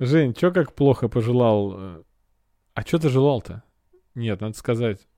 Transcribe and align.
Жень, 0.00 0.32
чё 0.32 0.52
как 0.52 0.74
плохо 0.74 1.08
пожелал? 1.08 1.74
э? 1.76 2.02
А 2.74 2.84
чё 2.84 2.98
ты 2.98 3.08
желал-то? 3.08 3.64
Нет, 4.14 4.40
надо 4.40 4.56
сказать. 4.56 5.08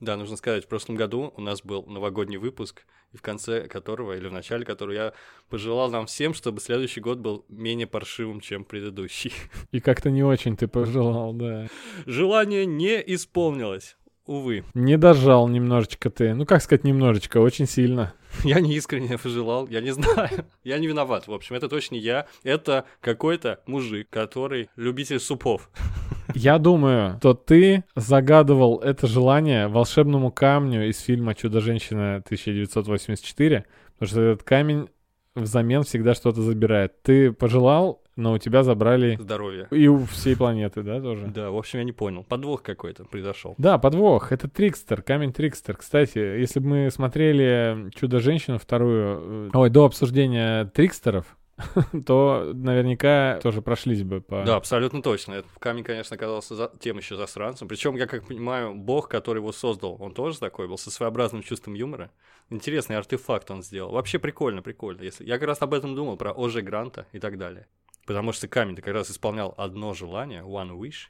Да, 0.00 0.16
нужно 0.16 0.36
сказать, 0.36 0.64
в 0.64 0.68
прошлом 0.68 0.96
году 0.96 1.32
у 1.36 1.40
нас 1.40 1.62
был 1.62 1.84
новогодний 1.86 2.36
выпуск, 2.36 2.84
и 3.12 3.16
в 3.16 3.22
конце 3.22 3.66
которого, 3.66 4.16
или 4.16 4.28
в 4.28 4.32
начале 4.32 4.64
которого 4.64 4.92
я 4.92 5.12
пожелал 5.48 5.90
нам 5.90 6.06
всем, 6.06 6.34
чтобы 6.34 6.60
следующий 6.60 7.00
год 7.00 7.18
был 7.18 7.44
менее 7.48 7.86
паршивым, 7.86 8.40
чем 8.40 8.64
предыдущий. 8.64 9.32
И 9.72 9.80
как-то 9.80 10.10
не 10.10 10.22
очень 10.22 10.56
ты 10.56 10.68
пожелал, 10.68 11.32
да. 11.32 11.68
Желание 12.06 12.66
не 12.66 13.02
исполнилось. 13.14 13.96
Увы, 14.28 14.62
Не 14.74 14.98
дожал 14.98 15.48
немножечко 15.48 16.10
ты. 16.10 16.34
Ну, 16.34 16.44
как 16.44 16.60
сказать 16.60 16.84
немножечко, 16.84 17.38
очень 17.38 17.66
сильно. 17.66 18.12
я 18.44 18.60
не 18.60 18.74
искренне 18.74 19.16
пожелал, 19.16 19.66
я 19.68 19.80
не 19.80 19.90
знаю. 19.90 20.44
Я 20.62 20.78
не 20.78 20.86
виноват, 20.86 21.26
в 21.26 21.32
общем, 21.32 21.56
это 21.56 21.66
точно 21.66 21.94
я. 21.94 22.26
Это 22.44 22.84
какой-то 23.00 23.60
мужик, 23.66 24.06
который 24.10 24.68
любитель 24.76 25.18
супов. 25.18 25.70
Я 26.34 26.58
думаю, 26.58 27.16
что 27.20 27.32
ты 27.32 27.84
загадывал 27.96 28.80
это 28.80 29.06
желание 29.06 29.66
волшебному 29.66 30.30
камню 30.30 30.86
из 30.90 30.98
фильма 31.00 31.34
«Чудо-женщина 31.34 32.16
1984», 32.16 33.64
потому 33.94 34.08
что 34.10 34.20
этот 34.20 34.42
камень 34.42 34.90
взамен 35.34 35.84
всегда 35.84 36.12
что-то 36.12 36.42
забирает. 36.42 37.00
Ты 37.00 37.32
пожелал, 37.32 38.02
но 38.18 38.32
у 38.32 38.38
тебя 38.38 38.64
забрали 38.64 39.16
Здоровья. 39.18 39.68
и 39.70 39.86
у 39.86 40.04
всей 40.04 40.36
планеты, 40.36 40.82
да, 40.82 41.00
тоже? 41.00 41.28
Да, 41.28 41.50
в 41.50 41.56
общем, 41.56 41.78
я 41.78 41.84
не 41.84 41.92
понял. 41.92 42.24
Подвох 42.24 42.62
какой-то 42.62 43.04
произошел. 43.04 43.54
Да, 43.58 43.78
подвох. 43.78 44.32
Это 44.32 44.48
Трикстер, 44.48 45.02
камень 45.02 45.32
Трикстер. 45.32 45.76
Кстати, 45.76 46.18
если 46.18 46.58
бы 46.58 46.66
мы 46.66 46.90
смотрели 46.90 47.90
Чудо-женщину 47.94 48.58
вторую, 48.58 49.50
э, 49.54 49.56
ой, 49.56 49.70
до 49.70 49.84
обсуждения 49.84 50.64
Трикстеров, 50.66 51.36
то 52.06 52.50
наверняка 52.54 53.38
тоже 53.40 53.62
прошлись 53.62 54.02
бы 54.02 54.20
по... 54.20 54.42
Да, 54.44 54.56
абсолютно 54.56 55.00
точно. 55.00 55.34
Этот 55.34 55.52
камень, 55.60 55.84
конечно, 55.84 56.16
оказался 56.16 56.56
за... 56.56 56.72
тем 56.80 56.98
еще 56.98 57.16
засранцем. 57.16 57.68
Причем, 57.68 57.96
я 57.96 58.06
как 58.06 58.26
понимаю, 58.26 58.74
бог, 58.74 59.08
который 59.08 59.38
его 59.38 59.52
создал, 59.52 59.96
он 60.00 60.12
тоже 60.12 60.40
такой 60.40 60.66
был, 60.66 60.76
со 60.76 60.90
своеобразным 60.90 61.42
чувством 61.42 61.74
юмора. 61.74 62.10
Интересный 62.50 62.96
артефакт 62.96 63.50
он 63.52 63.62
сделал. 63.62 63.92
Вообще 63.92 64.18
прикольно, 64.18 64.60
прикольно. 64.60 65.02
Если... 65.02 65.24
Я 65.24 65.38
как 65.38 65.46
раз 65.48 65.62
об 65.62 65.72
этом 65.72 65.94
думал, 65.94 66.16
про 66.16 66.32
Оже 66.32 66.62
Гранта 66.62 67.06
и 67.12 67.20
так 67.20 67.38
далее. 67.38 67.68
Потому 68.08 68.32
что 68.32 68.48
камень-то 68.48 68.80
как 68.80 68.94
раз 68.94 69.10
исполнял 69.10 69.52
одно 69.58 69.92
желание, 69.92 70.40
one 70.40 70.70
wish. 70.70 71.08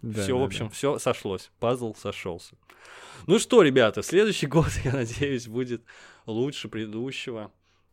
Да, 0.00 0.22
все, 0.22 0.32
да, 0.32 0.40
в 0.40 0.44
общем, 0.44 0.70
все 0.70 0.98
сошлось. 0.98 1.50
Пазл 1.60 1.94
сошелся. 1.94 2.54
Ну 3.26 3.38
что, 3.38 3.60
ребята, 3.60 4.02
следующий 4.02 4.46
год, 4.46 4.68
я 4.82 4.92
надеюсь, 4.92 5.46
будет 5.46 5.82
лучше 6.24 6.70
предыдущего. 6.70 7.50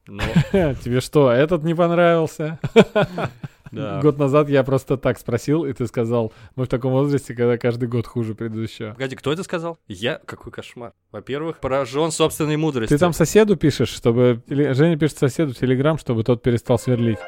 Но, 0.07 0.23
да. 0.53 0.73
Тебе 0.83 1.01
что, 1.01 1.31
этот 1.31 1.63
не 1.63 1.75
понравился? 1.75 2.61
да. 3.73 3.99
Год 3.99 4.17
назад 4.17 4.47
я 4.47 4.63
просто 4.63 4.95
так 4.95 5.19
спросил, 5.19 5.66
и 5.66 5.73
ты 5.73 5.85
сказал, 5.85 6.31
мы 6.55 6.63
в 6.63 6.69
таком 6.69 6.94
возрасте, 6.94 7.35
когда 7.35 7.57
каждый 7.57 7.89
год 7.89 8.07
хуже 8.07 8.35
предыдущего. 8.35 8.91
Погоди, 8.91 9.17
кто 9.17 9.33
это 9.33 9.44
сказал? 9.44 9.79
Я? 9.89 10.21
Какой 10.25 10.53
кошмар. 10.53 10.94
Во-первых, 11.11 11.59
поражен 11.59 12.09
собственной 12.09 12.55
мудростью. 12.55 12.97
Ты 12.97 13.01
там 13.01 13.11
соседу 13.11 13.57
пишешь, 13.57 13.89
чтобы... 13.89 14.41
Женя 14.47 14.97
пишет 14.97 15.17
соседу 15.17 15.53
в 15.53 15.57
Телеграм, 15.57 15.97
чтобы 15.97 16.23
тот 16.23 16.41
перестал 16.41 16.79
сверлить. 16.79 17.19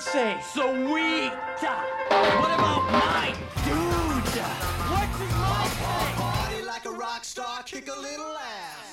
sensei. 0.00 0.40
So 0.42 0.72
weak. 0.72 1.32
What 2.08 2.52
about 2.54 2.90
my 2.92 3.34
dude? 3.64 4.08
What's 4.90 5.18
his 5.18 5.32
life? 5.32 6.16
Party 6.16 6.62
like 6.64 6.84
a 6.84 6.90
rock 6.90 7.24
star, 7.24 7.62
kick 7.64 7.88
a 7.88 8.00
little 8.00 8.36
ass. 8.36 8.87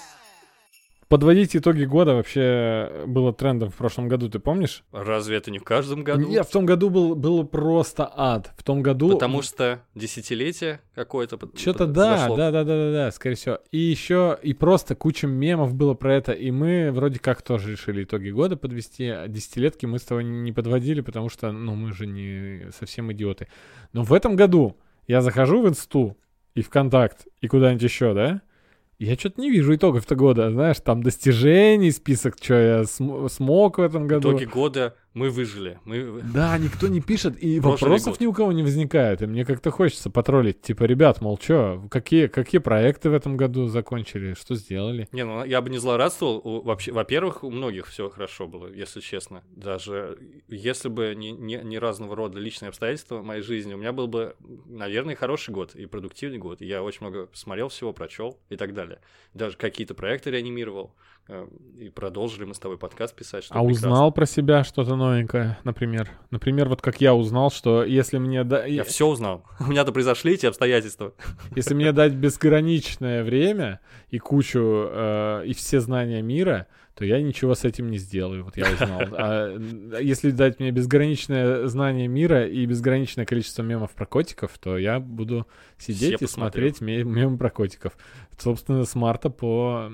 Подводить 1.07 1.55
итоги 1.55 1.85
года 1.85 2.15
вообще 2.15 3.03
было 3.05 3.31
трендом 3.31 3.69
в 3.69 3.75
прошлом 3.75 4.07
году, 4.07 4.27
ты 4.27 4.39
помнишь? 4.39 4.83
Разве 4.91 5.37
это 5.37 5.51
не 5.51 5.59
в 5.59 5.63
каждом 5.63 6.03
году? 6.03 6.27
Нет, 6.27 6.47
в 6.47 6.51
том 6.51 6.65
году 6.65 6.89
был, 6.89 7.13
было 7.13 7.43
просто 7.43 8.11
ад. 8.15 8.51
В 8.57 8.63
том 8.63 8.81
году... 8.81 9.11
Потому 9.11 9.43
что 9.43 9.83
десятилетие 9.93 10.81
какое-то 10.95 11.37
под- 11.37 11.59
Что-то 11.59 11.85
под- 11.85 11.93
да, 11.93 12.27
да, 12.29 12.35
да, 12.49 12.51
да, 12.51 12.63
да, 12.63 12.91
да, 12.91 13.11
скорее 13.11 13.35
всего. 13.35 13.59
И 13.71 13.77
еще, 13.77 14.35
и 14.41 14.53
просто 14.55 14.95
куча 14.95 15.27
мемов 15.27 15.75
было 15.75 15.93
про 15.93 16.11
это, 16.15 16.31
и 16.31 16.49
мы 16.49 16.91
вроде 16.91 17.19
как 17.19 17.43
тоже 17.43 17.73
решили 17.73 18.03
итоги 18.03 18.31
года 18.31 18.57
подвести, 18.57 19.07
а 19.07 19.27
десятилетки 19.27 19.85
мы 19.85 19.99
с 19.99 20.03
тобой 20.03 20.23
не 20.23 20.51
подводили, 20.51 21.01
потому 21.01 21.29
что, 21.29 21.51
ну, 21.51 21.75
мы 21.75 21.93
же 21.93 22.07
не 22.07 22.71
совсем 22.77 23.11
идиоты. 23.13 23.47
Но 23.93 24.01
в 24.01 24.11
этом 24.11 24.35
году 24.35 24.75
я 25.07 25.21
захожу 25.21 25.61
в 25.61 25.67
Инсту 25.69 26.17
и 26.55 26.63
ВКонтакт, 26.63 27.27
и 27.41 27.47
куда-нибудь 27.47 27.83
еще, 27.83 28.15
да? 28.15 28.41
Я 28.97 29.15
что-то 29.15 29.41
не 29.41 29.49
вижу 29.51 29.75
итогов-то 29.75 30.15
года, 30.15 30.49
знаешь, 30.51 30.77
там 30.79 31.03
достижений, 31.03 31.91
список, 31.91 32.35
что 32.41 32.53
я 32.53 32.83
см- 32.85 33.29
смог 33.29 33.77
в 33.77 33.81
этом 33.81 34.07
году. 34.07 34.29
Итоги 34.31 34.45
года 34.45 34.95
мы 35.15 35.29
выжили. 35.29 35.79
Мы... 35.85 36.21
Да, 36.21 36.57
никто 36.57 36.89
не 36.89 36.99
пишет, 36.99 37.41
и 37.41 37.59
Прошлый 37.61 37.89
вопросов 37.89 38.13
год. 38.13 38.19
ни 38.19 38.25
у 38.27 38.33
кого 38.33 38.51
не 38.51 38.63
возникает. 38.63 39.21
И 39.21 39.25
мне 39.25 39.45
как-то 39.45 39.71
хочется 39.71 40.09
потроллить. 40.09 40.61
Типа, 40.61 40.83
ребят, 40.83 41.21
мол, 41.21 41.39
что, 41.41 41.87
какие, 41.89 42.27
какие 42.27 42.59
проекты 42.59 43.09
в 43.09 43.13
этом 43.13 43.37
году 43.37 43.67
закончили, 43.67 44.33
что 44.33 44.55
сделали? 44.55 45.07
Не, 45.13 45.23
ну 45.23 45.45
я 45.45 45.61
бы 45.61 45.69
не 45.69 45.77
злорадствовал. 45.77 46.61
Вообще, 46.63 46.91
во-первых, 46.91 47.45
у 47.45 47.49
многих 47.49 47.87
все 47.87 48.09
хорошо 48.09 48.47
было, 48.47 48.67
если 48.67 48.99
честно. 48.99 49.41
Даже 49.55 50.19
если 50.49 50.89
бы 50.89 51.15
не, 51.15 51.31
не, 51.31 51.61
не 51.63 51.79
разного 51.79 52.13
рода 52.13 52.37
личные 52.37 52.69
обстоятельства 52.69 53.19
в 53.19 53.23
моей 53.23 53.41
жизни, 53.41 53.73
у 53.73 53.77
меня 53.77 53.93
был 53.93 54.07
бы, 54.07 54.35
наверное, 54.65 55.15
хороший 55.15 55.51
год 55.51 55.75
и 55.75 55.85
продуктивный 55.85 56.39
год. 56.39 56.61
И 56.61 56.65
я 56.65 56.83
очень 56.83 56.99
много 57.01 57.29
смотрел 57.31 57.69
всего, 57.69 57.93
прочел 57.93 58.37
и 58.49 58.57
так 58.57 58.73
далее. 58.73 58.99
Даже 59.33 59.55
какие-то 59.55 59.93
проекты 59.93 60.29
реанимировал. 60.29 60.93
Э, 61.27 61.47
И 61.79 61.89
продолжили 61.89 62.45
мы 62.45 62.53
с 62.53 62.59
тобой 62.59 62.77
подкаст 62.77 63.15
писать. 63.15 63.45
Что 63.45 63.55
а 63.55 63.59
прекрасно. 63.59 63.89
узнал 63.89 64.11
про 64.11 64.25
себя 64.25 64.63
что-то 64.63 64.95
новенькое, 64.95 65.57
например? 65.63 66.09
Например, 66.31 66.69
вот 66.69 66.81
как 66.81 67.01
я 67.01 67.13
узнал, 67.13 67.51
что 67.51 67.83
если 67.83 68.17
мне, 68.17 68.43
да, 68.43 68.65
Я 68.65 68.83
все 68.83 69.07
узнал. 69.07 69.43
У 69.59 69.65
меня-то 69.65 69.91
произошли 69.91 70.33
эти 70.33 70.45
обстоятельства. 70.45 71.13
если 71.55 71.73
мне 71.73 71.91
дать 71.91 72.13
безграничное 72.13 73.23
время 73.23 73.79
и 74.09 74.19
кучу, 74.19 74.87
э, 74.89 75.43
и 75.45 75.53
все 75.53 75.79
знания 75.79 76.21
мира, 76.21 76.67
то 76.95 77.03
я 77.05 77.21
ничего 77.21 77.55
с 77.55 77.65
этим 77.65 77.91
не 77.91 77.97
сделаю, 77.97 78.43
вот 78.45 78.55
я 78.57 78.65
узнал. 78.71 79.01
А 79.17 79.99
если 79.99 80.31
дать 80.31 80.59
мне 80.59 80.71
безграничное 80.71 81.67
знание 81.67 82.07
мира 82.07 82.47
и 82.47 82.65
безграничное 82.65 83.25
количество 83.25 83.63
мемов 83.63 83.91
про 83.91 84.05
котиков, 84.05 84.57
то 84.57 84.77
я 84.77 84.99
буду 84.99 85.45
сидеть 85.77 86.21
и 86.21 86.25
посмотрю. 86.25 86.71
смотреть 86.71 86.81
ме- 86.81 87.03
мемы 87.03 87.37
про 87.37 87.49
котиков. 87.49 87.97
Собственно, 88.37 88.85
с 88.85 88.95
марта 88.95 89.29
по 89.29 89.91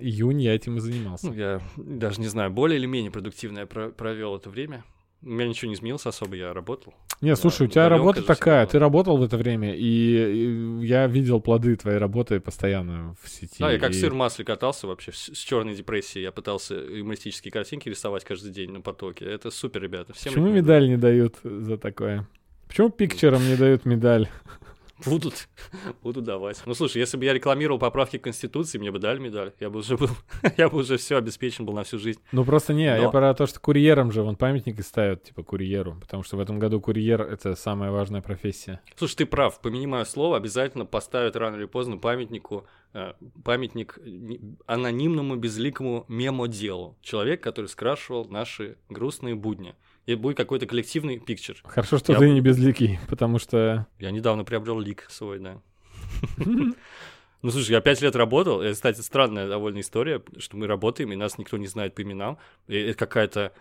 июнь 0.00 0.40
я 0.40 0.54
этим 0.54 0.76
и 0.76 0.80
занимался. 0.80 1.26
Ну, 1.26 1.34
я 1.34 1.60
даже 1.76 2.20
не 2.20 2.28
знаю, 2.28 2.50
более 2.50 2.78
или 2.78 2.86
менее 2.86 3.10
продуктивно 3.10 3.60
я 3.60 3.66
про- 3.66 3.90
провел 3.90 4.36
это 4.36 4.48
время. 4.48 4.84
У 5.22 5.28
меня 5.28 5.48
ничего 5.48 5.68
не 5.68 5.74
изменилось 5.74 6.06
особо, 6.06 6.36
я 6.36 6.52
работал. 6.52 6.94
Не, 7.20 7.34
слушай, 7.34 7.66
у 7.66 7.70
тебя 7.70 7.88
работа 7.88 8.22
такая, 8.22 8.64
была. 8.64 8.70
ты 8.70 8.78
работал 8.78 9.16
в 9.16 9.22
это 9.22 9.36
время, 9.36 9.74
и, 9.74 9.80
и 9.80 10.86
я 10.86 11.06
видел 11.06 11.40
плоды 11.40 11.74
твоей 11.76 11.98
работы 11.98 12.38
постоянно 12.40 13.16
в 13.22 13.28
сети. 13.28 13.56
Да, 13.58 13.72
я 13.72 13.78
как 13.78 13.90
и- 13.90 13.94
сыр 13.94 14.12
в 14.12 14.16
масле 14.16 14.44
катался 14.44 14.86
вообще 14.86 15.12
с, 15.12 15.34
с 15.34 15.38
черной 15.38 15.74
депрессией. 15.74 16.24
Я 16.24 16.32
пытался 16.32 16.74
юмористические 16.74 17.50
картинки 17.50 17.88
рисовать 17.88 18.24
каждый 18.24 18.52
день 18.52 18.70
на 18.70 18.80
потоке. 18.82 19.24
Это 19.24 19.50
супер, 19.50 19.82
ребята. 19.82 20.12
Всем 20.12 20.32
Почему 20.32 20.50
медаль 20.50 20.88
не 20.88 20.96
дают 20.96 21.36
за 21.42 21.78
такое? 21.78 22.28
Почему 22.68 22.90
пикчерам 22.90 23.42
не 23.48 23.56
дают 23.56 23.86
медаль? 23.86 24.28
Будут, 25.04 25.48
будут 26.02 26.24
давать. 26.24 26.62
Ну, 26.64 26.74
слушай, 26.74 26.98
если 26.98 27.18
бы 27.18 27.24
я 27.26 27.34
рекламировал 27.34 27.78
поправки 27.78 28.16
к 28.16 28.24
Конституции, 28.24 28.78
мне 28.78 28.90
бы 28.90 28.98
дали 28.98 29.18
медаль. 29.18 29.52
Я 29.60 29.68
бы 29.68 29.80
уже 29.80 29.96
был, 29.96 30.08
я 30.56 30.68
бы 30.70 30.78
уже 30.78 30.96
все 30.96 31.16
обеспечен 31.18 31.66
был 31.66 31.74
на 31.74 31.84
всю 31.84 31.98
жизнь. 31.98 32.20
Ну 32.32 32.44
просто 32.44 32.72
не, 32.72 32.84
я 32.84 33.02
Но- 33.02 33.10
про 33.10 33.34
то, 33.34 33.46
что 33.46 33.60
курьерам 33.60 34.10
же 34.10 34.22
вон 34.22 34.36
памятники 34.36 34.80
ставят, 34.80 35.24
типа 35.24 35.42
курьеру, 35.42 35.96
потому 36.00 36.22
что 36.22 36.36
в 36.36 36.40
этом 36.40 36.58
году 36.58 36.80
курьер— 36.80 37.20
это 37.22 37.54
самая 37.56 37.90
важная 37.90 38.22
профессия. 38.22 38.80
Слушай, 38.96 39.16
ты 39.16 39.26
прав, 39.26 39.60
помяни 39.60 39.86
мое 39.86 40.04
слово, 40.04 40.38
обязательно 40.38 40.86
поставят 40.86 41.36
рано 41.36 41.56
или 41.56 41.66
поздно 41.66 41.98
памятнику, 41.98 42.66
э, 42.94 43.12
памятник 43.44 43.98
анонимному 44.66 45.36
безликому 45.36 46.06
мемоделу. 46.08 46.96
Человек, 47.02 47.42
который 47.42 47.66
скрашивал 47.66 48.26
наши 48.26 48.78
грустные 48.88 49.34
будни. 49.34 49.74
И 50.06 50.14
будет 50.14 50.36
какой-то 50.36 50.66
коллективный 50.66 51.18
пикчер. 51.18 51.60
Хорошо, 51.64 51.98
что 51.98 52.12
Я 52.12 52.18
ты 52.18 52.30
не 52.30 52.40
безликий, 52.40 52.98
потому 53.08 53.38
что... 53.38 53.86
Я 53.98 54.12
недавно 54.12 54.44
приобрел 54.44 54.78
лик 54.78 55.06
свой, 55.08 55.38
да. 55.40 55.60
Ну, 57.42 57.52
слушай, 57.52 57.72
я 57.72 57.80
пять 57.80 58.00
лет 58.00 58.16
работал. 58.16 58.60
Это, 58.60 58.74
кстати, 58.74 59.00
странная 59.02 59.46
довольно 59.46 59.80
история, 59.80 60.22
что 60.38 60.56
мы 60.56 60.66
работаем, 60.66 61.12
и 61.12 61.16
нас 61.16 61.38
никто 61.38 61.56
не 61.58 61.66
знает 61.66 61.94
по 61.94 62.02
именам. 62.02 62.38
И 62.66 62.76
это 62.76 62.98
какая-то 62.98 63.52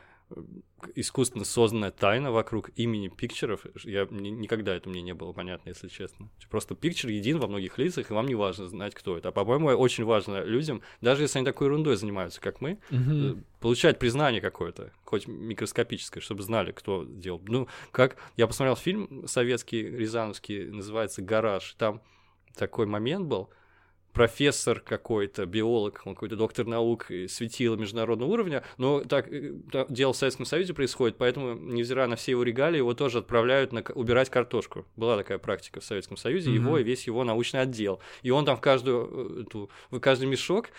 искусственно 0.95 1.45
созданная 1.45 1.91
тайна 1.91 2.31
вокруг 2.31 2.69
имени 2.75 3.07
пикчеров. 3.09 3.65
Я 3.83 4.07
ни- 4.09 4.29
никогда 4.29 4.75
это 4.75 4.89
мне 4.89 5.01
не 5.01 5.13
было 5.13 5.33
понятно, 5.33 5.69
если 5.69 5.87
честно. 5.87 6.29
Просто 6.49 6.75
пикчер 6.75 7.09
един 7.09 7.39
во 7.39 7.47
многих 7.47 7.77
лицах, 7.77 8.09
и 8.09 8.13
вам 8.13 8.27
не 8.27 8.35
важно 8.35 8.67
знать, 8.67 8.93
кто 8.95 9.17
это. 9.17 9.29
А, 9.29 9.31
по-моему, 9.31 9.67
очень 9.67 10.03
важно 10.03 10.43
людям, 10.43 10.81
даже 11.01 11.23
если 11.23 11.39
они 11.39 11.45
такой 11.45 11.67
ерундой 11.67 11.95
занимаются, 11.95 12.41
как 12.41 12.61
мы, 12.61 12.79
э, 12.91 13.35
получать 13.59 13.99
признание 13.99 14.41
какое-то, 14.41 14.91
хоть 15.03 15.27
микроскопическое, 15.27 16.21
чтобы 16.21 16.43
знали, 16.43 16.71
кто 16.71 17.03
делал. 17.03 17.41
Ну, 17.47 17.67
как 17.91 18.17
я 18.37 18.47
посмотрел 18.47 18.75
фильм 18.75 19.27
советский, 19.27 19.83
рязановский, 19.83 20.69
называется 20.69 21.21
«Гараж». 21.21 21.75
Там 21.77 22.01
такой 22.55 22.85
момент 22.85 23.27
был, 23.27 23.49
профессор 24.15 24.79
какой-то, 24.79 25.45
биолог, 25.45 26.01
он 26.05 26.15
какой-то 26.15 26.35
доктор 26.37 26.65
наук, 26.65 27.07
светило 27.27 27.75
международного 27.75 28.29
уровня, 28.31 28.63
но 28.77 29.01
так, 29.01 29.27
э, 29.31 29.53
дело 29.89 30.13
в 30.13 30.17
Советском 30.17 30.45
Союзе 30.45 30.73
происходит, 30.73 31.17
поэтому, 31.17 31.53
невзирая 31.53 32.07
на 32.07 32.15
все 32.15 32.31
его 32.31 32.43
регалии, 32.43 32.77
его 32.77 32.93
тоже 32.93 33.19
отправляют 33.19 33.73
на, 33.73 33.81
убирать 33.93 34.29
картошку. 34.29 34.85
Была 34.95 35.17
такая 35.17 35.37
практика 35.37 35.81
в 35.81 35.83
Советском 35.85 36.17
Союзе, 36.17 36.49
Мгм. 36.49 36.59
его 36.65 36.77
и 36.79 36.83
весь 36.83 37.05
его 37.07 37.23
научный 37.23 37.61
отдел. 37.61 37.99
И 38.23 38.31
он 38.31 38.45
там 38.45 38.55
в 38.57 38.61
каждую, 38.61 39.39
э, 39.39 39.41
эту, 39.43 39.69
в 39.91 39.99
каждый 39.99 40.27
мешок 40.29 40.69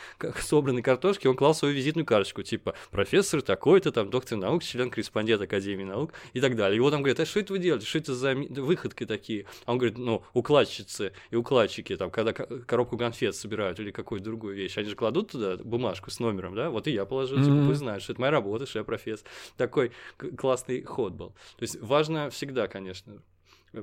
собранной 0.41 0.83
картошки, 0.83 1.27
он 1.27 1.37
клал 1.37 1.55
свою 1.55 1.75
визитную 1.75 2.07
карточку, 2.07 2.43
типа 2.43 2.75
профессор 2.91 3.43
такой-то, 3.43 3.93
там 3.93 4.09
доктор 4.11 4.39
наук, 4.39 4.63
член-корреспондент 4.63 5.43
Академии 5.43 5.85
наук 5.85 6.13
и 6.33 6.41
так 6.41 6.57
далее. 6.57 6.77
Его 6.77 6.91
там 6.91 7.03
говорят, 7.03 7.21
а 7.21 7.27
что 7.27 7.41
это 7.41 7.53
вы 7.53 7.59
делаете, 7.59 7.87
что 7.87 7.99
это 7.99 8.15
за 8.15 8.35
выходки 8.35 9.05
такие? 9.05 9.45
А 9.67 9.73
он 9.73 9.79
говорит, 9.79 9.99
ну, 9.99 10.23
укладчицы 10.33 11.13
и 11.31 11.37
укладчики, 11.37 11.95
там, 11.97 12.11
когда 12.11 12.33
ко- 12.33 12.47
коробку 12.61 12.97
конфет 12.97 13.26
собирают 13.35 13.81
или 13.81 13.91
какую-то 13.91 14.25
другую 14.25 14.55
вещь, 14.55 14.77
они 14.79 14.89
же 14.89 14.95
кладут 14.97 15.33
туда 15.33 15.57
бумажку 15.57 16.11
с 16.11 16.21
номером, 16.21 16.55
да, 16.55 16.71
вот 16.71 16.87
и 16.87 16.93
я 16.93 17.05
положил, 17.05 17.41
типа, 17.41 17.57
Мгм. 17.57 17.67
пусть 17.67 17.79
знают, 17.81 18.03
что 18.03 18.13
это 18.13 18.21
моя 18.21 18.31
работа, 18.31 18.67
что 18.67 18.79
я 18.79 18.85
профессор. 18.85 19.29
Такой 19.57 19.93
классный 20.37 20.83
ход 20.83 21.15
был. 21.15 21.31
То 21.57 21.63
есть 21.63 21.81
важно 21.81 22.31
всегда, 22.31 22.69
конечно, 22.69 23.23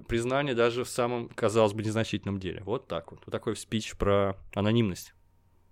признание 0.08 0.56
даже 0.56 0.84
в 0.84 0.90
самом, 0.90 1.30
казалось 1.30 1.74
бы, 1.74 1.84
незначительном 1.84 2.40
деле. 2.40 2.62
Вот 2.66 2.88
так 2.88 3.12
вот. 3.12 3.22
Вот 3.26 3.32
такой 3.32 3.56
спич 3.56 3.96
про 3.96 4.36
анонимность. 4.54 5.14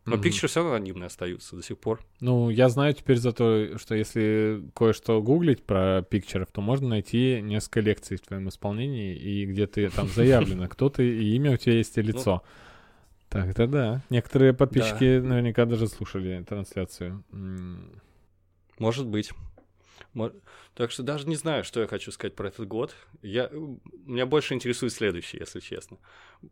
Но 0.06 0.18
пикчеры 0.18 0.47
все 0.47 0.62
равно 0.62 0.75
анонимные 0.75 1.07
остаются 1.07 1.56
до 1.56 1.62
сих 1.62 1.77
пор. 1.77 2.01
Ну, 2.21 2.50
я 2.50 2.69
знаю 2.69 2.94
теперь 2.94 3.18
зато, 3.18 3.77
что 3.77 3.94
если 3.94 4.63
кое-что 4.75 5.21
гуглить 5.21 5.63
про 5.63 6.01
пикчеров, 6.01 6.50
то 6.51 6.59
можно 6.59 6.89
найти 6.89 7.39
несколько 7.41 7.81
лекций 7.81 8.18
в 8.18 8.21
твоем 8.21 8.50
исполнении, 8.50 9.15
и 9.15 9.45
где 9.45 9.68
ты 9.68 9.89
там 9.91 10.07
заявлено, 10.15 10.68
кто 10.68 10.89
ты, 10.89 11.07
и 11.07 11.35
имя 11.35 11.53
у 11.53 11.57
тебя 11.57 11.73
есть, 11.73 11.97
и 11.97 12.01
лицо. 12.01 12.41
Так-то 13.31 13.66
да. 13.66 14.01
Некоторые 14.10 14.54
подписчики 14.54 15.19
наверняка 15.19 15.66
даже 15.66 15.88
слушали 15.88 16.44
трансляцию. 16.44 17.24
Может 18.78 19.07
быть. 19.07 19.31
Так 20.74 20.92
что 20.92 21.01
даже 21.04 21.30
не 21.30 21.38
знаю, 21.38 21.63
что 21.63 21.80
я 21.80 21.88
хочу 21.88 22.12
сказать 22.12 22.36
про 22.36 22.50
этот 22.50 22.68
год. 22.68 22.94
Я... 23.22 23.50
Меня 24.06 24.25
больше 24.25 24.54
интересует 24.54 24.92
следующее, 24.92 25.39
если 25.39 25.62
честно. 25.62 25.98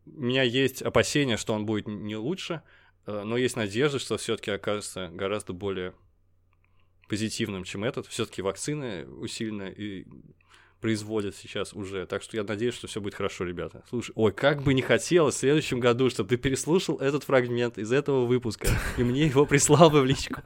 У 0.06 0.22
меня 0.22 0.44
есть 0.44 0.81
опасения, 0.81 1.36
что 1.36 1.54
он 1.54 1.66
будет 1.66 1.86
не 1.88 2.16
лучше, 2.16 2.62
э, 3.06 3.24
но 3.24 3.36
есть 3.36 3.58
надежда, 3.58 4.00
что 4.00 4.18
все-таки 4.18 4.52
окажется 4.52 5.10
гораздо 5.12 5.52
более 5.52 5.94
позитивным, 7.10 7.66
чем 7.66 7.84
этот. 7.84 8.08
Все-таки 8.08 8.42
вакцины 8.42 9.06
усиленно 9.06 9.68
и 9.68 10.06
производят 10.81 11.36
сейчас 11.36 11.74
уже. 11.74 12.06
Так 12.06 12.22
что 12.22 12.38
я 12.38 12.44
надеюсь, 12.44 12.76
что 12.76 12.88
все 12.88 13.02
будет 13.02 13.16
хорошо, 13.16 13.44
ребята. 13.44 13.84
Слушай, 13.90 14.12
ой, 14.16 14.31
как 14.31 14.62
бы 14.62 14.74
не 14.74 14.81
хотелось 14.81 15.36
в 15.36 15.40
следующем 15.40 15.80
году, 15.80 16.10
чтобы 16.10 16.30
ты 16.30 16.38
переслушал 16.38 16.98
этот 16.98 17.24
фрагмент 17.24 17.78
из 17.78 17.92
этого 17.92 18.26
выпуска, 18.26 18.68
и 18.98 19.04
мне 19.04 19.26
его 19.28 19.46
прислал 19.46 19.90
бы 19.90 20.02
в 20.02 20.06
личку. 20.06 20.42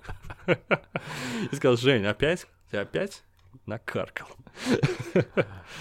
И 0.48 1.56
сказал, 1.56 1.78
Жень, 1.78 2.06
опять? 2.06 2.48
Ты 2.72 2.78
опять 2.78 3.24
накаркал? 3.66 4.28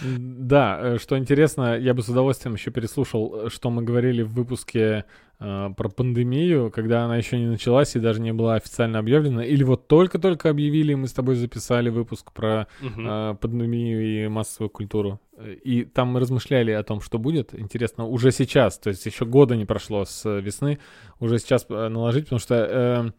Да, 0.03 0.79
э, 0.83 0.99
что 0.99 1.19
интересно, 1.19 1.77
я 1.79 1.95
бы 1.95 2.03
с 2.03 2.09
удовольствием 2.09 2.55
еще 2.55 2.71
переслушал, 2.71 3.47
э, 3.47 3.49
что 3.51 3.71
мы 3.71 3.83
говорили 3.83 4.23
в 4.23 4.33
выпуске 4.33 5.05
э, 5.39 5.69
про 5.77 5.89
пандемию, 5.89 6.71
когда 6.71 7.05
она 7.05 7.17
еще 7.17 7.39
не 7.39 7.47
началась 7.47 7.95
и 7.97 8.01
даже 8.01 8.21
не 8.21 8.33
была 8.33 8.55
официально 8.55 8.99
объявлена. 8.99 9.45
Или 9.45 9.65
вот 9.65 9.89
только-только 9.89 10.51
объявили, 10.51 10.95
мы 10.95 11.07
с 11.09 11.13
тобой 11.13 11.35
записали 11.35 11.91
выпуск 11.91 12.33
про 12.33 12.67
Мгм. 12.81 13.07
э, 13.09 13.35
пандемию 13.41 14.25
и 14.25 14.29
массовую 14.29 14.71
культуру. 14.71 15.21
И 15.65 15.85
там 15.85 16.09
мы 16.09 16.21
размышляли 16.21 16.71
о 16.71 16.83
том, 16.83 17.01
что 17.01 17.19
будет. 17.19 17.55
Интересно, 17.59 18.07
уже 18.07 18.31
сейчас, 18.33 18.79
то 18.79 18.91
есть 18.91 19.05
еще 19.07 19.25
года 19.25 19.57
не 19.57 19.65
прошло 19.65 20.05
с 20.05 20.29
весны, 20.41 20.79
уже 21.21 21.39
сейчас 21.39 21.69
наложить, 21.69 22.25
потому 22.25 22.41
что... 22.41 22.55
э, 22.55 23.11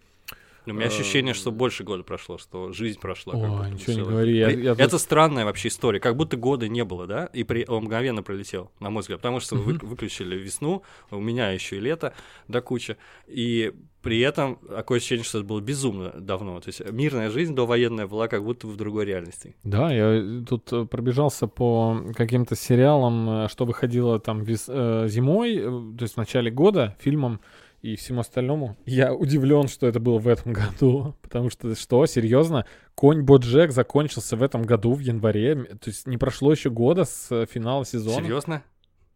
У 0.65 0.73
меня 0.73 0.87
ощущение, 0.87 1.33
что 1.33 1.51
больше 1.51 1.83
года 1.83 2.03
прошло, 2.03 2.37
что 2.37 2.71
жизнь 2.71 2.99
прошла. 2.99 3.33
бы 3.33 3.69
ничего 3.69 3.93
не 3.93 4.01
говори, 4.01 4.37
Это 4.39 4.97
странная 4.97 5.45
вообще 5.45 5.67
история, 5.67 5.99
как 5.99 6.15
будто 6.15 6.37
года 6.37 6.67
не 6.67 6.83
было, 6.83 7.05
да? 7.07 7.25
И 7.33 7.45
он 7.67 7.83
мгновенно 7.83 8.23
пролетел, 8.23 8.71
на 8.79 8.89
мой 8.89 9.01
взгляд, 9.01 9.19
потому 9.19 9.39
что 9.39 9.55
вы 9.55 9.73
выключили 9.81 10.35
весну, 10.37 10.83
у 11.11 11.19
меня 11.19 11.49
еще 11.51 11.77
и 11.77 11.79
лето 11.79 12.13
до 12.47 12.61
кучи, 12.61 12.97
и 13.27 13.73
при 14.01 14.19
этом 14.19 14.57
такое 14.67 14.97
ощущение, 14.97 15.23
что 15.23 15.39
это 15.39 15.47
было 15.47 15.61
безумно 15.61 16.11
давно. 16.11 16.59
То 16.59 16.67
есть 16.69 16.81
мирная 16.91 17.29
жизнь 17.29 17.55
довоенная 17.55 18.05
была 18.05 18.27
как 18.27 18.43
будто 18.43 18.67
в 18.67 18.75
другой 18.75 19.05
реальности. 19.05 19.55
Да, 19.63 19.93
я 19.93 20.43
тут 20.45 20.73
э, 20.73 20.85
пробежался 20.85 21.47
по 21.47 22.01
каким-то 22.13 22.55
сериалам, 22.55 23.45
э, 23.45 23.47
что 23.47 23.63
выходило 23.65 24.19
там 24.19 24.43
вес- 24.43 24.65
э, 24.67 25.07
зимой, 25.07 25.55
то 25.97 26.01
есть 26.01 26.15
в 26.15 26.17
начале 26.17 26.51
года, 26.51 26.97
фильмам 26.99 27.39
и 27.83 27.97
всему 27.97 28.21
остальному. 28.21 28.77
Я 28.85 29.13
удивлен, 29.13 29.67
что 29.67 29.85
это 29.85 29.99
было 29.99 30.17
в 30.17 30.27
этом 30.27 30.53
году, 30.53 31.15
потому 31.21 31.49
что, 31.51 31.75
что, 31.75 32.05
серьезно, 32.05 32.65
Конь 32.95 33.21
Боджек 33.21 33.71
закончился 33.71 34.37
в 34.37 34.41
этом 34.41 34.63
году, 34.63 34.93
в 34.93 34.99
январе, 34.99 35.55
то 35.55 35.89
есть 35.89 36.07
не 36.07 36.17
прошло 36.17 36.51
еще 36.53 36.69
года 36.69 37.03
с 37.03 37.29
э, 37.29 37.45
финала 37.45 37.85
сезона. 37.85 38.23
Серьезно? 38.23 38.63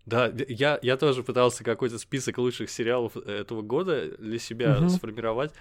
Да, 0.06 0.32
я, 0.50 0.80
я 0.82 0.98
тоже 0.98 1.24
пытался 1.24 1.64
какой-то 1.64 1.98
список 1.98 2.38
лучших 2.38 2.70
сериалов 2.70 3.14
э, 3.16 3.40
этого 3.40 3.62
года 3.62 4.16
для 4.18 4.38
себя 4.38 4.78
Мгм. 4.80 4.90
сформировать. 4.90 5.54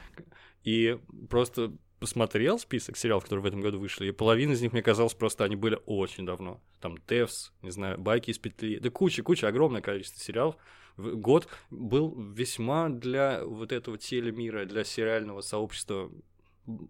И 0.65 0.99
просто 1.31 1.73
посмотрел 2.01 2.59
список 2.59 2.97
сериалов, 2.97 3.23
которые 3.23 3.45
в 3.45 3.47
этом 3.47 3.61
году 3.61 3.79
вышли, 3.79 4.09
и 4.09 4.11
половина 4.13 4.53
из 4.53 4.63
них, 4.63 4.73
мне 4.73 4.83
казалось, 4.83 5.15
просто 5.15 5.45
они 5.45 5.55
были 5.55 5.79
очень 5.87 6.27
давно. 6.27 6.61
Там 6.81 6.99
Тевс, 7.07 7.53
не 7.63 7.71
знаю, 7.71 7.99
Байки 7.99 8.31
из 8.31 8.39
петли, 8.39 8.79
да 8.81 8.91
куча, 8.91 9.23
куча, 9.23 9.47
огромное 9.47 9.81
количество 9.81 10.21
сериалов. 10.21 10.57
Год 10.97 11.49
был 11.71 12.15
весьма 12.19 12.89
для 12.89 13.45
вот 13.45 13.73
этого 13.73 13.99
телемира, 13.99 14.65
для 14.65 14.85
сериального 14.85 15.41
сообщества, 15.43 16.11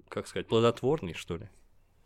как 0.09 0.29
сказать, 0.29 0.47
плодотворный, 0.47 1.15
что 1.15 1.37
ли. 1.37 1.49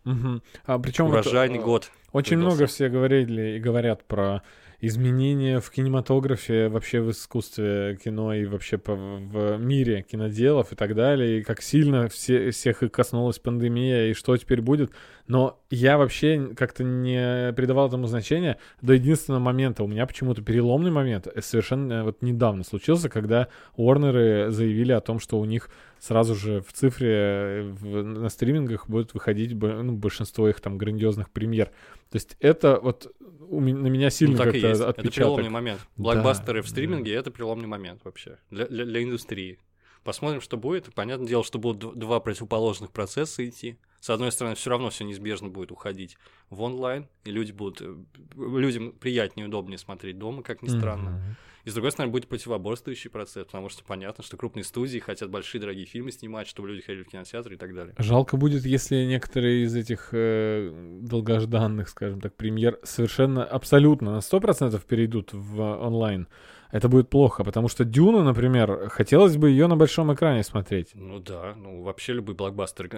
Мгм. 0.04 0.42
А 0.64 0.78
причем 0.78 1.06
вот, 1.06 1.12
Урожайный 1.12 1.58
э, 1.58 1.62
год. 1.62 1.90
Очень 2.12 2.38
выдался. 2.38 2.56
много 2.56 2.66
все 2.68 2.88
говорили 2.88 3.56
и 3.56 3.60
говорят 3.60 4.04
про 4.06 4.42
изменения 4.80 5.60
в 5.60 5.70
кинематографе, 5.70 6.68
вообще 6.68 7.00
в 7.00 7.10
искусстве 7.10 7.98
кино 8.02 8.32
и 8.32 8.46
вообще 8.46 8.78
по- 8.78 8.94
в 8.94 9.58
мире 9.58 10.02
киноделов 10.02 10.72
и 10.72 10.76
так 10.76 10.94
далее, 10.94 11.40
и 11.40 11.42
как 11.42 11.62
сильно 11.62 12.08
все, 12.08 12.50
всех 12.50 12.82
и 12.82 12.88
коснулась 12.88 13.38
пандемия, 13.38 14.08
и 14.08 14.14
что 14.14 14.36
теперь 14.36 14.62
будет. 14.62 14.90
Но 15.26 15.60
я 15.70 15.98
вообще 15.98 16.50
как-то 16.56 16.82
не 16.82 17.52
придавал 17.52 17.88
этому 17.88 18.06
значения 18.06 18.58
до 18.80 18.94
единственного 18.94 19.40
момента. 19.40 19.84
У 19.84 19.86
меня 19.86 20.06
почему-то 20.06 20.42
переломный 20.42 20.90
момент 20.90 21.26
э, 21.26 21.40
совершенно 21.40 22.04
вот 22.04 22.22
недавно 22.22 22.64
случился, 22.64 23.08
когда 23.08 23.48
Уорнеры 23.76 24.50
заявили 24.50 24.92
о 24.92 25.00
том, 25.00 25.20
что 25.20 25.38
у 25.38 25.44
них 25.44 25.70
сразу 26.00 26.34
же 26.34 26.60
в 26.62 26.72
цифре 26.72 27.08
э, 27.10 27.62
в- 27.70 28.02
на 28.02 28.28
стримингах 28.28 28.88
будет 28.88 29.14
выходить 29.14 29.52
ну, 29.54 29.92
большинство 29.92 30.48
их 30.48 30.60
там 30.60 30.78
грандиозных 30.78 31.30
премьер. 31.30 31.66
То 32.10 32.16
есть 32.16 32.36
это 32.40 32.80
вот 32.80 33.14
у 33.48 33.60
ме- 33.60 33.74
на 33.74 33.86
меня 33.88 34.10
сильно 34.10 34.36
Ну, 34.38 34.44
так 34.44 34.54
и 34.54 34.58
есть. 34.58 34.80
Это 34.80 34.88
отпечаток. 34.90 35.14
переломный 35.14 35.50
момент. 35.50 35.80
Блокбастеры 35.96 36.60
Да, 36.60 36.66
в 36.66 36.68
стриминге 36.68 37.14
это 37.14 37.30
переломный 37.30 37.68
момент 37.68 38.00
вообще 38.04 38.38
для, 38.50 38.66
для, 38.66 38.84
для 38.84 39.02
индустрии. 39.02 39.58
Посмотрим, 40.02 40.40
что 40.40 40.56
будет. 40.56 40.94
Понятное 40.94 41.28
дело, 41.28 41.44
что 41.44 41.58
будут 41.58 41.98
два 41.98 42.20
противоположных 42.20 42.90
процесса 42.90 43.46
идти. 43.46 43.76
С 44.00 44.08
одной 44.08 44.32
стороны, 44.32 44.54
все 44.56 44.70
равно 44.70 44.88
все 44.88 45.04
неизбежно 45.04 45.48
будет 45.48 45.70
уходить 45.72 46.16
в 46.48 46.62
онлайн, 46.62 47.06
и 47.24 47.30
люди 47.30 47.52
будут 47.52 47.82
э, 47.82 47.94
людям 48.36 48.92
приятнее 48.92 49.44
и 49.44 49.48
удобнее 49.48 49.76
смотреть 49.76 50.16
дома, 50.18 50.42
как 50.42 50.62
ни 50.62 50.68
странно. 50.68 51.10
Мгм. 51.10 51.36
И 51.64 51.70
с 51.70 51.74
другой 51.74 51.92
стороны, 51.92 52.12
будет 52.12 52.28
противоборствующий 52.28 53.10
процесс, 53.10 53.44
потому 53.46 53.68
что 53.68 53.84
понятно, 53.84 54.24
что 54.24 54.36
крупные 54.36 54.64
студии 54.64 54.98
хотят 54.98 55.30
большие 55.30 55.60
дорогие 55.60 55.86
фильмы 55.86 56.12
снимать, 56.12 56.46
чтобы 56.48 56.68
люди 56.68 56.82
ходили 56.82 57.02
в 57.02 57.08
кинотеатр 57.08 57.52
и 57.52 57.56
так 57.56 57.74
далее. 57.74 57.94
Жалко 57.98 58.36
будет, 58.36 58.64
если 58.64 59.04
некоторые 59.04 59.64
из 59.64 59.74
этих 59.74 60.10
э, 60.12 60.98
долгожданных, 61.02 61.88
скажем 61.88 62.20
так, 62.20 62.34
премьер 62.34 62.78
совершенно 62.82 63.44
абсолютно 63.44 64.12
на 64.12 64.18
100% 64.18 64.80
перейдут 64.86 65.30
в 65.32 65.60
онлайн. 65.60 66.28
Это 66.72 66.88
будет 66.88 67.10
плохо, 67.10 67.42
потому 67.44 67.68
что 67.68 67.84
Дюну, 67.84 68.22
например, 68.22 68.88
хотелось 68.90 69.36
бы 69.36 69.50
ее 69.50 69.66
на 69.66 69.76
большом 69.76 70.12
экране 70.14 70.42
смотреть. 70.44 70.90
Ну 70.94 71.18
да, 71.18 71.54
ну 71.56 71.82
вообще 71.82 72.12
любой 72.12 72.34
блокбастер. 72.34 72.88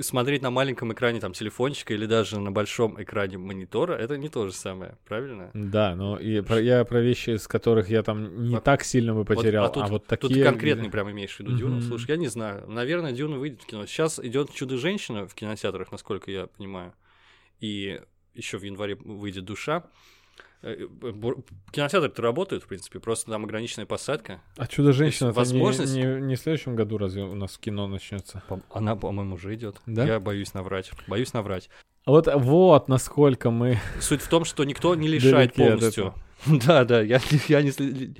Смотреть 0.00 0.42
на 0.42 0.50
маленьком 0.50 0.92
экране 0.92 1.20
там 1.20 1.32
телефончика 1.32 1.92
или 1.94 2.06
даже 2.06 2.40
на 2.40 2.50
большом 2.50 3.02
экране 3.02 3.36
монитора, 3.38 3.92
это 3.94 4.16
не 4.16 4.28
то 4.28 4.46
же 4.46 4.54
самое, 4.54 4.96
правильно? 5.06 5.50
Да, 5.54 5.94
но 5.94 6.16
и 6.18 6.40
про- 6.40 6.60
я 6.60 6.84
про 6.84 7.00
вещи, 7.00 7.36
с 7.36 7.46
которых 7.46 7.90
я 7.90 8.02
там 8.02 8.44
не 8.44 8.54
Вот- 8.54 8.64
так 8.64 8.82
сильно 8.84 9.14
бы 9.14 9.24
потерял, 9.24 9.66
а, 9.66 9.68
тут, 9.68 9.88
вот 9.90 10.06
тут 10.06 10.20
такие... 10.20 10.44
конкретный 10.44 10.90
прям 10.90 11.10
имеешь 11.10 11.36
в 11.36 11.40
виду 11.40 11.56
Дюну. 11.56 11.76
Мгм. 11.76 11.82
Слушай, 11.82 12.12
я 12.12 12.16
не 12.16 12.28
знаю. 12.28 12.64
Наверное, 12.68 13.12
Дюна 13.12 13.38
выйдет 13.38 13.62
в 13.62 13.66
кино. 13.66 13.86
Сейчас 13.86 14.18
идет 14.18 14.52
Чудо-женщина 14.52 15.26
в 15.26 15.34
кинотеатрах, 15.34 15.92
насколько 15.92 16.30
я 16.30 16.46
понимаю. 16.46 16.94
И 17.60 18.00
еще 18.34 18.58
в 18.58 18.62
январе 18.62 18.96
выйдет 18.96 19.44
душа. 19.44 19.84
Э, 20.64 20.86
бу- 20.86 21.44
Кинотеатры-то 21.72 22.22
работают, 22.22 22.64
в 22.64 22.66
принципе, 22.68 22.98
просто 22.98 23.30
там 23.30 23.44
ограниченная 23.44 23.84
посадка. 23.86 24.40
А 24.56 24.66
Чудо-женщина 24.66 25.30
возможность- 25.30 25.94
не, 25.94 26.02
не, 26.02 26.20
не 26.22 26.34
в 26.36 26.40
следующем 26.40 26.74
году 26.74 26.96
разве 26.96 27.22
у 27.24 27.34
нас 27.34 27.58
кино 27.58 27.86
начнется? 27.86 28.42
Она, 28.70 28.96
по-моему, 28.96 29.34
уже 29.34 29.54
идет. 29.54 29.82
Да? 29.84 30.06
Я 30.06 30.20
боюсь 30.20 30.54
наврать. 30.54 30.90
Боюсь 31.06 31.34
наврать. 31.34 31.68
Вот, 32.06 32.28
вот 32.34 32.88
насколько 32.88 33.50
мы... 33.50 33.78
Суть 34.00 34.20
в 34.20 34.28
том, 34.28 34.44
что 34.44 34.64
никто 34.64 34.94
не 34.94 35.08
лишает 35.08 35.54
полностью. 35.54 36.14
Да, 36.46 36.84
да, 36.84 37.00
я, 37.00 37.20
я, 37.48 37.62
не, 37.62 37.72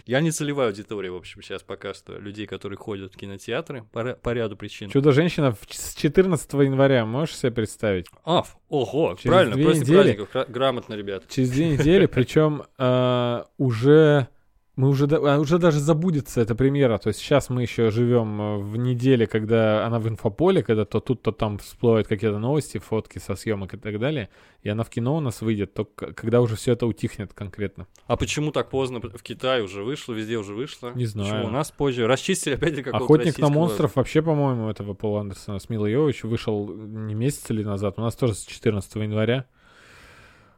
я 0.07 0.21
не 0.23 0.31
целевая 0.31 0.69
аудитория, 0.69 1.11
в 1.11 1.17
общем, 1.17 1.43
сейчас 1.43 1.63
пока 1.63 1.93
что. 1.93 2.19
Людей, 2.19 2.47
которые 2.47 2.79
ходят 2.79 3.13
в 3.13 3.17
кинотеатры 3.19 3.85
по, 3.93 4.15
по 4.15 4.31
ряду 4.33 4.57
причин. 4.57 4.89
Чудо-женщина 4.89 5.55
с 5.69 5.95
14 5.95 6.51
января, 6.55 7.05
можешь 7.05 7.37
себе 7.37 7.53
представить? 7.53 8.07
А, 8.25 8.45
ого, 8.71 9.17
Через 9.19 9.31
правильно, 9.31 9.55
две 9.57 9.65
после 9.67 9.81
недели- 9.83 9.95
праздников, 9.97 10.29
гра- 10.33 10.47
грамотно, 10.49 10.95
ребят. 10.95 11.25
Через 11.29 11.51
две 11.51 11.69
недели, 11.69 12.07
причем 12.07 12.63
а, 12.79 13.47
уже 13.59 14.29
мы 14.77 14.89
уже, 14.89 15.07
а, 15.07 15.39
уже 15.39 15.59
даже 15.59 15.79
забудется 15.79 16.41
эта 16.41 16.55
премьера. 16.57 16.99
То 16.99 17.09
есть 17.09 17.21
сейчас 17.21 17.49
мы 17.49 17.63
еще 17.63 17.91
живем 17.91 18.41
э, 18.41 18.57
в 18.59 18.77
неделе, 18.77 19.27
когда 19.27 19.87
она 19.87 20.01
в 20.01 20.09
инфополе, 20.09 20.65
когда 20.65 20.85
то 20.85 21.01
тут, 21.01 21.23
то 21.23 21.31
там 21.31 21.59
всплывают 21.59 22.09
какие-то 22.09 22.39
новости, 22.39 22.79
фотки 22.79 23.19
со 23.19 23.37
съемок 23.37 23.75
и 23.75 23.77
так 23.77 24.01
далее. 24.01 24.31
И 24.63 24.69
она 24.69 24.83
в 24.83 24.91
кино 24.91 25.17
у 25.17 25.21
нас 25.21 25.43
выйдет, 25.43 25.75
только 25.75 26.13
когда 26.13 26.41
уже 26.41 26.57
все 26.57 26.73
это 26.73 26.87
утихнет 26.87 27.33
конкретно. 27.33 27.87
А 28.07 28.17
почему 28.17 28.51
так 28.51 28.69
поздно? 28.69 29.01
В 29.01 29.23
Китае 29.23 29.63
уже 29.63 29.85
вышло, 29.85 30.13
везде 30.13 30.39
уже 30.39 30.55
вышло. 30.55 30.93
Не 30.95 31.07
знаю. 31.07 31.31
Почему 31.31 31.49
у 31.49 31.51
нас 31.51 31.71
позже? 31.71 32.07
Расчистили 32.09 32.55
опять 32.55 32.77
какого-то 32.83 33.05
Охотник 33.05 33.39
на 33.39 33.51
монстров 33.51 33.95
вообще, 33.95 34.23
по-моему, 34.23 34.71
этого 34.71 34.95
Пола 34.95 35.21
Андерсона 35.21 35.61
с 35.61 35.69
Милой 35.69 35.93
Йович 35.93 36.25
вышел 36.25 36.69
не 36.69 37.15
месяц 37.15 37.49
или 37.51 37.63
назад. 37.63 37.95
У 37.99 38.01
нас 38.01 38.17
тоже 38.17 38.35
с 38.35 38.45
14 38.45 38.93
января. 38.97 39.47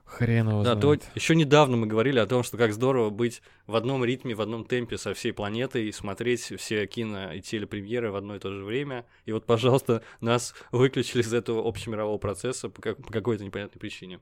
Хрен 0.06 0.48
его 0.48 0.62
Да, 0.62 0.74
то 0.74 0.80
знает. 0.94 1.04
еще 1.14 1.34
недавно 1.34 1.76
мы 1.76 1.86
говорили 1.86 2.18
о 2.20 2.26
том, 2.26 2.42
что 2.44 2.56
как 2.56 2.72
здорово 2.72 3.10
быть 3.10 3.42
в 3.66 3.74
одном 3.74 4.04
ритме, 4.04 4.34
в 4.34 4.40
одном 4.40 4.64
темпе 4.64 4.96
со 4.98 5.12
всей 5.14 5.32
планетой 5.32 5.88
и 5.88 5.92
смотреть 5.92 6.40
все 6.58 6.86
кино 6.86 7.32
и 7.32 7.40
телепремьеры 7.40 8.10
в 8.12 8.16
одно 8.16 8.36
и 8.36 8.38
то 8.38 8.50
же 8.52 8.64
время. 8.64 9.04
И 9.24 9.32
вот, 9.32 9.44
пожалуйста, 9.46 10.02
нас 10.20 10.54
выключили 10.70 11.22
из 11.22 11.34
этого 11.34 11.66
общемирового 11.68 12.18
процесса 12.18 12.68
по, 12.70 12.80
как- 12.80 12.98
по 12.98 13.12
какой-то 13.12 13.44
непонятной 13.44 13.80
причине. 13.80 14.20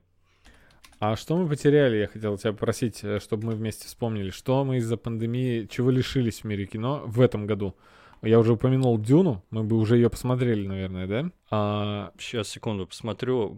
А 0.99 1.15
что 1.15 1.37
мы 1.37 1.47
потеряли? 1.47 1.97
Я 1.97 2.07
хотел 2.07 2.37
тебя 2.37 2.53
попросить, 2.53 3.03
э, 3.03 3.19
чтобы 3.19 3.47
мы 3.47 3.53
вместе 3.55 3.85
вспомнили. 3.87 4.31
Что 4.31 4.63
мы 4.65 4.77
из-за 4.77 4.97
пандемии, 4.97 5.67
чего 5.69 5.91
лишились 5.91 6.39
в 6.41 6.43
мире 6.45 6.65
кино 6.65 7.03
в 7.05 7.21
этом 7.21 7.45
году? 7.45 7.75
Я 8.21 8.39
уже 8.39 8.53
упомянул 8.53 8.97
Дюну, 8.97 9.43
мы 9.51 9.63
бы 9.63 9.77
уже 9.77 9.97
ее 9.97 10.09
посмотрели, 10.09 10.65
наверное, 10.65 11.05
да? 11.05 11.31
А, 11.51 12.11
Сейчас, 12.17 12.49
секунду, 12.49 12.87
посмотрю. 12.87 13.55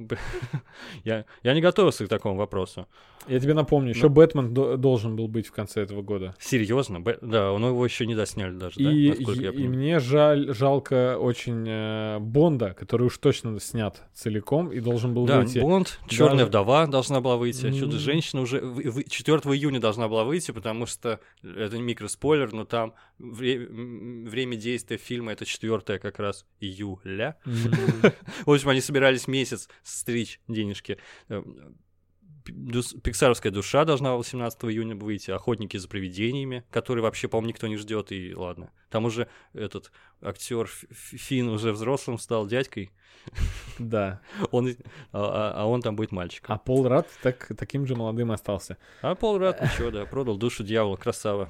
я, 1.03 1.25
я 1.43 1.53
не 1.53 1.61
готовился 1.61 2.05
к 2.05 2.09
такому 2.09 2.35
вопросу. 2.35 2.85
я 3.27 3.39
тебе 3.39 3.53
напомню, 3.53 3.89
еще 3.89 4.03
Ну. 4.03 4.09
Бэтмен 4.09 4.53
до- 4.53 4.77
должен 4.77 5.15
был 5.15 5.27
быть 5.27 5.47
в 5.47 5.51
конце 5.51 5.81
этого 5.81 6.01
года. 6.01 6.35
Серьезно? 6.39 6.99
Б- 6.99 7.17
Да, 7.21 7.57
но 7.57 7.69
его 7.69 7.85
еще 7.85 8.05
не 8.05 8.15
досняли 8.15 8.55
даже, 8.57 8.75
да? 8.79 8.91
И, 8.91 9.09
Насколько 9.09 9.39
и- 9.39 9.43
я 9.43 9.49
и 9.51 9.67
мне 9.67 9.99
жаль, 9.99 10.53
жалко 10.53 11.17
очень 11.17 11.65
э, 11.67 12.19
Бонда, 12.19 12.73
который 12.73 13.07
уж 13.07 13.17
точно 13.17 13.59
снят 13.59 14.01
целиком 14.13 14.71
и 14.71 14.79
должен 14.81 15.13
был 15.13 15.25
Да, 15.25 15.39
выйти. 15.41 15.59
Бонд, 15.59 15.99
Черная 16.09 16.33
даже- 16.39 16.45
вдова 16.47 16.87
должна 16.87 17.21
была 17.21 17.37
выйти, 17.37 17.65
М. 17.67 17.73
Чудо-женщина 17.73 18.41
уже 18.41 18.59
в- 18.61 18.81
в- 18.99 19.09
4 19.09 19.53
июня 19.55 19.79
должна 19.79 20.07
была 20.09 20.23
выйти, 20.25 20.51
потому 20.51 20.85
что 20.85 21.19
это 21.41 21.77
микроспойлер, 21.77 22.51
но 22.53 22.65
там 22.65 22.93
вре- 23.19 23.65
время 23.67 24.55
действия 24.57 24.97
фильма 24.97 25.31
это 25.31 25.45
4 25.45 25.99
как 25.99 26.19
раз 26.19 26.45
июля. 26.59 27.37
М, 27.45 27.53
В 28.45 28.51
общем, 28.51 28.69
они 28.69 28.81
собирались 28.81 29.27
месяц 29.27 29.69
стричь 29.83 30.39
денежки. 30.47 30.97
Э, 31.29 31.43
Пиксаровская 33.03 33.51
душа 33.51 33.83
должна 33.85 34.15
18 34.15 34.63
июня 34.65 34.95
выйти, 34.95 35.31
Охотники 35.31 35.75
за 35.77 35.87
привидениями, 35.89 36.63
который 36.71 37.03
вообще, 37.03 37.27
по-моему, 37.27 37.49
никто 37.49 37.67
не 37.67 37.75
ждет, 37.77 38.11
и 38.11 38.33
ладно. 38.33 38.71
Там 38.89 39.05
уже 39.05 39.27
этот 39.53 39.91
актер 40.21 40.67
Фин 40.67 41.49
уже 41.49 41.73
взрослым 41.73 42.17
стал 42.17 42.47
дядькой, 42.47 42.91
Да. 43.79 44.21
он, 44.51 44.69
а, 44.69 44.73
а- 45.11 45.53
а 45.63 45.65
он 45.65 45.81
там 45.81 45.95
будет 45.95 46.11
мальчиком. 46.11 46.55
А 46.55 46.57
Пол 46.57 46.87
Рад 46.87 47.07
так, 47.21 47.51
таким 47.57 47.85
же 47.85 47.95
молодым 47.95 48.31
остался. 48.31 48.77
А 49.01 49.15
Пол 49.15 49.37
Рад 49.37 49.61
ничего, 49.61 49.91
да, 49.91 50.05
продал 50.05 50.37
душу 50.37 50.63
дьявола, 50.63 50.95
красава. 50.95 51.49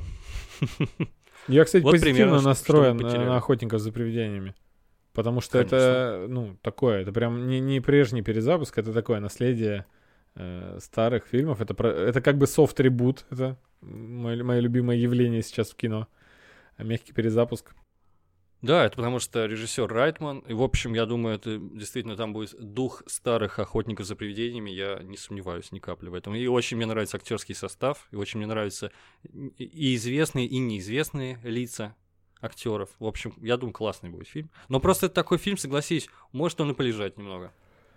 Я, 1.48 1.64
кстати, 1.64 1.84
Вот 1.84 1.92
позитивно 1.92 2.16
примерно, 2.16 2.42
настроен 2.42 2.98
на 2.98 3.38
охотников 3.38 3.80
за 3.80 3.92
привидениями. 3.92 4.56
Потому 5.18 5.42
что 5.42 5.58
Конечно. 5.58 5.76
это, 5.76 6.26
ну, 6.30 6.58
такое, 6.62 7.02
это 7.02 7.12
прям 7.12 7.48
не, 7.48 7.60
не 7.60 7.82
прежний 7.82 8.22
перезапуск, 8.22 8.78
это 8.78 8.94
такое 8.94 9.20
наследие 9.20 9.88
э, 10.36 10.78
старых 10.80 11.26
фильмов. 11.26 11.60
Это, 11.60 11.74
про- 11.74 11.90
это 11.90 12.22
как 12.22 12.38
бы 12.38 12.46
софт-ребут, 12.46 13.26
это 13.32 13.58
мое, 13.82 14.44
мое 14.44 14.60
любимое 14.60 14.96
явление 14.96 15.42
сейчас 15.42 15.72
в 15.72 15.76
кино. 15.76 16.08
Мягкий 16.78 17.14
перезапуск. 17.14 17.74
Да, 18.62 18.86
это 18.86 18.98
потому 18.98 19.18
что 19.18 19.48
режиссер 19.48 19.88
Райтман, 19.88 20.42
и, 20.42 20.54
в 20.54 20.62
общем, 20.62 20.94
я 20.94 21.08
думаю, 21.08 21.38
это 21.38 21.58
действительно 21.58 22.16
там 22.16 22.32
будет 22.32 22.54
дух 22.60 23.02
старых 23.08 23.58
охотников 23.58 24.06
за 24.06 24.16
привидениями, 24.16 24.70
я 24.70 25.00
не 25.02 25.18
сомневаюсь 25.18 25.72
ни 25.72 25.80
капли 25.80 26.10
в 26.10 26.14
этом. 26.14 26.36
И 26.36 26.46
очень 26.46 26.78
мне 26.78 26.86
нравится 26.86 27.18
актерский 27.18 27.56
состав, 27.56 28.08
и 28.12 28.18
очень 28.18 28.38
мне 28.38 28.46
нравятся 28.46 28.92
и 29.58 29.96
известные, 29.96 30.46
и 30.46 30.60
неизвестные 30.60 31.40
лица 31.42 31.96
актеров. 32.42 32.90
В 33.00 33.06
общем, 33.06 33.34
я 33.42 33.58
думаю, 33.58 33.74
классный 33.74 34.10
будет 34.10 34.28
фильм. 34.28 34.50
Но 34.70 34.80
просто 34.80 35.08
это 35.08 35.16
такой 35.16 35.38
фильм, 35.38 35.58
согласись, 35.58 36.10
может 36.32 36.60
он 36.62 36.72
и 36.72 36.74
полежать 36.74 37.18
немного. 37.18 37.52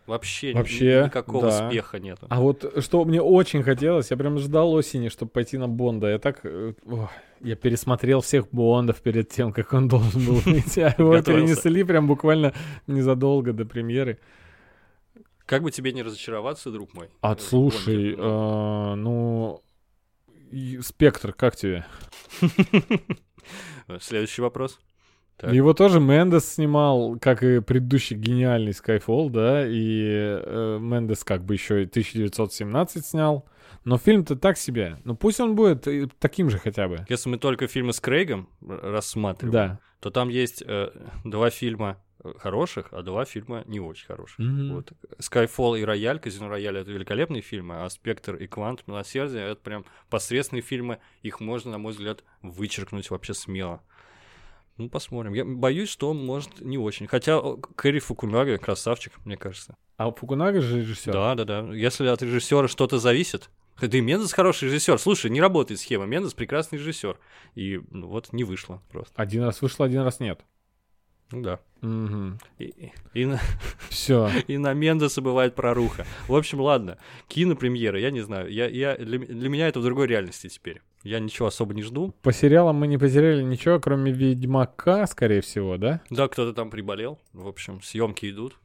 Вообще, 0.06 0.52
Вообще, 0.54 1.04
никакого 1.06 1.48
да. 1.48 1.66
успеха 1.66 2.00
нету. 2.00 2.26
А 2.30 2.40
вот 2.40 2.82
что 2.82 3.04
мне 3.04 3.22
очень 3.22 3.62
хотелось, 3.62 4.10
я 4.10 4.16
прям 4.16 4.38
ждал 4.38 4.72
осени, 4.72 5.08
чтобы 5.08 5.30
пойти 5.30 5.56
на 5.56 5.68
Бонда. 5.68 6.08
Я 6.08 6.18
так... 6.18 6.40
э, 6.42 6.74
ох, 6.84 7.10
я 7.40 7.54
пересмотрел 7.54 8.20
всех 8.20 8.48
Бондов 8.50 9.02
перед 9.02 9.28
тем, 9.28 9.52
как 9.52 9.72
он 9.72 9.86
должен 9.86 10.24
был 10.26 10.34
выйти. 10.44 10.80
А 10.80 10.94
его 10.98 11.20
перенесли 11.22 11.84
прям 11.84 12.08
буквально 12.08 12.54
незадолго 12.88 13.52
до 13.52 13.64
премьеры. 13.64 14.18
Как 15.46 15.62
бы 15.62 15.70
тебе 15.70 15.92
не 15.92 16.02
разочароваться, 16.02 16.70
друг 16.70 16.92
мой? 16.94 17.08
А 17.20 17.34
э, 17.34 17.38
слушай, 17.38 18.14
э, 18.16 18.94
ну... 18.96 19.62
Спектр, 20.82 21.32
как 21.32 21.56
тебе? 21.56 21.86
Следующий 24.00 24.42
вопрос. 24.42 24.78
Так. 25.36 25.52
Его 25.54 25.72
тоже 25.72 26.00
Мендес 26.00 26.44
снимал, 26.54 27.16
как 27.18 27.42
и 27.42 27.60
предыдущий 27.60 28.14
гениальный 28.14 28.72
Skyfall, 28.72 29.30
да, 29.30 29.66
и 29.66 30.02
э, 30.06 30.78
Мендес 30.78 31.24
как 31.24 31.44
бы 31.44 31.54
еще 31.54 31.82
и 31.82 31.86
1917 31.86 33.06
снял. 33.06 33.48
Но 33.84 33.96
фильм-то 33.96 34.36
так 34.36 34.58
себе. 34.58 34.98
Ну 35.04 35.16
пусть 35.16 35.40
он 35.40 35.54
будет 35.54 35.86
таким 36.18 36.50
же 36.50 36.58
хотя 36.58 36.88
бы. 36.88 37.06
Если 37.08 37.30
мы 37.30 37.38
только 37.38 37.66
фильмы 37.68 37.94
с 37.94 38.00
Крейгом 38.00 38.50
рассматриваем, 38.60 39.52
Да. 39.52 39.78
то 40.00 40.10
там 40.10 40.28
есть 40.28 40.62
э, 40.66 40.90
два 41.24 41.48
фильма 41.48 41.96
хороших, 42.38 42.88
а 42.92 43.02
два 43.02 43.24
фильма 43.24 43.64
не 43.66 43.80
очень 43.80 44.06
хороших. 44.06 44.38
Мгм. 44.38 44.74
Вот. 44.74 44.92
Skyfall 45.18 45.80
и 45.80 45.84
Рояль, 45.84 46.18
Казино 46.18 46.48
Рояль 46.48 46.78
это 46.78 46.90
великолепные 46.90 47.42
фильмы, 47.42 47.84
а 47.84 47.90
Спектр 47.90 48.36
и 48.36 48.46
Квант 48.46 48.86
Милосердие 48.86 49.44
это 49.44 49.60
прям 49.60 49.84
посредственные 50.08 50.62
фильмы. 50.62 50.98
Их 51.22 51.40
можно, 51.40 51.72
на 51.72 51.78
мой 51.78 51.92
взгляд, 51.92 52.24
вычеркнуть 52.42 53.10
вообще 53.10 53.34
смело. 53.34 53.82
Ну, 54.76 54.88
посмотрим. 54.88 55.34
Я 55.34 55.44
боюсь, 55.44 55.90
что 55.90 56.10
он 56.10 56.24
может 56.24 56.60
не 56.60 56.78
очень. 56.78 57.06
Хотя 57.06 57.40
Кэрри 57.76 57.98
Фукунага 57.98 58.56
красавчик, 58.56 59.12
мне 59.26 59.36
кажется. 59.36 59.76
А 59.98 60.10
Фукунага 60.10 60.62
же 60.62 60.78
режиссер. 60.78 61.12
Да, 61.12 61.34
да, 61.34 61.44
да. 61.44 61.74
Если 61.74 62.06
от 62.06 62.22
режиссера 62.22 62.66
что-то 62.66 62.98
зависит. 62.98 63.50
Да 63.78 63.98
и 63.98 64.00
Мендес 64.00 64.32
хороший 64.32 64.68
режиссер. 64.68 64.98
Слушай, 64.98 65.30
не 65.30 65.40
работает 65.40 65.80
схема. 65.80 66.06
Мендес 66.06 66.32
прекрасный 66.32 66.78
режиссер. 66.78 67.18
И 67.54 67.80
ну, 67.90 68.08
вот 68.08 68.32
не 68.32 68.44
вышло 68.44 68.82
просто. 68.90 69.12
Один 69.16 69.42
раз 69.42 69.60
вышло, 69.60 69.84
один 69.84 70.00
раз 70.00 70.20
нет. 70.20 70.40
Ну 71.32 71.42
да. 71.42 71.60
И, 72.58 72.64
и- 72.64 72.92
и 73.14 73.24
на, 73.24 73.40
Все. 73.88 74.30
и 74.48 74.58
на 74.58 74.72
Мендеса 74.74 75.22
бывает 75.22 75.54
проруха. 75.54 76.06
В 76.28 76.34
общем, 76.34 76.60
ладно. 76.60 76.98
Кинопремьера, 77.28 77.98
я 77.98 78.10
не 78.10 78.20
знаю. 78.20 78.52
Я, 78.52 78.68
я, 78.68 78.96
для, 78.96 79.18
для 79.18 79.48
меня 79.48 79.68
это 79.68 79.80
в 79.80 79.84
другой 79.84 80.06
реальности 80.08 80.48
теперь. 80.48 80.82
Я 81.02 81.18
ничего 81.20 81.48
особо 81.48 81.72
не 81.72 81.82
жду. 81.82 82.14
По 82.22 82.32
сериалам 82.32 82.76
мы 82.76 82.86
не 82.86 82.98
потеряли 82.98 83.42
ничего, 83.42 83.80
кроме 83.80 84.12
Ведьмака, 84.12 85.06
скорее 85.06 85.40
всего, 85.40 85.78
да? 85.78 86.02
Да, 86.10 86.28
кто-то 86.28 86.52
там 86.52 86.68
приболел. 86.70 87.18
В 87.32 87.48
общем, 87.48 87.80
съемки 87.80 88.28
идут. 88.30 88.58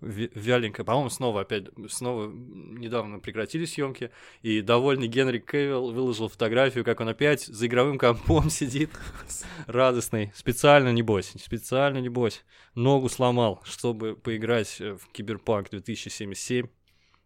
Вяленько. 0.00 0.84
По-моему, 0.84 1.10
снова 1.10 1.42
опять, 1.42 1.64
снова 1.88 2.30
недавно 2.30 3.18
прекратили 3.18 3.64
съемки. 3.64 4.10
И 4.42 4.62
довольный 4.62 5.08
Генри 5.08 5.38
Кевилл 5.38 5.92
выложил 5.92 6.28
фотографию, 6.28 6.84
как 6.84 7.00
он 7.00 7.08
опять 7.08 7.42
за 7.42 7.66
игровым 7.66 7.98
компом 7.98 8.48
сидит. 8.50 8.90
Радостный. 9.66 10.32
Специально, 10.34 10.90
небось. 10.90 11.34
Специально, 11.38 11.98
небось. 11.98 12.44
Ногу 12.74 13.08
сломал, 13.08 13.60
чтобы 13.64 14.16
поиграть 14.16 14.80
э, 14.80 14.94
в 14.94 15.08
Киберпанк 15.12 15.70
2077. 15.70 16.66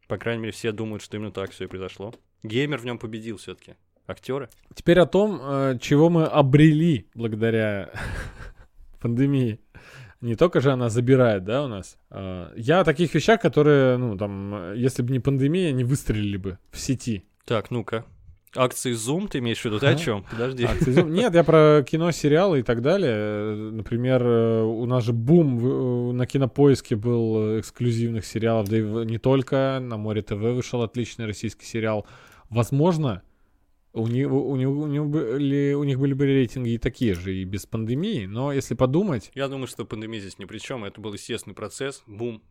По 0.08 0.18
крайней 0.18 0.42
мере, 0.42 0.52
все 0.52 0.72
думают, 0.72 1.02
что 1.02 1.16
именно 1.16 1.32
так 1.32 1.52
все 1.52 1.64
и 1.64 1.66
произошло. 1.66 2.12
Геймер 2.42 2.78
в 2.78 2.84
нем 2.84 2.98
победил 2.98 3.36
все-таки. 3.36 3.74
Актеры. 4.06 4.50
Теперь 4.74 4.98
о 5.00 5.06
том, 5.06 5.40
э, 5.42 5.78
чего 5.80 6.10
мы 6.10 6.24
обрели 6.24 7.08
благодаря 7.14 7.90
пандемии. 9.00 9.60
Не 10.24 10.36
только 10.36 10.62
же 10.62 10.72
она 10.72 10.88
забирает, 10.88 11.44
да, 11.44 11.64
у 11.64 11.68
нас. 11.68 11.98
Э, 12.10 12.48
Я 12.56 12.80
о 12.80 12.84
таких 12.84 13.14
вещах, 13.14 13.42
которые, 13.42 13.98
ну, 13.98 14.16
там, 14.16 14.72
если 14.72 15.02
бы 15.02 15.12
не 15.12 15.20
пандемия, 15.20 15.70
не 15.72 15.84
выстрелили 15.84 16.38
бы 16.38 16.58
в 16.70 16.80
сети. 16.80 17.26
Так, 17.44 17.70
ну-ка. 17.70 18.06
Акции 18.56 18.94
Zoom, 18.94 19.28
ты 19.28 19.40
имеешь 19.40 19.60
в 19.60 19.64
виду? 19.66 19.78
Ты 19.78 19.86
о 19.86 19.96
чем? 19.96 20.24
Подожди. 20.30 20.64
А, 20.64 20.74
кстати, 20.74 21.00
Нет, 21.00 21.34
я 21.34 21.44
про 21.44 21.84
кино, 21.86 22.10
сериалы 22.10 22.60
и 22.60 22.62
так 22.62 22.80
далее. 22.80 23.54
Например, 23.72 24.22
э, 24.24 24.62
у 24.62 24.86
нас 24.86 25.04
же 25.04 25.12
бум 25.12 25.58
э, 25.58 26.12
на 26.14 26.24
кинопоиске 26.26 26.96
был 26.96 27.60
эксклюзивных 27.60 28.24
сериалов, 28.24 28.66
да 28.70 28.78
и 28.78 28.82
не 28.82 29.18
только. 29.18 29.78
На 29.82 29.98
Море 29.98 30.22
ТВ 30.22 30.36
вышел 30.36 30.80
отличный 30.82 31.26
российский 31.26 31.66
сериал. 31.66 32.06
Возможно, 32.48 33.20
У 33.96 34.08
них, 34.08 34.28
у, 34.28 34.56
них, 34.56 34.68
у, 34.68 34.86
них 34.88 35.06
были, 35.06 35.72
у 35.72 35.84
них 35.84 36.00
были 36.00 36.14
бы 36.14 36.26
рейтинги 36.26 36.70
и 36.70 36.78
такие 36.78 37.14
же, 37.14 37.32
и 37.32 37.44
без 37.44 37.64
пандемии, 37.64 38.26
но 38.26 38.52
если 38.52 38.74
подумать... 38.74 39.30
Я 39.34 39.46
думаю, 39.46 39.68
что 39.68 39.84
пандемия 39.84 40.20
здесь 40.20 40.36
ни 40.40 40.46
при 40.46 40.58
чем. 40.58 40.84
Это 40.84 41.00
был 41.00 41.12
естественный 41.12 41.54
процесс. 41.54 42.02
Бум 42.08 42.42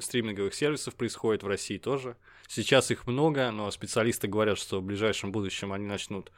стриминговых 0.00 0.54
сервисов 0.54 0.94
происходит 0.94 1.42
в 1.42 1.46
России 1.46 1.76
тоже. 1.76 2.16
Сейчас 2.46 2.90
их 2.90 3.06
много, 3.06 3.50
но 3.50 3.70
специалисты 3.70 4.28
говорят, 4.28 4.56
что 4.56 4.80
в 4.80 4.82
ближайшем 4.82 5.30
будущем 5.30 5.74
они 5.74 5.84
начнут 5.84 6.32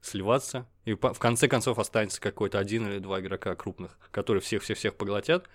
сливаться. 0.00 0.66
И 0.84 0.94
в 0.94 1.18
конце 1.20 1.46
концов 1.46 1.78
останется 1.78 2.20
какой-то 2.20 2.58
один 2.58 2.88
или 2.88 2.98
два 2.98 3.20
игрока 3.20 3.54
крупных, 3.54 3.96
которые 4.10 4.40
всех-всех-всех 4.42 4.96
поглотят. 4.96 5.48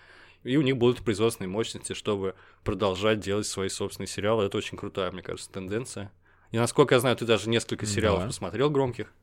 И 0.44 0.56
у 0.56 0.62
них 0.62 0.77
будут 0.77 1.04
производственные 1.04 1.50
мощности, 1.50 1.92
чтобы 1.92 2.34
продолжать 2.63 3.20
делать 3.20 3.46
свои 3.46 3.68
собственные 3.68 4.08
сериалы. 4.08 4.46
Это 4.46 4.58
очень 4.58 4.77
крутая, 4.77 5.12
мне 5.12 5.22
кажется, 5.22 5.51
тенденция. 5.51 6.13
И 6.51 6.58
насколько 6.58 6.96
я 6.96 7.00
знаю, 7.00 7.16
ты 7.18 7.25
даже 7.25 7.50
несколько 7.50 7.86
сериалов 7.86 8.22
Да. 8.22 8.27
посмотрел 8.27 8.70
громких. 8.70 9.13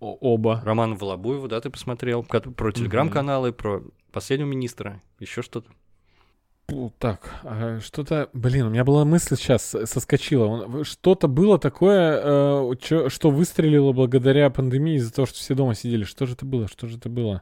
О- 0.00 0.16
оба. 0.20 0.60
Романа 0.64 0.94
Волобуева, 0.94 1.48
да, 1.48 1.60
ты 1.60 1.70
посмотрел? 1.70 2.22
Про 2.22 2.72
телеграм-каналы, 2.72 3.52
про 3.52 3.82
последнего 4.12 4.48
министра, 4.48 5.00
еще 5.18 5.42
что-то. 5.42 5.70
Так, 6.98 7.34
а 7.44 7.80
что-то, 7.80 8.28
блин, 8.34 8.66
у 8.66 8.70
меня 8.70 8.84
была 8.84 9.06
мысль 9.06 9.36
сейчас 9.36 9.74
э, 9.74 9.86
соскочила. 9.86 10.84
Что-то 10.84 11.26
было 11.26 11.58
такое, 11.58 12.20
э, 12.22 13.08
что 13.08 13.30
выстрелило 13.30 13.92
благодаря 13.92 14.50
пандемии 14.50 14.96
из-за 14.96 15.10
того, 15.14 15.24
что 15.24 15.38
все 15.38 15.54
дома 15.54 15.74
сидели. 15.74 16.04
Что 16.04 16.26
же 16.26 16.34
это 16.34 16.44
было? 16.44 16.68
Что 16.68 16.86
же 16.86 16.98
это 16.98 17.08
было? 17.08 17.40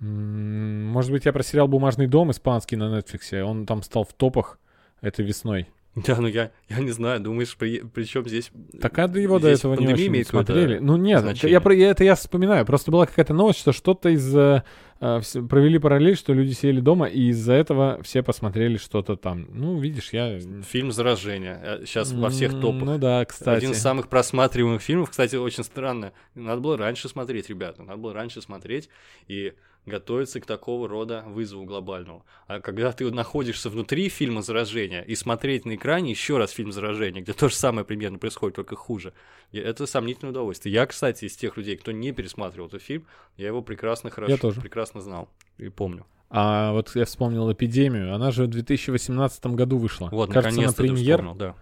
Может 0.00 1.10
быть, 1.10 1.26
я 1.26 1.32
про 1.34 1.42
сериал 1.42 1.68
«Бумажный 1.68 2.06
дом» 2.06 2.30
испанский 2.30 2.76
на 2.76 2.98
Netflix. 2.98 3.38
Он 3.42 3.66
там 3.66 3.82
стал 3.82 4.04
в 4.04 4.14
топах 4.14 4.58
этой 5.02 5.24
весной. 5.24 5.68
Да, 6.06 6.16
ну 6.20 6.26
я, 6.28 6.50
я 6.68 6.78
не 6.80 6.90
знаю, 6.90 7.20
думаешь, 7.20 7.56
при, 7.56 8.04
чем 8.04 8.26
здесь... 8.28 8.50
Так 8.80 8.98
а 8.98 9.08
до 9.08 9.18
его 9.20 9.38
до 9.38 9.48
здесь 9.48 9.60
этого 9.60 9.74
не 9.74 9.86
очень 9.92 10.24
смотрели. 10.24 10.78
Ну 10.78 10.96
нет, 10.96 11.42
я, 11.44 11.60
про- 11.60 11.74
я- 11.74 11.90
это 11.90 12.04
я 12.04 12.14
вспоминаю. 12.14 12.64
Просто 12.66 12.90
была 12.90 13.06
какая-то 13.06 13.34
новость, 13.34 13.60
что 13.60 13.72
что-то 13.72 14.08
из... 14.10 14.62
э, 15.00 15.20
э, 15.20 15.42
провели 15.42 15.78
параллель, 15.78 16.16
что 16.16 16.32
люди 16.32 16.52
сидели 16.52 16.80
дома, 16.80 17.06
и 17.06 17.28
из-за 17.28 17.54
этого 17.54 18.02
все 18.02 18.22
посмотрели 18.22 18.76
что-то 18.76 19.16
там. 19.16 19.46
Ну, 19.52 19.78
видишь, 19.78 20.12
я... 20.12 20.38
Фильм 20.62 20.92
«Заражение». 20.92 21.82
Сейчас 21.84 22.12
во 22.12 22.30
всех 22.30 22.60
топах. 22.60 22.82
Ну 22.82 22.98
да, 22.98 23.24
кстати. 23.24 23.58
Один 23.58 23.72
из 23.72 23.80
самых 23.80 24.08
просматриваемых 24.08 24.82
фильмов. 24.82 25.10
Кстати, 25.10 25.36
очень 25.36 25.64
странно. 25.64 26.12
Надо 26.34 26.60
было 26.60 26.76
раньше 26.76 27.08
смотреть, 27.08 27.48
ребята. 27.48 27.82
Надо 27.82 27.98
было 27.98 28.14
раньше 28.14 28.40
смотреть 28.40 28.88
и 29.26 29.52
готовиться 29.88 30.40
к 30.40 30.46
такого 30.46 30.88
рода 30.88 31.24
вызову 31.26 31.64
глобальному. 31.64 32.24
А 32.46 32.60
когда 32.60 32.92
ты 32.92 33.10
находишься 33.10 33.70
внутри 33.70 34.08
фильма 34.08 34.42
«Заражение» 34.42 35.04
и 35.04 35.14
смотреть 35.14 35.64
на 35.64 35.74
экране 35.74 36.10
еще 36.10 36.38
раз 36.38 36.50
фильм 36.50 36.72
«Заражение», 36.72 37.22
где 37.22 37.32
то 37.32 37.48
же 37.48 37.54
самое 37.54 37.84
примерно 37.84 38.18
происходит, 38.18 38.56
только 38.56 38.76
хуже, 38.76 39.12
это 39.52 39.86
сомнительное 39.86 40.30
удовольствие. 40.30 40.72
Я, 40.72 40.86
кстати, 40.86 41.24
из 41.24 41.36
тех 41.36 41.56
людей, 41.56 41.76
кто 41.76 41.90
не 41.90 42.12
пересматривал 42.12 42.68
этот 42.68 42.82
фильм, 42.82 43.06
я 43.36 43.46
его 43.48 43.62
прекрасно, 43.62 44.10
хорошо, 44.10 44.36
тоже. 44.36 44.60
прекрасно 44.60 44.87
знал 44.94 45.28
и 45.58 45.68
помню. 45.68 46.06
А 46.30 46.72
вот 46.72 46.94
я 46.94 47.04
вспомнил 47.06 47.50
«Эпидемию». 47.50 48.14
Она 48.14 48.30
же 48.30 48.44
в 48.44 48.48
2018 48.48 49.46
году 49.46 49.78
вышла. 49.78 50.08
Вот, 50.10 50.30
Кажется, 50.30 50.60
на 50.60 50.72
премьер 50.72 51.18
вспомнил, 51.20 51.34
да. 51.34 51.54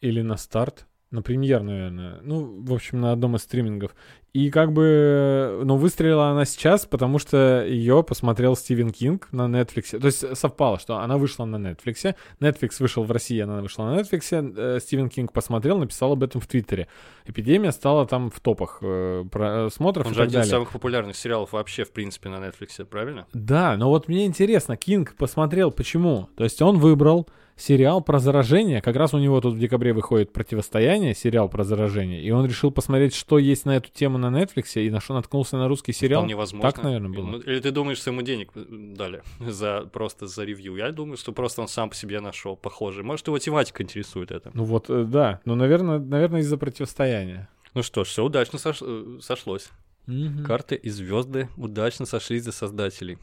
или 0.00 0.22
на 0.22 0.36
старт. 0.36 0.86
На 1.10 1.22
премьер, 1.22 1.62
наверное. 1.62 2.20
Ну, 2.22 2.62
в 2.62 2.72
общем, 2.72 3.00
на 3.00 3.12
одном 3.12 3.36
из 3.36 3.42
стримингов. 3.42 3.94
И 4.34 4.50
как 4.50 4.72
бы, 4.72 5.60
ну, 5.62 5.76
выстрелила 5.76 6.30
она 6.30 6.44
сейчас, 6.44 6.86
потому 6.86 7.20
что 7.20 7.64
ее 7.64 8.02
посмотрел 8.02 8.56
Стивен 8.56 8.90
Кинг 8.90 9.28
на 9.30 9.42
Netflix. 9.42 9.96
То 9.96 10.06
есть 10.06 10.36
совпало, 10.36 10.80
что 10.80 10.96
она 10.96 11.18
вышла 11.18 11.44
на 11.44 11.54
Netflix. 11.54 12.16
Netflix 12.40 12.70
вышел 12.80 13.04
в 13.04 13.12
России, 13.12 13.38
она 13.38 13.62
вышла 13.62 13.84
на 13.84 14.00
Netflix. 14.00 14.54
Э, 14.56 14.80
Стивен 14.80 15.08
Кинг 15.08 15.32
посмотрел, 15.32 15.78
написал 15.78 16.14
об 16.14 16.24
этом 16.24 16.40
в 16.40 16.48
Твиттере. 16.48 16.88
Эпидемия 17.26 17.70
стала 17.70 18.06
там 18.06 18.28
в 18.28 18.40
топах 18.40 18.78
э, 18.82 19.24
просмотров 19.30 20.06
Он 20.06 20.12
и 20.12 20.14
же 20.16 20.20
так 20.22 20.28
один 20.28 20.40
из 20.40 20.46
далее. 20.46 20.50
самых 20.50 20.72
популярных 20.72 21.14
сериалов 21.14 21.52
вообще, 21.52 21.84
в 21.84 21.92
принципе, 21.92 22.28
на 22.28 22.44
Netflix, 22.44 22.84
правильно? 22.86 23.28
Да, 23.34 23.76
но 23.76 23.88
вот 23.88 24.08
мне 24.08 24.26
интересно, 24.26 24.76
Кинг 24.76 25.14
посмотрел 25.14 25.70
почему. 25.70 26.28
То 26.36 26.42
есть 26.42 26.60
он 26.60 26.78
выбрал 26.78 27.28
сериал 27.56 28.02
про 28.02 28.18
заражение. 28.18 28.80
Как 28.80 28.96
раз 28.96 29.14
у 29.14 29.18
него 29.18 29.40
тут 29.40 29.54
в 29.54 29.58
декабре 29.58 29.92
выходит 29.92 30.32
«Противостояние», 30.32 31.14
сериал 31.14 31.48
про 31.48 31.64
заражение. 31.64 32.22
И 32.22 32.30
он 32.30 32.46
решил 32.46 32.70
посмотреть, 32.70 33.14
что 33.14 33.38
есть 33.38 33.64
на 33.64 33.76
эту 33.76 33.90
тему 33.90 34.18
на 34.30 34.42
Netflix, 34.42 34.80
и 34.82 34.90
на 34.90 35.00
что 35.00 35.14
наткнулся 35.14 35.56
на 35.56 35.68
русский 35.68 35.92
сериал. 35.92 36.22
Вполне 36.22 36.36
возможно. 36.36 36.70
Так, 36.70 36.82
наверное, 36.82 37.10
было. 37.10 37.40
Или 37.42 37.60
ты 37.60 37.70
думаешь, 37.70 37.98
что 37.98 38.10
ему 38.10 38.22
денег 38.22 38.50
дали 38.54 39.22
за 39.40 39.82
просто 39.92 40.26
за 40.26 40.44
ревью? 40.44 40.76
Я 40.76 40.90
думаю, 40.92 41.16
что 41.16 41.32
просто 41.32 41.62
он 41.62 41.68
сам 41.68 41.90
по 41.90 41.94
себе 41.96 42.20
нашел 42.20 42.56
похожий. 42.56 43.04
Может, 43.04 43.26
его 43.26 43.38
тематика 43.38 43.82
интересует 43.82 44.30
это. 44.30 44.50
Ну 44.54 44.64
вот, 44.64 44.90
э, 44.90 45.04
да. 45.04 45.40
Ну, 45.44 45.54
наверное, 45.54 45.98
наверное 45.98 46.40
из-за 46.40 46.56
противостояния. 46.58 47.48
Ну 47.74 47.82
что 47.82 48.04
ж, 48.04 48.08
все 48.08 48.24
удачно 48.24 48.56
сош- 48.56 48.84
э, 49.18 49.20
сошлось. 49.20 49.70
Мгм. 50.06 50.44
Карты 50.44 50.74
и 50.74 50.90
звезды 50.90 51.48
удачно 51.56 52.06
сошлись 52.06 52.44
за 52.44 52.52
создателей. 52.52 53.18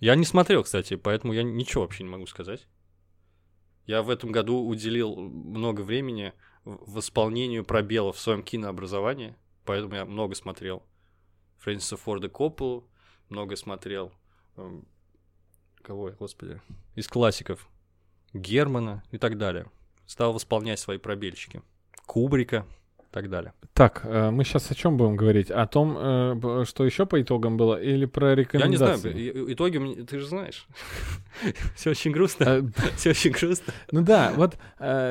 Я 0.00 0.14
не 0.14 0.24
смотрел, 0.24 0.62
кстати, 0.62 0.96
поэтому 0.96 1.32
я 1.32 1.42
ничего 1.42 1.82
вообще 1.82 2.04
не 2.04 2.10
могу 2.10 2.26
сказать. 2.26 2.66
Я 3.86 4.02
в 4.02 4.10
этом 4.10 4.32
году 4.32 4.66
уделил 4.66 5.16
много 5.16 5.80
времени 5.80 6.32
в 6.64 6.94
восполнению 6.94 7.64
пробелов 7.64 8.16
в 8.16 8.20
своем 8.20 8.42
кинообразовании, 8.42 9.34
поэтому 9.68 9.94
я 9.96 10.04
много 10.06 10.34
смотрел 10.34 10.82
Фрэнсиса 11.58 11.98
Форда 11.98 12.28
Копполу, 12.30 12.88
много 13.28 13.54
смотрел... 13.54 14.12
эм, 14.56 14.86
Кого 15.82 16.08
я, 16.08 16.14
господи? 16.14 16.60
Из 16.96 17.06
классиков. 17.06 17.68
Германа 18.32 19.02
и 19.10 19.18
так 19.18 19.36
далее. 19.36 19.70
Стал 20.06 20.32
восполнять 20.32 20.78
свои 20.78 20.96
пробельчики. 20.96 21.62
Кубрика 22.06 22.66
так 23.10 23.30
далее. 23.30 23.52
Так, 23.72 24.02
э, 24.04 24.30
мы 24.30 24.44
сейчас 24.44 24.70
о 24.70 24.74
чем 24.74 24.96
будем 24.96 25.16
говорить? 25.16 25.50
О 25.50 25.66
том, 25.66 25.96
э, 25.98 26.64
что 26.66 26.84
еще 26.84 27.06
по 27.06 27.20
итогам 27.20 27.56
было, 27.56 27.80
или 27.80 28.06
про 28.06 28.30
Я 28.30 28.34
не 28.34 28.40
рекомендации? 28.42 29.10
знаю, 29.12 29.52
итоги 29.52 30.02
ты 30.02 30.18
же 30.18 30.26
знаешь. 30.26 30.66
Все 31.76 31.90
очень 31.90 32.10
грустно. 32.10 32.44
Э, 32.44 32.62
Все 32.96 33.10
очень 33.10 33.30
грустно. 33.30 33.72
Ну 33.92 34.02
да, 34.02 34.32
вот 34.36 34.56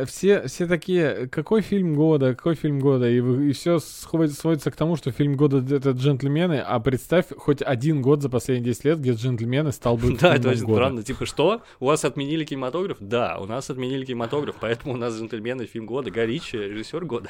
все, 0.08 0.48
все 0.48 0.68
такие, 0.68 1.28
какой 1.28 1.62
фильм 1.62 1.96
года, 1.96 2.36
какой 2.36 2.56
фильм 2.56 2.80
года, 2.80 3.10
и, 3.10 3.52
все 3.52 3.80
сводится 3.80 4.72
к 4.72 4.76
тому, 4.76 4.96
что 4.96 5.12
фильм 5.12 5.36
года— 5.36 5.58
это 5.76 5.92
«Джентльмены», 5.92 6.60
а 6.66 6.80
представь 6.80 7.26
хоть 7.38 7.62
один 7.62 8.02
год 8.02 8.22
за 8.22 8.30
последние 8.30 8.74
10 8.74 8.86
лет, 8.86 9.00
где 9.00 9.12
«Джентльмены» 9.14 9.72
стал 9.72 9.98
бы 9.98 10.18
Да, 10.20 10.36
это 10.36 10.50
очень 10.50 10.62
странно. 10.62 11.04
Типа, 11.04 11.26
что? 11.26 11.62
У 11.80 11.86
вас 11.86 12.06
отменили 12.06 12.46
кинематограф? 12.46 12.98
Да, 13.00 13.38
у 13.40 13.46
нас 13.46 13.70
отменили 13.70 14.06
кинематограф, 14.06 14.56
поэтому 14.60 14.94
у 14.94 14.98
нас 14.98 15.16
«Джентльмены» 15.16 15.66
фильм 15.66 15.86
года. 15.86 16.12
Горичи, 16.12 16.56
режиссер 16.56 17.06
года. 17.06 17.30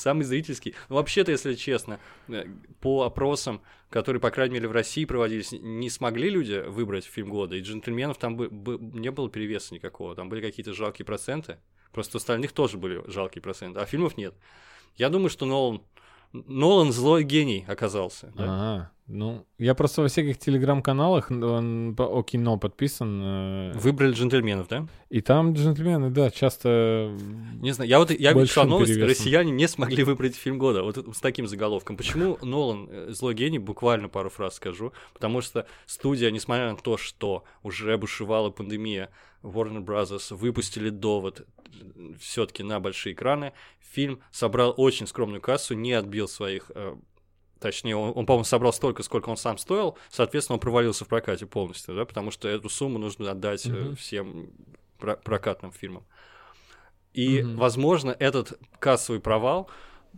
Самый 0.00 0.22
зрительский. 0.22 0.74
Ну, 0.88 0.96
вообще-то, 0.96 1.30
если 1.30 1.54
честно, 1.54 2.00
э, 2.28 2.44
по 2.80 3.02
опросам, 3.02 3.60
которые, 3.90 4.18
по 4.18 4.30
крайней 4.30 4.54
мере, 4.54 4.66
в 4.66 4.72
России 4.72 5.04
проводились, 5.04 5.52
не 5.52 5.90
смогли 5.90 6.30
люди 6.30 6.64
выбрать 6.66 7.04
фильм 7.04 7.28
года, 7.28 7.54
и 7.54 7.60
«Джентльменов» 7.60 8.16
там 8.16 8.36
бы, 8.36 8.48
бы- 8.48 8.78
не 8.78 9.10
было 9.10 9.28
перевеса 9.28 9.74
никакого. 9.74 10.16
Там 10.16 10.30
были 10.30 10.40
какие-то 10.40 10.72
жалкие 10.72 11.04
проценты. 11.04 11.58
Просто 11.92 12.16
у 12.16 12.18
остальных 12.18 12.52
тоже 12.52 12.78
были 12.78 13.02
жалкие 13.10 13.42
проценты, 13.42 13.80
а 13.80 13.84
фильмов 13.84 14.16
нет. 14.16 14.34
Я 14.96 15.10
думаю, 15.10 15.28
что 15.28 15.44
Нолан... 15.44 15.82
Нолан 16.32 16.92
злой 16.92 17.24
гений 17.24 17.64
оказался. 17.68 18.32
да. 18.36 18.44
Ага, 18.44 18.90
ну, 19.12 19.44
я 19.58 19.74
просто 19.74 20.02
во 20.02 20.08
всяких 20.08 20.38
телеграм-каналах 20.38 21.32
он 21.32 21.96
о 21.98 22.22
кино 22.22 22.58
подписан, 22.58 23.20
э, 23.20 23.72
Выбрали 23.74 24.12
джентльменов, 24.12 24.68
да? 24.68 24.86
и 25.08 25.20
там 25.20 25.52
«Джентльмены», 25.54 26.10
да, 26.10 26.30
часто... 26.30 27.12
Не 27.60 27.72
знаю, 27.72 27.90
я 27.90 27.98
вот 27.98 28.12
я 28.12 28.46
читал 28.46 28.66
новость, 28.66 28.92
перевесом. 28.92 29.08
россияне 29.08 29.50
не 29.50 29.66
смогли 29.66 30.04
выбрать 30.04 30.36
фильм 30.36 30.58
года, 30.58 30.84
вот 30.84 30.96
с 30.96 31.20
таким 31.20 31.48
заголовком. 31.48 31.96
Почему 31.96 32.38
Нолан 32.42 32.88
э, 32.88 33.08
злой 33.10 33.34
гений? 33.34 33.58
Буквально 33.58 34.08
пару 34.08 34.30
фраз 34.30 34.54
скажу. 34.54 34.92
Потому 35.12 35.40
что 35.40 35.66
студия, 35.86 36.30
несмотря 36.30 36.70
на 36.70 36.76
то, 36.76 36.96
что 36.96 37.42
уже 37.64 37.98
бушевала 37.98 38.50
пандемия, 38.50 39.10
Warner 39.42 39.84
Bros. 39.84 40.34
выпустили 40.34 40.90
довод 40.90 41.46
все-таки 42.18 42.62
на 42.62 42.80
большие 42.80 43.14
экраны. 43.14 43.52
Фильм 43.80 44.20
собрал 44.30 44.74
очень 44.76 45.06
скромную 45.06 45.40
кассу, 45.40 45.74
не 45.74 45.92
отбил 45.92 46.28
своих 46.28 46.70
э, 46.74 46.96
Точнее, 47.60 47.94
он, 47.94 48.12
он, 48.16 48.24
по-моему, 48.24 48.44
собрал 48.44 48.72
столько, 48.72 49.02
сколько 49.02 49.28
он 49.28 49.36
сам 49.36 49.58
стоил, 49.58 49.98
соответственно, 50.08 50.54
он 50.54 50.60
провалился 50.60 51.04
в 51.04 51.08
прокате 51.08 51.44
полностью, 51.44 51.94
да, 51.94 52.06
потому 52.06 52.30
что 52.30 52.48
эту 52.48 52.70
сумму 52.70 52.98
нужно 52.98 53.30
отдать 53.30 53.66
Мгм. 53.66 53.96
всем 53.96 54.50
про- 54.98 55.16
прокатным 55.16 55.70
фирмам. 55.70 56.06
И, 57.12 57.42
Мгм. 57.42 57.56
возможно, 57.56 58.16
этот 58.18 58.58
кассовый 58.78 59.20
провал 59.20 59.68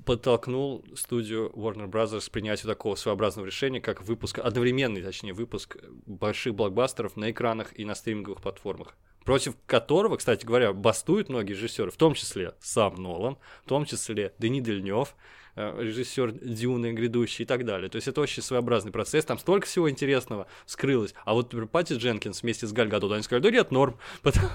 подтолкнул 0.06 0.84
студию 0.94 1.50
Warner 1.56 1.88
Bros. 1.90 2.28
к 2.28 2.30
принятию 2.30 2.68
такого 2.68 2.94
своеобразного 2.94 3.46
решения, 3.46 3.80
как 3.80 4.02
выпуск, 4.02 4.38
одновременный, 4.38 5.02
точнее, 5.02 5.32
выпуск 5.32 5.78
больших 6.06 6.54
блокбастеров 6.54 7.16
на 7.16 7.32
экранах 7.32 7.76
и 7.76 7.84
на 7.84 7.96
стриминговых 7.96 8.40
платформах. 8.40 8.96
Против 9.24 9.54
которого, 9.66 10.16
кстати 10.16 10.44
говоря, 10.44 10.72
бастуют 10.72 11.28
многие 11.28 11.52
режиссеры, 11.52 11.90
в 11.90 11.96
том 11.96 12.14
числе 12.14 12.54
сам 12.60 12.96
Нолан, 12.96 13.38
в 13.64 13.68
том 13.68 13.84
числе 13.84 14.34
Дени 14.38 14.60
Дельнев, 14.60 15.14
режиссер 15.56 16.32
Дюны 16.32 16.92
грядущий 16.92 17.42
и 17.44 17.46
так 17.46 17.64
далее. 17.64 17.88
То 17.90 17.96
есть 17.96 18.08
это 18.08 18.20
очень 18.20 18.42
своеобразный 18.42 18.92
процесс, 18.92 19.24
там 19.24 19.38
столько 19.38 19.66
всего 19.66 19.90
интересного 19.90 20.46
скрылось. 20.66 21.14
А 21.24 21.34
вот 21.34 21.46
например, 21.46 21.68
Пати 21.68 21.94
Дженкинс 21.94 22.42
вместе 22.42 22.66
с 22.66 22.72
Галь 22.72 22.88
Гадот, 22.88 23.12
они 23.12 23.22
сказали, 23.22 23.42
да 23.42 23.50
нет, 23.50 23.70
норм, 23.70 23.96
потому, 24.22 24.48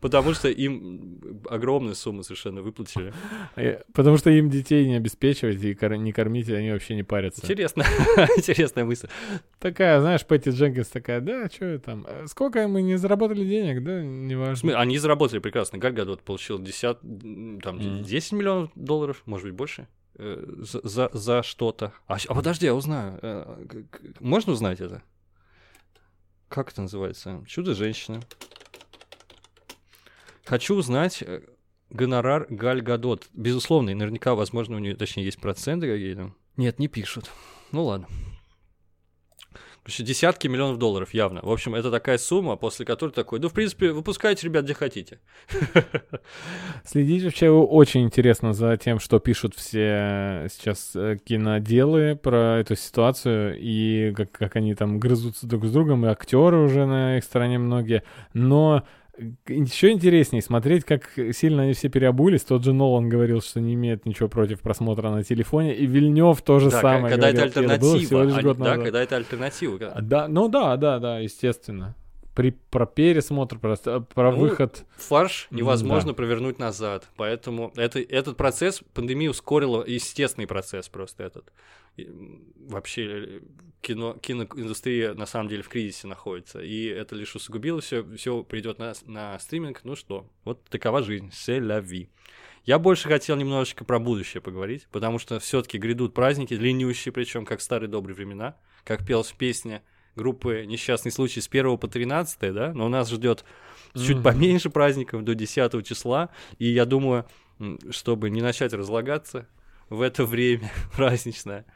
потому 0.00 0.34
что 0.34 0.48
им 0.48 1.42
огромную 1.48 1.94
сумму 1.94 2.22
совершенно 2.22 2.62
выплатили. 2.62 3.12
Э, 3.56 3.82
Потому 3.92 4.16
что 4.16 4.30
им 4.30 4.50
детей 4.50 4.86
не 4.86 4.96
обеспечивать 4.96 5.62
и 5.62 5.76
не 5.98 6.12
кормить, 6.12 6.48
и 6.48 6.54
они 6.54 6.70
вообще 6.72 6.94
не 6.94 7.02
парятся. 7.02 7.42
Интересно, 7.44 7.84
интересная 8.36 8.84
мысль. 8.84 9.08
Такая, 9.58 10.00
знаешь, 10.00 10.24
Пэтти 10.26 10.50
Дженкинс 10.50 10.88
такая, 10.88 11.20
да, 11.20 11.48
что 11.48 11.78
там, 11.78 12.04
э, 12.08 12.26
сколько 12.26 12.66
мы 12.68 12.82
не 12.82 12.96
заработали 12.96 13.44
денег, 13.44 13.82
да, 13.82 14.02
неважно. 14.02 14.78
Они 14.78 14.98
заработали 14.98 15.38
прекрасно. 15.38 15.78
Галь 15.78 15.92
Гадот 15.92 16.22
получил 16.22 16.58
10, 16.58 16.98
м, 17.02 17.60
там, 17.62 17.76
Мгм. 17.76 18.02
10 18.02 18.32
миллионов 18.32 18.70
долларов, 18.74 19.22
может 19.36 19.48
быть, 19.48 19.54
больше, 19.54 19.86
э, 20.14 20.44
за, 20.58 20.80
за, 20.82 21.10
за 21.12 21.42
что-то. 21.42 21.92
А, 22.06 22.16
а 22.26 22.34
подожди, 22.34 22.66
я 22.66 22.74
узнаю. 22.74 23.18
Э, 23.20 23.64
Можно 24.20 24.54
узнать 24.54 24.80
это? 24.80 25.02
Как 26.48 26.72
это 26.72 26.82
называется? 26.82 27.44
Чудо-женщина. 27.46 28.22
Хочу 30.44 30.74
узнать 30.74 31.22
э, 31.22 31.42
гонорар 31.90 32.46
Галь 32.48 32.80
Гадот. 32.80 33.28
Безусловно, 33.34 33.90
и 33.90 33.94
наверняка, 33.94 34.34
возможно, 34.34 34.76
у 34.76 34.78
нее, 34.78 34.96
точнее, 34.96 35.24
есть 35.24 35.40
проценты 35.40 35.86
какие-то. 35.86 36.32
Нет, 36.56 36.78
не 36.78 36.88
пишут. 36.88 37.30
Ну 37.72 37.84
ладно. 37.84 38.08
Десятки 39.86 40.48
миллионов 40.48 40.78
долларов 40.78 41.14
явно. 41.14 41.40
В 41.42 41.50
общем, 41.50 41.74
это 41.74 41.90
такая 41.90 42.18
сумма, 42.18 42.56
после 42.56 42.84
которой 42.84 43.10
такой, 43.10 43.38
ну, 43.38 43.48
в 43.48 43.52
принципе, 43.52 43.92
выпускайте, 43.92 44.46
ребят, 44.46 44.64
где 44.64 44.74
хотите. 44.74 45.20
Следить 46.84 47.24
вообще 47.24 47.50
очень 47.50 48.02
интересно 48.02 48.52
за 48.52 48.76
тем, 48.76 48.98
что 48.98 49.20
пишут 49.20 49.54
все 49.54 50.48
сейчас 50.50 50.92
э, 50.94 51.18
киноделы 51.24 52.16
про 52.16 52.58
эту 52.58 52.74
ситуацию 52.74 53.56
и 53.58 54.12
как, 54.16 54.32
как 54.32 54.56
они 54.56 54.74
там 54.74 54.98
грызутся 54.98 55.46
друг 55.46 55.66
с 55.66 55.70
другом, 55.70 56.04
и 56.04 56.08
актеры 56.08 56.58
уже 56.58 56.84
на 56.86 57.18
их 57.18 57.24
стороне 57.24 57.58
многие. 57.58 58.02
Но 58.34 58.82
еще 59.48 59.90
интереснее 59.90 60.42
смотреть, 60.42 60.84
как 60.84 61.10
сильно 61.32 61.62
они 61.62 61.72
все 61.72 61.88
переобулись. 61.88 62.42
Тот 62.42 62.64
же 62.64 62.72
Нолан 62.72 63.08
говорил, 63.08 63.40
что 63.40 63.60
не 63.60 63.74
имеет 63.74 64.04
ничего 64.06 64.28
против 64.28 64.60
просмотра 64.60 65.10
на 65.10 65.22
телене, 65.24 65.74
и 65.74 65.86
Вильнев 65.86 66.42
тоже 66.42 66.70
Да, 66.70 66.80
самое 66.80 67.14
когда 67.14 67.28
это 67.30 67.36
говорил. 67.60 67.70
Это 67.70 67.84
альтернатива. 67.84 68.22
лишь 68.22 68.38
а 68.38 68.42
год 68.42 68.58
да, 68.58 68.64
назад. 68.64 68.84
когда 68.84 69.02
это 69.02 69.16
альтернатива. 69.16 69.78
когда- 69.78 69.92
А, 69.94 70.00
Да, 70.02 70.28
ну 70.28 70.48
да, 70.48 70.76
да, 70.76 70.98
да, 70.98 71.18
естественно. 71.20 71.94
При, 72.34 72.50
про 72.50 72.84
пересмотр, 72.84 73.58
про, 73.58 73.76
про 73.76 74.30
Ну, 74.32 74.38
выход. 74.38 74.84
Фарш 74.96 75.48
невозможно 75.50 76.10
да. 76.10 76.14
провернуть 76.16 76.58
назад. 76.58 77.08
Поэтому 77.16 77.72
это, 77.76 77.98
этот 77.98 78.36
процесс, 78.36 78.82
пандемия 78.92 79.30
ускорила 79.30 79.82
естественный 79.86 80.46
процесс 80.46 80.88
просто 80.90 81.24
этот. 81.24 81.50
И, 81.96 82.06
Вообще 82.68 83.02
э, 83.06 83.40
кино, 83.80 84.14
киноиндустрия 84.14 85.14
на 85.14 85.26
самом 85.26 85.48
деле 85.48 85.62
в 85.62 85.68
кризисе 85.68 86.06
находится. 86.06 86.60
И 86.60 86.86
это 86.86 87.14
лишь 87.14 87.34
усугубило 87.34 87.80
все, 87.80 88.04
все 88.16 88.42
придет 88.42 88.78
на, 88.78 88.94
на 89.06 89.38
стриминг. 89.38 89.80
Ну 89.84 89.96
что, 89.96 90.28
вот 90.44 90.62
такова 90.64 91.02
жизнь. 91.02 91.28
Vie. 91.28 92.08
Я 92.64 92.80
больше 92.80 93.08
хотел 93.08 93.36
немножечко 93.36 93.84
про 93.84 94.00
будущее 94.00 94.40
поговорить, 94.40 94.88
потому 94.90 95.18
что 95.20 95.38
все-таки 95.38 95.78
грядут 95.78 96.14
праздники, 96.14 96.56
длиннющие, 96.56 97.12
причем 97.12 97.44
как 97.44 97.60
старые 97.60 97.88
добрые 97.88 98.16
времена, 98.16 98.56
как 98.82 99.06
пелось 99.06 99.30
в 99.30 99.36
песне 99.36 99.82
группы 100.16 100.64
«Несчастный 100.66 101.12
случай» 101.12 101.40
с 101.40 101.46
1 101.46 101.78
по 101.78 101.86
13, 101.86 102.52
да, 102.52 102.72
но 102.74 102.86
у 102.86 102.88
нас 102.88 103.08
ждет 103.10 103.44
чуть 103.94 104.16
Мгм. 104.16 104.22
поменьше 104.22 104.70
праздников, 104.70 105.22
до 105.22 105.34
10 105.34 105.86
числа, 105.86 106.30
и 106.58 106.66
я 106.66 106.86
думаю, 106.86 107.26
чтобы 107.90 108.30
не 108.30 108.40
начать 108.42 108.72
разлагаться 108.72 109.46
в 109.88 110.00
это 110.00 110.24
время 110.24 110.72
праздничное, 110.96 111.66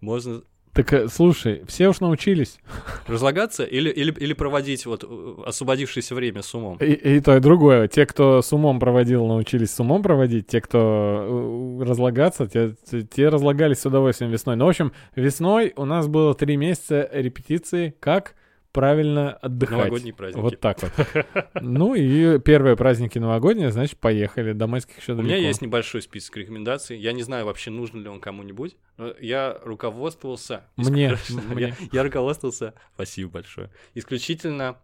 можно 0.00 0.42
Так, 0.74 0.90
э, 0.92 1.08
слушай, 1.08 1.62
все 1.66 1.88
уж 1.88 2.00
научились. 2.00 2.58
разлагаться 3.06 3.62
или, 3.64 3.90
или, 3.90 4.10
или 4.12 4.32
проводить 4.32 4.86
вот 4.86 5.04
э, 5.04 5.34
освободившееся 5.46 6.14
время 6.14 6.40
с 6.42 6.54
умом. 6.54 6.78
И, 6.78 6.92
и 6.92 7.20
то, 7.20 7.36
и 7.36 7.40
другое. 7.40 7.88
Те, 7.88 8.06
кто 8.06 8.40
с 8.40 8.52
умом 8.52 8.80
проводил, 8.80 9.26
научились 9.26 9.70
с 9.70 9.80
умом 9.80 10.02
проводить. 10.02 10.46
Те, 10.46 10.60
кто 10.62 11.78
э, 11.80 11.84
разлагаться, 11.84 12.46
те, 12.46 12.74
те- 12.90 13.02
те 13.02 13.28
разлагались 13.28 13.80
с 13.80 13.86
удовольствием 13.86 14.30
весной. 14.32 14.56
Ну, 14.56 14.64
в 14.64 14.68
общем, 14.70 14.92
весной 15.14 15.72
у 15.76 15.84
нас 15.84 16.08
было 16.08 16.34
три 16.34 16.56
месяца 16.56 17.08
репетиции, 17.12 17.94
как 18.00 18.34
правильно 18.72 19.34
отдыхать. 19.34 19.78
Новогодние 19.78 20.14
праздники. 20.14 20.42
Вот 20.42 20.60
так 20.60 20.78
вот. 20.82 20.92
Ну 21.60 21.94
и 21.94 22.38
первые 22.38 22.76
праздники 22.76 23.18
новогодние, 23.18 23.70
значит, 23.70 23.98
поехали. 23.98 24.52
До 24.52 24.66
майских 24.66 24.98
еще 24.98 25.12
У 25.12 25.16
далеко. 25.16 25.34
меня 25.34 25.46
есть 25.46 25.62
небольшой 25.62 26.02
список 26.02 26.36
рекомендаций. 26.38 26.98
Я 26.98 27.12
не 27.12 27.22
знаю 27.22 27.46
вообще, 27.46 27.70
нужен 27.70 28.02
ли 28.02 28.08
он 28.08 28.20
кому-нибудь, 28.20 28.76
но 28.96 29.14
я 29.20 29.58
руководствовался... 29.62 30.64
Мне. 30.76 31.16
Я, 31.56 31.76
я 31.92 32.02
руководствовался, 32.02 32.74
спасибо 32.94 33.30
большое, 33.30 33.70
исключительно 33.94 34.78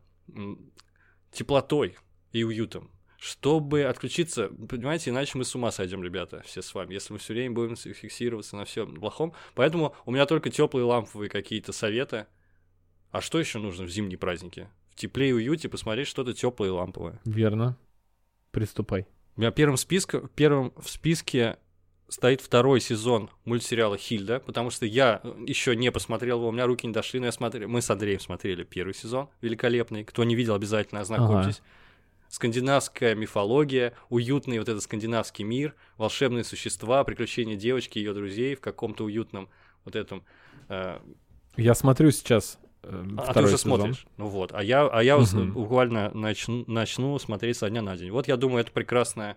теплотой 1.33 1.96
и 2.33 2.44
уютом. 2.44 2.90
Чтобы 3.18 3.83
отключиться, 3.83 4.48
понимаете, 4.48 5.11
иначе 5.11 5.37
мы 5.37 5.44
с 5.44 5.53
ума 5.53 5.72
сойдем, 5.72 6.05
ребята, 6.05 6.40
все 6.46 6.62
с 6.62 6.72
вами, 6.72 6.94
если 6.94 7.12
мы 7.12 7.18
все 7.18 7.33
время 7.33 7.53
будем 7.53 7.74
фиксироваться 7.74 8.57
на 8.57 8.64
всем 8.64 8.94
плохом. 8.94 9.33
Поэтому 9.57 9.92
у 10.07 10.12
меня 10.12 10.24
только 10.24 10.51
теплые 10.51 10.85
ламповые 10.85 11.29
какие-то 11.29 11.72
советы. 11.72 12.27
А 13.10 13.20
что 13.20 13.38
еще 13.38 13.58
нужно 13.58 13.84
в 13.84 13.90
зимние 13.90 14.18
праздники? 14.18 14.68
В 14.90 14.96
тепле 14.96 15.30
и 15.30 15.32
уюте 15.32 15.68
посмотреть 15.68 16.08
что-то 16.08 16.34
теплое 16.34 16.68
и 16.68 16.72
ламповое. 16.72 17.20
Верно. 17.24 17.76
Приступай. 18.50 19.06
У 19.36 19.40
меня 19.40 19.50
первым, 19.50 19.76
списке, 19.76 20.22
первым 20.34 20.72
в 20.76 20.88
списке 20.88 21.58
стоит 22.08 22.40
второй 22.40 22.80
сезон 22.80 23.30
мультсериала 23.44 23.96
Хильда, 23.96 24.40
потому 24.40 24.70
что 24.70 24.86
я 24.86 25.20
еще 25.46 25.76
не 25.76 25.92
посмотрел 25.92 26.38
его, 26.38 26.48
у 26.48 26.52
меня 26.52 26.66
руки 26.66 26.86
не 26.86 26.92
дошли, 26.92 27.20
но 27.20 27.26
я 27.26 27.32
смотрел, 27.32 27.68
мы 27.68 27.82
с 27.82 27.90
Андреем 27.90 28.20
смотрели 28.20 28.64
первый 28.64 28.94
сезон, 28.94 29.28
великолепный. 29.40 30.04
Кто 30.04 30.24
не 30.24 30.34
видел, 30.34 30.54
обязательно 30.54 31.02
ознакомьтесь. 31.02 31.62
Скандинавская 32.28 33.14
мифология, 33.14 33.94
уютный 34.10 34.58
вот 34.58 34.68
этот 34.68 34.82
скандинавский 34.82 35.44
мир, 35.44 35.74
волшебные 35.96 36.44
существа, 36.44 37.02
приключения 37.04 37.56
девочки 37.56 37.98
и 37.98 38.02
ее 38.02 38.12
друзей 38.12 38.54
в 38.54 38.60
каком-то 38.60 39.04
уютном 39.04 39.48
вот 39.84 39.96
этом 39.96 40.24
э, 40.68 40.98
Я 41.56 41.74
смотрю 41.74 42.10
сейчас 42.10 42.58
э, 42.62 42.67
а 42.82 43.22
ты 43.26 43.30
второй 43.30 43.48
уже 43.50 43.58
сезон. 43.58 43.78
смотришь. 43.78 44.06
Ну 44.16 44.26
вот. 44.28 44.52
А 44.54 44.62
я, 44.62 44.86
а 44.86 45.02
я 45.02 45.16
вот 45.16 45.32
Мгм. 45.32 45.52
буквально 45.52 46.10
начну, 46.14 46.64
начну 46.66 47.18
смотреть 47.18 47.56
со 47.56 47.68
дня 47.70 47.82
на 47.82 47.96
день. 47.96 48.10
Вот 48.10 48.28
я 48.28 48.36
думаю, 48.36 48.60
это 48.60 48.72
прекрасная, 48.72 49.36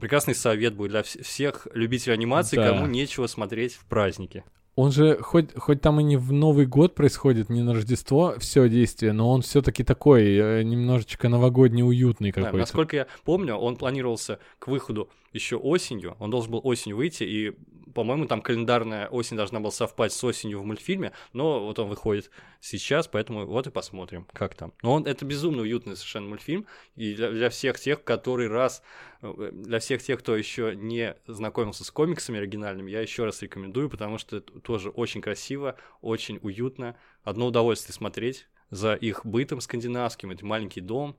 прекрасный 0.00 0.34
совет 0.34 0.74
будет 0.74 0.90
для 0.90 1.00
вс- 1.00 1.22
всех 1.22 1.66
любителей 1.72 2.14
анимации, 2.14 2.56
Да. 2.56 2.68
кому 2.70 2.86
нечего 2.86 3.26
смотреть 3.26 3.74
в 3.74 3.84
праздники. 3.86 4.44
Он 4.74 4.92
же, 4.92 5.18
хоть, 5.20 5.52
хоть 5.56 5.80
там 5.80 5.98
и 5.98 6.04
не 6.04 6.16
в 6.16 6.30
Новый 6.32 6.64
год 6.66 6.94
происходит, 6.94 7.48
не 7.50 7.62
на 7.62 7.74
Рождество 7.74 8.36
все 8.38 8.68
действие, 8.68 9.12
но 9.12 9.28
он 9.30 9.42
все-таки 9.42 9.82
такой, 9.82 10.22
э, 10.36 10.62
немножечко 10.62 11.28
новогодний, 11.28 11.82
уютный 11.82 12.30
Да, 12.30 12.42
какой-то. 12.42 12.58
насколько 12.58 12.94
я 12.96 13.06
помню, 13.24 13.56
он 13.56 13.74
планировался 13.76 14.38
к 14.60 14.68
выходу 14.68 15.10
еще 15.32 15.56
осенью. 15.56 16.14
Он 16.20 16.30
должен 16.30 16.52
был 16.52 16.60
осенью 16.62 16.96
выйти, 16.96 17.24
и, 17.24 17.52
по-моему, 17.94 18.26
там 18.26 18.42
календарная 18.42 19.08
осень 19.08 19.36
должна 19.36 19.60
была 19.60 19.70
совпасть 19.70 20.16
с 20.16 20.24
осенью 20.24 20.60
в 20.60 20.64
мультфильме, 20.64 21.12
но 21.32 21.64
вот 21.64 21.78
он 21.78 21.88
выходит 21.88 22.30
сейчас, 22.60 23.08
поэтому 23.08 23.46
вот 23.46 23.66
и 23.66 23.70
посмотрим, 23.70 24.26
как 24.32 24.54
там. 24.54 24.72
Но 24.82 24.94
он 24.94 25.06
это 25.06 25.24
безумно 25.24 25.62
уютный 25.62 25.96
совершенно 25.96 26.28
мультфильм, 26.28 26.66
и 26.96 27.14
для, 27.14 27.30
для 27.30 27.50
всех 27.50 27.78
тех, 27.78 28.04
который 28.04 28.48
раз, 28.48 28.82
э, 29.22 29.50
для 29.52 29.78
всех 29.78 30.02
тех, 30.02 30.20
кто 30.20 30.36
еще 30.36 30.74
не 30.76 31.16
знакомился 31.26 31.84
с 31.84 31.90
комиксами 31.90 32.38
оригинальными, 32.38 32.90
я 32.90 33.00
еще 33.00 33.24
раз 33.24 33.42
рекомендую, 33.42 33.90
потому 33.90 34.18
что 34.18 34.38
это 34.38 34.60
тоже 34.60 34.90
очень 34.90 35.20
красиво, 35.20 35.76
очень 36.00 36.38
уютно, 36.42 36.96
одно 37.22 37.46
удовольствие 37.46 37.94
смотреть 37.94 38.48
за 38.70 38.94
их 38.94 39.24
бытом 39.24 39.60
скандинавским, 39.60 40.30
это 40.30 40.44
маленький 40.44 40.80
дом, 40.80 41.16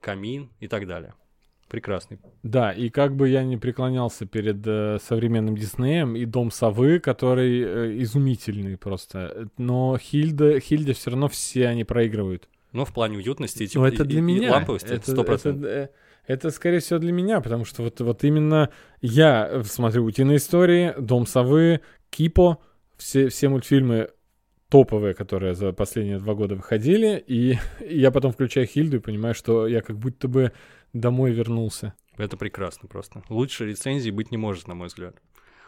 камин 0.00 0.50
и 0.60 0.68
так 0.68 0.86
далее. 0.86 1.14
Прекрасный. 1.68 2.18
Да, 2.44 2.70
и 2.70 2.90
как 2.90 3.16
бы 3.16 3.28
я 3.28 3.42
не 3.42 3.56
преклонялся 3.56 4.24
перед 4.24 4.64
э, 4.66 4.98
современным 5.02 5.56
Диснеем, 5.56 6.14
и 6.14 6.24
Дом 6.24 6.50
Совы, 6.52 7.00
который 7.00 7.60
э, 7.60 8.02
изумительный 8.02 8.76
просто, 8.78 9.48
но 9.58 9.98
Хильда, 9.98 10.60
Хильде 10.60 10.92
все 10.92 11.10
равно 11.10 11.28
все 11.28 11.66
они 11.66 11.82
проигрывают. 11.84 12.48
Но 12.72 12.84
в 12.84 12.92
плане 12.94 13.16
уютности 13.18 13.64
и, 13.64 13.66
теп- 13.66 13.78
Ну, 13.80 13.84
это 13.86 14.04
и- 14.04 14.06
для 14.06 14.18
и- 14.18 14.22
и 14.22 14.24
меня. 14.24 14.52
ламповости 14.52 14.92
это, 14.92 15.10
100%. 15.10 15.58
это, 15.64 15.66
э, 15.66 15.88
это, 16.28 16.50
скорее 16.50 16.78
всего, 16.78 17.00
для 17.00 17.10
меня, 17.12 17.40
потому 17.40 17.64
что 17.64 17.82
вот, 17.82 18.00
вот 18.00 18.22
именно 18.22 18.70
я 19.00 19.48
э, 19.50 19.62
смотрю 19.64 20.04
«Утиные 20.04 20.36
истории», 20.36 20.94
«Дом 20.98 21.26
совы», 21.26 21.80
«Кипо», 22.10 22.58
все, 22.96 23.28
все 23.28 23.48
мультфильмы 23.48 24.08
топовые, 24.68 25.14
которые 25.14 25.54
за 25.54 25.72
последние 25.72 26.18
два 26.18 26.34
года 26.34 26.54
выходили, 26.56 27.22
и, 27.26 27.56
и 27.88 27.98
я 28.00 28.10
потом 28.10 28.32
включаю 28.32 28.66
Хильду 28.66 28.96
и 28.96 29.00
понимаю, 29.00 29.34
что 29.34 29.66
я 29.66 29.80
как 29.80 29.96
будто 29.98 30.28
бы 30.28 30.52
домой 31.00 31.32
вернулся. 31.32 31.94
Это 32.16 32.36
прекрасно 32.36 32.88
просто. 32.88 33.22
Лучше 33.28 33.66
рецензии 33.66 34.10
быть 34.10 34.30
не 34.30 34.36
может, 34.36 34.68
на 34.68 34.74
мой 34.74 34.88
взгляд. 34.88 35.16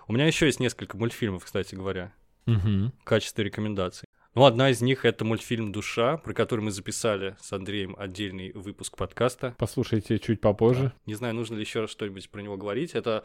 У 0.06 0.12
меня 0.12 0.26
еще 0.26 0.46
есть 0.46 0.60
несколько 0.60 0.96
мультфильмов, 0.96 1.44
кстати 1.44 1.74
говоря, 1.74 2.12
Мгм. 2.46 2.92
в 3.00 3.04
качестве 3.04 3.44
рекомендаций. 3.44 4.08
Ну, 4.34 4.44
одна 4.44 4.70
из 4.70 4.80
них— 4.80 5.04
это 5.04 5.24
мультфильм 5.24 5.72
«Душа», 5.72 6.16
про 6.18 6.32
который 6.32 6.60
мы 6.60 6.70
записали 6.70 7.36
с 7.40 7.52
Андреем 7.52 7.94
отдельный 7.98 8.52
выпуск 8.52 8.96
подкаста. 8.96 9.54
Послушайте 9.58 10.18
чуть 10.18 10.40
попозже. 10.40 10.92
Не 11.06 11.14
знаю, 11.14 11.34
нужно 11.34 11.56
ли 11.56 11.60
еще 11.62 11.80
раз 11.80 11.90
что-нибудь 11.90 12.30
про 12.30 12.40
него 12.40 12.56
говорить. 12.56 12.94
Это 12.94 13.24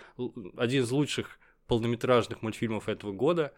один 0.57 0.83
из 0.83 0.91
лучших 0.91 1.39
полнометражных 1.67 2.41
мультфильмов 2.41 2.89
этого 2.89 3.11
года, 3.11 3.53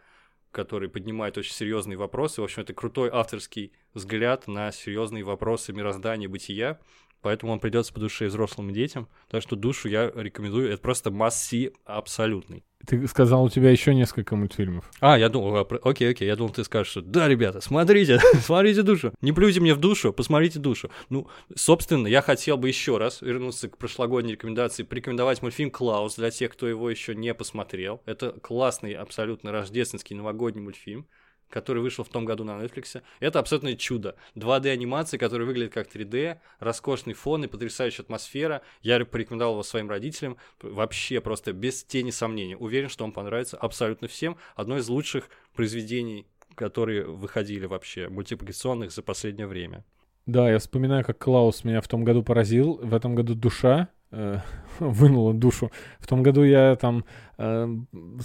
который 0.52 0.90
поднимает 0.90 1.38
очень 1.38 1.54
серьезные 1.54 1.98
вопросы. 1.98 2.42
В 2.42 2.44
общем, 2.44 2.62
это 2.62 2.74
крутой 2.74 3.10
авторский 3.12 3.74
взгляд 3.94 4.48
на 4.48 4.72
серьезные 4.72 5.24
вопросы 5.24 5.74
мироздания, 5.74 6.30
бытия. 6.30 6.80
Поэтому 7.26 7.54
он 7.54 7.60
придется 7.60 7.92
по 7.92 8.00
душе 8.00 8.26
и 8.26 8.28
взрослым 8.28 8.70
и 8.70 8.74
детям. 8.74 9.08
Так 9.32 9.42
что 9.42 9.56
душу 9.56 9.90
я 9.90 10.12
рекомендую. 10.14 10.72
Это 10.72 10.80
просто 10.80 11.10
масси 11.10 11.74
абсолютный. 11.84 12.64
Ты 12.86 13.08
сказал, 13.08 13.46
у 13.46 13.50
тебя 13.50 13.72
еще 13.72 13.96
несколько 13.96 14.36
мультфильмов. 14.36 14.92
А, 15.00 15.18
я 15.18 15.28
думал, 15.28 15.56
а, 15.58 15.68
окей, 15.82 16.12
окей, 16.12 16.28
я 16.28 16.36
думал, 16.36 16.52
ты 16.52 16.64
скажешь, 16.64 16.92
что 16.92 17.02
да, 17.02 17.28
ребята, 17.28 17.62
смотрите, 17.62 18.20
смотрите 18.42 18.84
душу, 18.84 19.12
не 19.22 19.32
плюйте 19.32 19.60
мне 19.60 19.74
в 19.74 19.80
душу, 19.80 20.14
посмотрите 20.14 20.60
душу. 20.60 20.92
Ну, 21.10 21.28
собственно, 21.56 22.06
я 22.06 22.22
хотел 22.22 22.58
бы 22.58 22.68
еще 22.68 23.00
раз 23.00 23.24
вернуться 23.24 23.70
к 23.70 23.78
прошлогодней 23.80 24.34
рекомендации, 24.34 24.84
порекомендовать 24.84 25.42
мультфильм 25.42 25.72
«Клаус» 25.72 26.18
для 26.18 26.30
тех, 26.30 26.52
кто 26.52 26.68
его 26.68 26.92
еще 26.92 27.16
не 27.16 27.34
посмотрел. 27.34 28.04
Это 28.06 28.34
классный, 28.34 28.94
абсолютно 28.94 29.52
рождественский 29.52 30.16
новогодний 30.16 30.62
мультфильм 30.62 31.08
который 31.50 31.82
вышел 31.82 32.04
в 32.04 32.10
том 32.10 32.26
году 32.26 32.44
на 32.44 32.52
Netflix. 32.52 33.02
Это 33.20 33.40
абсолютное 33.40 33.76
чудо. 33.76 34.16
2D-анимация, 34.36 35.18
которая 35.18 35.48
выглядит 35.48 35.74
как 35.74 35.88
3D, 35.94 36.38
роскошный 36.60 37.14
фон 37.14 37.44
и 37.44 37.48
потрясающая 37.48 38.04
атмосфера. 38.04 38.62
Я 38.82 39.04
порекомендовал 39.06 39.54
его 39.54 39.64
своим 39.64 39.90
родителям. 39.90 40.38
Вообще 40.62 41.22
просто 41.22 41.54
без 41.54 41.84
тени 41.84 42.12
сомнений. 42.12 42.56
Уверен, 42.56 42.90
что 42.90 43.04
он 43.04 43.12
понравится 43.12 43.58
абсолютно 43.58 44.08
всем. 44.08 44.38
Одно 44.56 44.78
из 44.78 44.88
лучших 44.88 45.30
произведений, 45.54 46.28
которые 46.56 47.06
выходили 47.06 47.66
вообще 47.66 48.10
мультипликационных 48.10 48.92
за 48.92 49.02
последнее 49.02 49.48
время. 49.48 49.84
Да, 50.26 50.50
я 50.50 50.58
вспоминаю, 50.58 51.06
как 51.06 51.20
Клаус 51.20 51.64
меня 51.64 51.82
в 51.82 51.88
том 51.88 52.04
году 52.04 52.24
поразил. 52.24 52.80
В 52.82 52.96
этом 52.96 53.14
году 53.14 53.36
душа 53.36 53.90
вынула 54.80 55.34
душу. 55.34 55.72
В 56.00 56.08
том 56.08 56.24
году 56.24 56.44
я 56.44 56.76
там 56.76 57.06
э, 57.38 57.68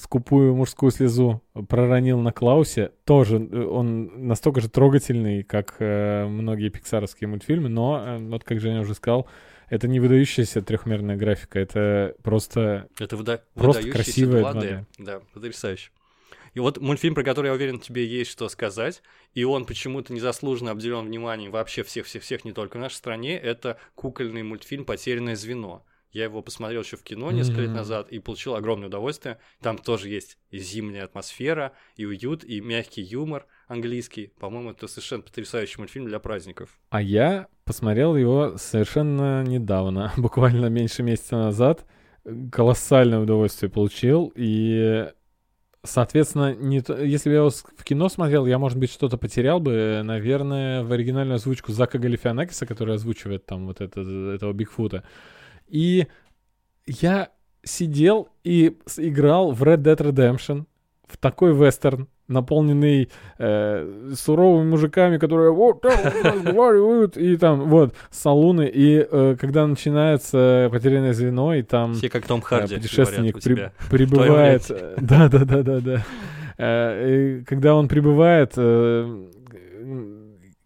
скупую 0.01 0.55
мужскую 0.55 0.91
слезу 0.93 1.43
проронил 1.69 2.21
на 2.21 2.33
Клаусе. 2.33 2.93
Тоже 3.05 3.37
э, 3.39 3.65
он 3.65 4.27
настолько 4.29 4.61
же 4.61 4.69
трогательный, 4.69 5.43
как 5.43 5.77
э, 5.79 6.27
многие 6.27 6.69
пиксаровские 6.71 7.29
мультфильмы, 7.29 7.69
но, 7.69 8.03
э, 8.05 8.19
вот 8.19 8.45
как 8.45 8.61
Женя 8.61 8.81
уже 8.81 8.95
сказал, 8.95 9.27
это 9.69 9.87
не 9.87 10.01
выдающаяся 10.01 10.63
трехмерная 10.63 11.17
графика, 11.17 11.59
это 11.61 12.15
просто... 12.23 12.89
Это 12.99 13.17
выда- 13.17 13.41
Просто 13.55 13.89
красивая 13.91 14.43
2D. 14.43 14.61
2D. 14.61 14.85
Да, 14.99 15.21
потрясающе. 15.33 15.91
И 16.55 16.61
вот 16.61 16.79
мультфильм, 16.81 17.15
про 17.15 17.23
который, 17.23 17.47
я 17.49 17.53
уверен, 17.53 17.79
тебе 17.79 18.07
есть 18.07 18.31
что 18.31 18.49
сказать, 18.49 19.03
и 19.35 19.45
он 19.45 19.65
почему-то 19.65 20.13
незаслуженно 20.13 20.73
обделен 20.73 21.07
вниманием 21.07 21.53
вообще 21.53 21.83
всех-всех-всех, 21.83 22.45
не 22.45 22.53
только 22.53 22.77
в 22.77 22.81
нашей 22.81 22.95
стране, 22.95 23.39
это 23.39 23.79
кукольный 23.95 24.43
мультфильм 24.43 24.85
«Потерянное 24.85 25.37
звено». 25.37 25.85
Я 26.13 26.25
его 26.25 26.43
посмотрел 26.43 26.83
еще 26.83 26.97
в 26.97 27.05
кино 27.05 27.31
несколько 27.31 27.61
лет 27.61 27.71
Мгм. 27.71 27.77
назад 27.79 28.09
и 28.11 28.19
получил 28.19 28.57
огромное 28.57 28.89
удовольствие. 28.89 29.39
Там 29.63 29.79
тоже 29.79 30.09
есть 30.09 30.39
и 30.51 30.59
зимняя 30.59 31.05
атмосфера, 31.05 31.73
и 31.97 32.05
уют, 32.05 32.43
и 32.43 32.61
мягкий 32.61 33.03
юмор 33.03 33.47
английский. 33.69 34.33
По-моему, 34.41 34.73
это 34.73 34.89
совершенно 34.89 35.23
потрясающий 35.23 35.79
мультфильм 35.79 36.07
для 36.07 36.19
праздников. 36.19 36.81
А 36.89 37.01
я 37.01 37.47
посмотрел 37.65 38.17
его 38.17 38.57
совершенно 38.57 39.45
недавно, 39.45 40.13
буквально 40.17 40.67
меньше 40.67 41.05
месяца 41.05 41.37
назад. 41.37 41.87
Колоссальное 42.51 43.21
удовольствие 43.21 43.71
получил. 43.71 44.33
И, 44.35 45.07
соответственно, 45.83 46.55
не 46.55 46.81
то- 46.81 47.03
если 47.03 47.29
бы 47.29 47.35
я 47.35 47.41
его 47.41 47.51
в 47.51 47.85
кино 47.85 48.09
смотрел, 48.09 48.47
я, 48.47 48.59
может 48.59 48.79
быть, 48.79 48.91
что-то 48.91 49.17
потерял 49.17 49.61
бы. 49.61 50.03
Наверное, 50.05 50.83
в 50.85 50.93
оригинальную 50.93 51.37
озвучку 51.37 51.73
Зака 51.73 51.99
Галифианакиса, 51.99 52.67
который 52.67 52.95
озвучивает 52.95 53.47
там 53.47 53.67
вот 53.67 53.81
это, 53.81 54.01
этого 54.01 54.53
Бигфута. 54.53 55.05
И 55.69 56.07
я 56.87 57.31
сидел 57.63 58.29
и 58.45 58.79
играл 58.97 59.53
в 59.53 59.63
Red 59.63 59.83
Dead 59.83 59.97
Redemption, 59.97 60.67
в 61.07 61.17
такой 61.17 61.55
вестерн, 61.55 62.09
наполненный 62.31 63.11
э, 63.39 64.13
суровыми 64.15 64.69
мужиками, 64.71 65.19
которые 65.19 65.53
вот 65.53 65.85
вот 65.85 66.25
разговаривают, 66.25 67.17
и 67.17 67.37
там 67.37 67.69
вот 67.69 67.95
салуны, 68.11 68.71
и 68.73 69.07
э, 69.11 69.37
когда 69.39 69.67
начинается 69.67 70.69
потерянное 70.71 71.13
звено, 71.13 71.55
и 71.55 71.63
там 71.63 71.95
Все 71.95 72.09
как 72.09 72.27
Том 72.27 72.41
э, 72.41 72.43
Харди 72.43 72.77
путешественник 72.77 73.35
говорят 73.35 73.73
у 73.77 73.89
при- 73.89 73.97
прибывает, 73.99 74.71
э, 74.71 74.95
да, 75.01 75.29
да, 75.29 75.45
да, 75.45 75.63
да, 75.63 75.81
да, 75.81 76.05
Э, 76.63 77.39
и 77.41 77.45
когда 77.45 77.75
он 77.75 77.89
прибывает 77.89 78.53
э, 78.57 79.27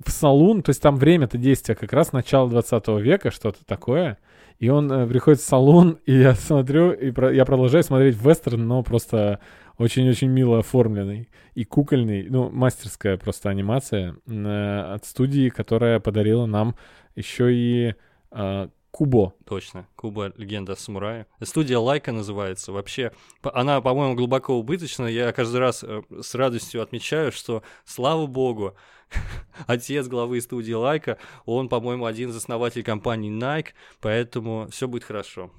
в 0.04 0.10
салун, 0.10 0.62
то 0.62 0.70
есть 0.70 0.82
там 0.82 0.96
время-то 0.96 1.38
действия 1.38 1.74
как 1.74 1.92
раз 1.92 2.12
начало 2.12 2.50
20 2.50 2.88
века, 3.00 3.30
что-то 3.30 3.64
такое. 3.64 4.18
И 4.58 4.68
он 4.68 4.90
э, 4.90 5.06
приходит 5.06 5.40
в 5.40 5.44
салон, 5.44 5.98
и 6.06 6.14
я 6.14 6.34
смотрю, 6.34 6.92
и 6.92 7.10
про- 7.10 7.32
я 7.32 7.44
продолжаю 7.44 7.82
смотреть 7.84 8.16
вестерн, 8.16 8.66
но 8.66 8.82
просто 8.82 9.40
очень-очень 9.78 10.28
мило 10.28 10.60
оформленный 10.60 11.28
и 11.54 11.64
кукольный, 11.64 12.28
ну, 12.28 12.50
мастерская 12.50 13.16
просто 13.16 13.50
анимация 13.50 14.16
э, 14.26 14.94
от 14.94 15.04
студии, 15.04 15.48
которая 15.48 16.00
подарила 16.00 16.46
нам 16.46 16.76
еще 17.16 17.54
и 17.54 17.94
э, 18.30 18.68
Кубо. 18.94 19.34
Точно, 19.44 19.88
Куба 19.96 20.32
легенда 20.36 20.76
самурая. 20.76 21.26
Студия 21.42 21.78
Лайка 21.80 22.12
называется. 22.12 22.70
Вообще, 22.70 23.10
она, 23.42 23.80
по-моему, 23.80 24.14
глубоко 24.14 24.54
убыточна. 24.54 25.06
Я 25.06 25.32
каждый 25.32 25.56
раз 25.56 25.82
э, 25.82 26.02
с 26.22 26.32
радостью 26.36 26.80
отмечаю, 26.80 27.32
что, 27.32 27.64
слава 27.84 28.26
богу, 28.28 28.76
отец 29.66 30.06
главы 30.06 30.40
студии 30.40 30.74
Лайка, 30.74 31.18
он, 31.44 31.68
по-моему, 31.68 32.04
один 32.04 32.30
из 32.30 32.36
основателей 32.36 32.84
компании 32.84 33.32
Nike, 33.32 33.70
поэтому 34.00 34.68
все 34.70 34.86
будет 34.86 35.02
хорошо. 35.02 35.50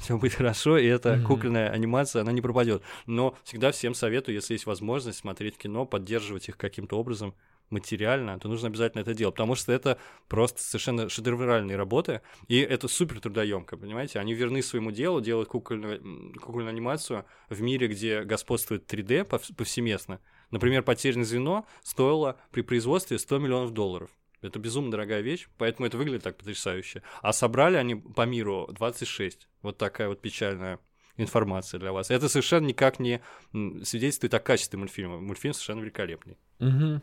Все 0.00 0.16
будет 0.16 0.34
хорошо, 0.34 0.78
и 0.78 0.86
эта 0.86 1.16
Мгм. 1.16 1.24
кукольная 1.26 1.68
анимация, 1.70 2.22
она 2.22 2.32
не 2.32 2.40
пропадет. 2.40 2.82
Но 3.06 3.36
всегда 3.44 3.70
всем 3.70 3.94
советую, 3.94 4.34
если 4.34 4.54
есть 4.54 4.66
возможность 4.66 5.18
смотреть 5.18 5.58
кино, 5.58 5.84
поддерживать 5.84 6.48
их 6.48 6.56
каким-то 6.56 6.98
образом 6.98 7.34
материально, 7.68 8.38
то 8.40 8.48
нужно 8.48 8.68
обязательно 8.68 9.02
это 9.02 9.14
делать, 9.14 9.36
потому 9.36 9.54
что 9.54 9.72
это 9.72 9.96
просто 10.26 10.60
совершенно 10.60 11.08
шедевральные 11.08 11.76
работы, 11.76 12.20
и 12.48 12.58
это 12.58 12.88
супер 12.88 13.20
трудоемко, 13.20 13.76
понимаете? 13.76 14.18
Они 14.18 14.34
верны 14.34 14.60
своему 14.62 14.90
делу, 14.90 15.20
делают 15.20 15.48
кукольную, 15.48 16.32
кукольную 16.40 16.70
анимацию 16.70 17.26
в 17.48 17.60
мире, 17.60 17.86
где 17.86 18.22
господствует 18.22 18.92
3D 18.92 19.24
повс- 19.28 19.54
повсеместно. 19.54 20.18
Например, 20.50 20.82
«Потерянное 20.82 21.24
звено» 21.24 21.64
стоило 21.84 22.40
при 22.50 22.62
производстве 22.62 23.20
100 23.20 23.38
миллионов 23.38 23.70
долларов. 23.72 24.10
Это 24.42 24.58
безумно 24.58 24.90
дорогая 24.90 25.20
вещь, 25.20 25.48
поэтому 25.58 25.86
это 25.86 25.98
выглядит 25.98 26.22
так 26.22 26.36
потрясающе. 26.36 27.02
А 27.22 27.32
собрали 27.32 27.76
они 27.76 27.94
по 27.94 28.26
миру 28.26 28.68
26. 28.72 29.48
Вот 29.62 29.78
такая 29.78 30.08
вот 30.08 30.20
печальная 30.20 30.78
информация 31.16 31.78
для 31.78 31.92
вас. 31.92 32.10
Это 32.10 32.28
совершенно 32.28 32.66
никак 32.66 32.98
не 32.98 33.20
свидетельствует 33.52 34.34
о 34.34 34.40
качестве 34.40 34.78
мультфильма. 34.78 35.18
Мультфильм 35.20 35.52
совершенно 35.52 35.80
великолепный. 35.80 36.38
Мгм. 36.58 37.02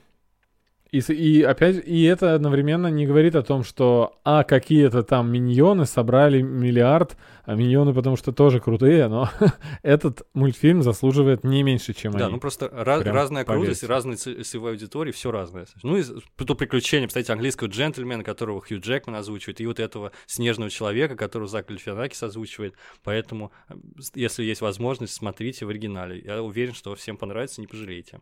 И, 0.92 1.00
и 1.00 1.42
опять, 1.44 1.86
и 1.86 2.04
это 2.06 2.34
одновременно 2.36 2.88
не 2.88 3.06
говорит 3.06 3.36
о 3.36 3.44
том, 3.44 3.64
что, 3.64 4.20
а, 4.24 4.44
какие-то 4.44 5.04
там 5.04 5.30
миньоны 5.32 5.86
собрали 5.86 6.42
миллиард, 6.42 7.18
а 7.44 7.56
миньоны 7.56 7.94
потому 7.94 8.16
что 8.16 8.32
тоже 8.32 8.60
крутые, 8.62 9.08
но 9.10 9.30
этот 9.84 10.26
мультфильм 10.34 10.82
заслуживает 10.84 11.44
не 11.44 11.64
меньше, 11.64 11.94
чем 11.94 12.14
Да, 12.14 12.26
они. 12.26 12.36
ну 12.36 12.40
просто 12.40 12.68
ра- 12.68 13.02
Прям 13.02 13.16
разная 13.16 13.44
крутость, 13.44 13.82
поверьте. 13.82 13.88
разная 13.88 14.16
ц- 14.16 14.44
целевая 14.44 14.74
аудитория, 14.74 15.12
все 15.12 15.30
разное. 15.32 15.66
Ну 15.84 15.98
и 15.98 16.04
то 16.38 16.56
приключение, 16.56 17.08
кстати, 17.08 17.32
английского 17.32 17.68
джентльмена, 17.68 18.24
которого 18.24 18.62
Хью 18.62 18.80
Джекман 18.80 19.16
озвучивает, 19.18 19.60
и 19.60 19.66
вот 19.66 19.80
этого 19.82 20.12
снежного 20.26 20.70
человека, 20.70 21.16
которого 21.18 21.48
Зак 21.50 21.68
Гальфианакис 21.68 22.24
озвучивает. 22.24 22.76
Поэтому, 23.04 23.52
э, 23.70 23.74
если 24.16 24.44
есть 24.44 24.62
возможность, 24.62 25.14
смотрите 25.14 25.66
в 25.66 25.70
оригинале. 25.70 26.22
Я 26.24 26.42
уверен, 26.42 26.74
что 26.74 26.96
всем 26.96 27.18
понравится, 27.18 27.60
не 27.60 27.68
пожалеете. 27.68 28.20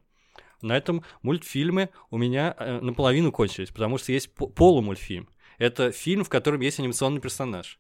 На 0.62 0.78
этом 0.78 1.04
мультфильмы 1.22 1.90
у 2.10 2.18
меня 2.18 2.56
э, 2.58 2.80
наполовину 2.82 3.32
кончились, 3.32 3.70
потому 3.72 3.98
что 3.98 4.12
есть 4.12 4.34
по- 4.34 4.48
полумультфильм. 4.48 5.30
Это 5.58 5.92
фильм, 5.92 6.24
в 6.24 6.30
котором 6.30 6.62
есть 6.62 6.80
анимационный 6.80 7.22
персонаж. 7.22 7.80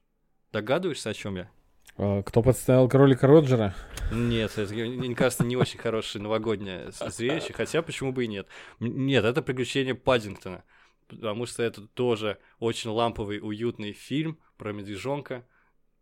Догадываешься, 0.52 1.10
о 1.10 1.14
чем 1.14 1.36
я? 1.36 1.50
А, 1.98 2.24
Кто 2.24 2.42
подставил 2.42 2.88
кролика 2.90 3.28
Роджера? 3.28 3.76
Нет, 4.12 4.58
это, 4.58 4.74
мне 4.74 5.16
кажется, 5.16 5.44
не 5.46 5.56
очень 5.58 5.80
хорошее 5.80 6.22
новогоднее 6.24 6.92
зрелище, 6.92 7.54
хотя 7.54 7.82
почему 7.82 8.12
бы 8.12 8.26
и 8.26 8.28
нет. 8.28 8.48
Нет, 8.80 9.26
это 9.26 9.42
приключение 9.42 9.96
Паддингтона, 9.96 10.64
потому 11.08 11.46
что 11.46 11.64
это 11.64 11.88
тоже 11.88 12.38
очень 12.60 12.90
ламповый, 12.90 13.40
уютный 13.42 13.94
фильм 13.94 14.40
про 14.58 14.72
медвежонка. 14.74 15.46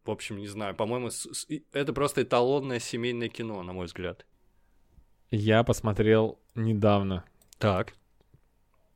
В 0.03 0.11
общем, 0.11 0.37
не 0.37 0.47
знаю, 0.47 0.75
по-моему, 0.75 1.09
это 1.71 1.93
просто 1.93 2.23
эталонное 2.23 2.79
семейное 2.79 3.29
кино, 3.29 3.63
на 3.63 3.71
мой 3.73 3.85
взгляд. 3.85 4.25
Я 5.35 5.63
посмотрел 5.63 6.37
недавно. 6.53 7.23
Так. 7.57 7.93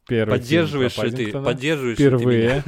первый 0.08 0.38
Поддерживаешь 0.38 0.95
ли 1.00 1.10
ты, 1.10 1.32
поддерживаешь 1.32 1.97
ли 1.97 2.06
ты 2.06 2.15
Впервые. 2.15 2.63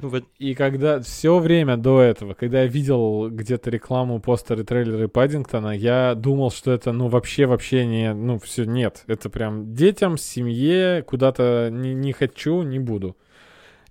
меня? 0.00 0.20
И 0.38 0.54
когда 0.54 1.00
все 1.00 1.40
время 1.40 1.76
до 1.76 2.00
этого, 2.00 2.34
когда 2.34 2.62
я 2.62 2.68
видел 2.68 3.28
где-то 3.28 3.70
рекламу, 3.70 4.20
постеры, 4.20 4.62
трейлеры 4.62 5.08
Паддингтона, 5.08 5.76
я 5.76 6.14
думал, 6.14 6.52
что 6.52 6.70
это, 6.70 6.92
ну, 6.92 7.08
вообще, 7.08 7.46
вообще 7.46 7.84
не, 7.86 8.14
ну, 8.14 8.38
все, 8.38 8.62
нет. 8.62 9.02
Это 9.08 9.30
прям 9.30 9.74
детям, 9.74 10.16
семье, 10.16 11.02
куда-то 11.02 11.70
не, 11.72 11.92
не 11.92 12.12
хочу, 12.12 12.62
не 12.62 12.78
буду. 12.78 13.16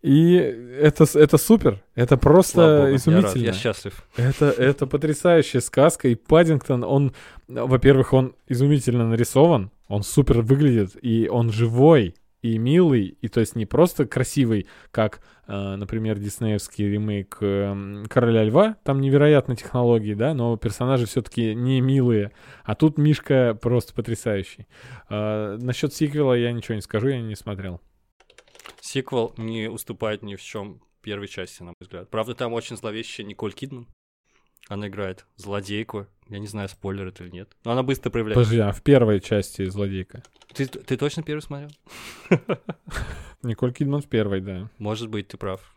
И 0.05 0.35
это, 0.35 1.05
это 1.15 1.37
супер. 1.39 1.81
Это 1.95 2.15
просто 2.15 2.57
богу, 2.57 2.75
я 2.75 2.83
рад, 2.85 2.95
изумительно. 2.95 3.43
я 3.43 3.53
счастлив. 3.53 4.07
Это, 4.15 4.51
это 4.51 4.85
потрясающая 4.85 5.61
сказка. 5.61 6.09
И 6.09 6.13
Паддингтон, 6.13 6.83
он, 6.83 7.13
во-первых, 7.47 8.13
он 8.13 8.35
изумительно 8.47 9.09
нарисован, 9.09 9.71
он 9.87 10.03
супер 10.03 10.41
выглядит, 10.41 10.91
и 11.01 11.27
он 11.27 11.51
живой, 11.51 12.13
и 12.43 12.59
милый, 12.59 13.17
и 13.19 13.27
то 13.29 13.39
есть 13.39 13.55
не 13.55 13.65
просто 13.65 14.05
красивый, 14.05 14.67
как, 14.91 15.21
э, 15.47 15.75
например, 15.75 16.19
диснеевский 16.19 16.87
ремейк 16.87 17.37
э, 17.41 18.03
Короля 18.07 18.43
Льва, 18.43 18.75
там 18.83 19.01
невероятные 19.01 19.55
технологии, 19.55 20.13
да, 20.13 20.35
но 20.35 20.55
персонажи 20.55 21.07
все-таки 21.07 21.55
не 21.55 21.81
милые, 21.81 22.31
а 22.63 22.75
тут 22.75 22.99
Мишка 22.99 23.57
просто 23.59 23.95
потрясающий. 23.95 24.67
Э, 25.09 25.57
насчет 25.59 25.95
сиквела 25.95 26.33
я 26.33 26.51
ничего 26.51 26.75
не 26.75 26.81
скажу, 26.81 27.07
я 27.07 27.19
не 27.19 27.35
смотрел. 27.35 27.81
Сиквел 28.86 29.34
не 29.38 29.67
уступает 29.67 30.21
ни 30.21 30.36
в 30.36 30.43
чем 30.43 30.80
первой 31.02 31.28
части, 31.28 31.62
на 31.63 31.69
мой 31.69 31.76
взгляд. 31.80 32.08
Правда, 32.12 32.36
там 32.36 32.54
очень 32.54 32.78
зловещая 32.78 33.26
Николь 33.26 33.52
Кидман. 33.52 33.88
Она 34.67 34.89
играет 34.89 35.26
злодейку. 35.38 36.06
Я 36.30 36.38
не 36.38 36.45
знаю, 36.45 36.69
спойлер 36.69 37.08
это 37.08 37.24
или 37.24 37.32
нет. 37.32 37.58
Но 37.63 37.71
она 37.71 37.82
быстро 37.82 38.12
проявляется. 38.12 38.43
Подожди, 38.43 38.60
а 38.60 38.71
в 38.71 38.84
первой 38.84 39.21
части 39.21 39.65
«Злодейка»? 39.65 40.21
Ты, 40.54 40.67
ты 40.67 40.98
точно 40.98 41.24
первый 41.24 41.41
смотрел? 41.41 41.71
Николь 43.41 43.74
Кидман 43.74 44.02
в 44.02 44.08
первой, 44.08 44.39
да. 44.41 44.69
Может 44.78 45.10
быть, 45.10 45.30
ты 45.30 45.38
прав. 45.38 45.76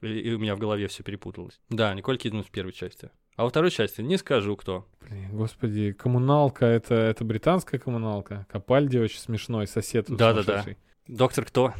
И, 0.00 0.08
и 0.08 0.32
у 0.32 0.38
меня 0.40 0.56
в 0.56 0.58
голове 0.58 0.88
все 0.88 1.04
перепуталось. 1.04 1.60
Да, 1.68 1.94
Николь 1.94 2.18
Кидман 2.18 2.42
в 2.42 2.50
первой 2.50 2.72
части. 2.72 3.10
А 3.36 3.44
во 3.44 3.50
второй 3.50 3.70
части 3.70 4.00
не 4.00 4.18
скажу, 4.18 4.56
кто. 4.56 4.88
Блин, 5.00 5.36
господи, 5.36 5.92
коммуналка, 5.92 6.66
это, 6.66 6.94
это 6.96 7.24
британская 7.24 7.78
коммуналка. 7.78 8.46
Капальди 8.50 8.98
очень 8.98 9.20
смешной, 9.20 9.68
сосед. 9.68 10.06
тут 10.06 10.18
Да-да-да. 10.18 10.62
сумасшедший. 10.62 10.78
Доктор 11.06 11.44
кто? 11.44 11.74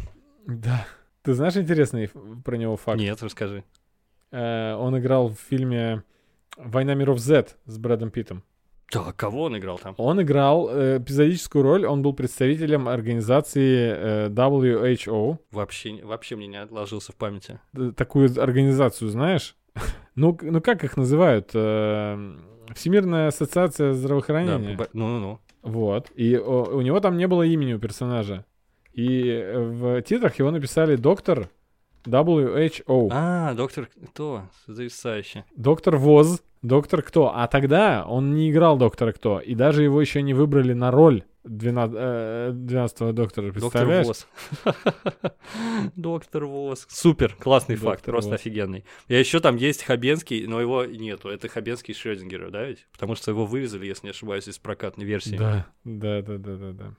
Да. 0.46 0.87
Ты 1.22 1.35
знаешь 1.35 1.57
интересный 1.57 2.11
про 2.44 2.57
него 2.57 2.76
факт? 2.76 2.98
Нет, 2.98 3.22
расскажи. 3.22 3.64
Э, 4.33 4.74
он 4.74 4.98
играл 4.98 5.29
в 5.29 5.38
фильме 5.38 6.03
«Война 6.57 6.94
миров 6.94 7.18
Z» 7.18 7.57
с 7.66 7.79
Брэдом 7.79 8.11
Питтом. 8.11 8.42
Да, 8.92 9.12
кого 9.12 9.44
он 9.44 9.57
играл 9.57 9.79
там? 9.79 9.94
Он 9.98 10.20
играл 10.20 10.68
э, 10.68 10.98
эпизодическую 10.98 11.62
роль, 11.62 11.87
он 11.87 12.03
был 12.03 12.12
представителем 12.12 12.88
организации 12.88 13.92
э, 13.96 14.29
WHO. 14.31 15.38
Вообще, 15.53 16.00
вообще 16.05 16.37
мне 16.37 16.48
не 16.48 16.57
отложился 16.61 17.12
в 17.12 17.16
памяти. 17.16 17.61
Такую 17.96 18.29
организацию 18.42 19.11
знаешь? 19.11 19.55
ну, 20.16 20.37
ну, 20.42 20.61
как 20.61 20.83
их 20.85 20.96
называют? 20.96 21.50
Э, 21.55 22.37
Всемирная 22.74 23.29
ассоциация 23.29 23.88
Да, 23.88 23.94
здравоохранения. 23.94 24.76
по- 24.76 24.88
ну-ну-ну. 24.92 25.38
Вот. 25.62 26.11
И 26.14 26.37
о- 26.37 26.76
у 26.76 26.81
него 26.81 26.98
там 27.00 27.16
не 27.16 27.26
было 27.29 27.42
имени 27.44 27.74
у 27.74 27.79
персонажа. 27.79 28.44
И 28.92 29.29
э, 29.29 29.59
в 29.59 30.03
титрах 30.03 30.38
его 30.38 30.50
написали 30.50 30.96
доктор 30.96 31.48
WHO. 32.05 33.09
А, 33.12 33.55
доктор 33.55 33.88
кто? 34.12 34.44
Потрясающе. 34.66 35.44
Доктор 35.57 35.96
Воз. 35.96 36.42
Доктор 36.62 37.03
Кто. 37.03 37.33
А 37.35 37.46
тогда 37.46 38.05
он 38.07 38.35
не 38.35 38.50
играл 38.50 38.76
доктора 38.76 39.12
Кто. 39.12 39.40
И 39.40 39.55
даже 39.55 39.83
его 39.83 40.00
еще 40.00 40.22
не 40.22 40.35
выбрали 40.35 40.74
на 40.74 40.90
роль 40.90 41.24
12, 41.44 41.96
э, 41.98 42.50
12 42.53 43.14
доктора. 43.14 43.46
Доктор 43.46 43.53
Представляешь? 43.53 44.07
Воз. 44.07 44.26
Доктор 45.96 46.44
Воз. 46.44 46.87
Супер, 46.90 47.35
классный 47.35 47.76
Доктор 47.76 47.92
факт, 47.92 48.05
просто 48.05 48.33
Воз. 48.33 48.40
офигенный. 48.40 48.85
И 49.09 49.14
еще 49.14 49.40
там 49.40 49.57
есть 49.57 49.85
Хабенский, 49.85 50.46
но 50.46 50.61
его 50.61 50.85
нету. 50.85 51.31
Это 51.31 51.48
Хабенский 51.48 51.94
Шрёдингера, 51.94 52.50
да 52.50 52.64
ведь? 52.64 52.87
Потому 52.92 53.14
что 53.14 53.31
его 53.31 53.46
вырезали, 53.46 53.87
если 53.87 54.09
не 54.09 54.11
ошибаюсь, 54.11 54.48
из 54.48 54.59
прокатной 54.59 55.07
версии. 55.07 55.37
Да, 55.37 55.66
да, 55.85 56.20
да, 56.20 56.37
да, 56.37 56.57
да, 56.57 56.72
да. 56.72 56.94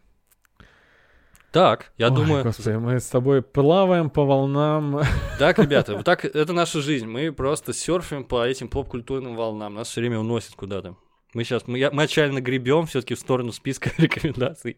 Так, 1.52 1.92
я 1.98 2.08
Ой, 2.08 2.16
думаю... 2.16 2.44
Господи, 2.44 2.78
мы 2.78 3.00
с 3.00 3.08
тобой 3.08 3.42
плаваем 3.42 4.10
по 4.10 4.24
волнам. 4.24 5.02
Так, 5.38 5.60
ребята, 5.60 5.98
вот 5.98 6.06
так 6.06 6.24
это 6.24 6.54
наша 6.54 6.82
жизнь. 6.82 7.08
Мы 7.08 7.34
просто 7.34 7.74
серфим 7.74 8.24
по 8.24 8.46
этим 8.46 8.70
поп-культурным 8.70 9.36
волнам. 9.36 9.74
Нас 9.74 9.90
все 9.90 10.00
время 10.00 10.20
уносит 10.20 10.56
куда-то. 10.56 10.96
Мы 11.34 11.44
сейчас, 11.44 11.68
мы, 11.68 11.90
мы 11.92 12.04
отчаянно 12.04 12.40
гребем 12.40 12.86
все-таки 12.86 13.16
в 13.16 13.20
сторону 13.20 13.52
списка 13.52 13.92
рекомендаций. 13.98 14.78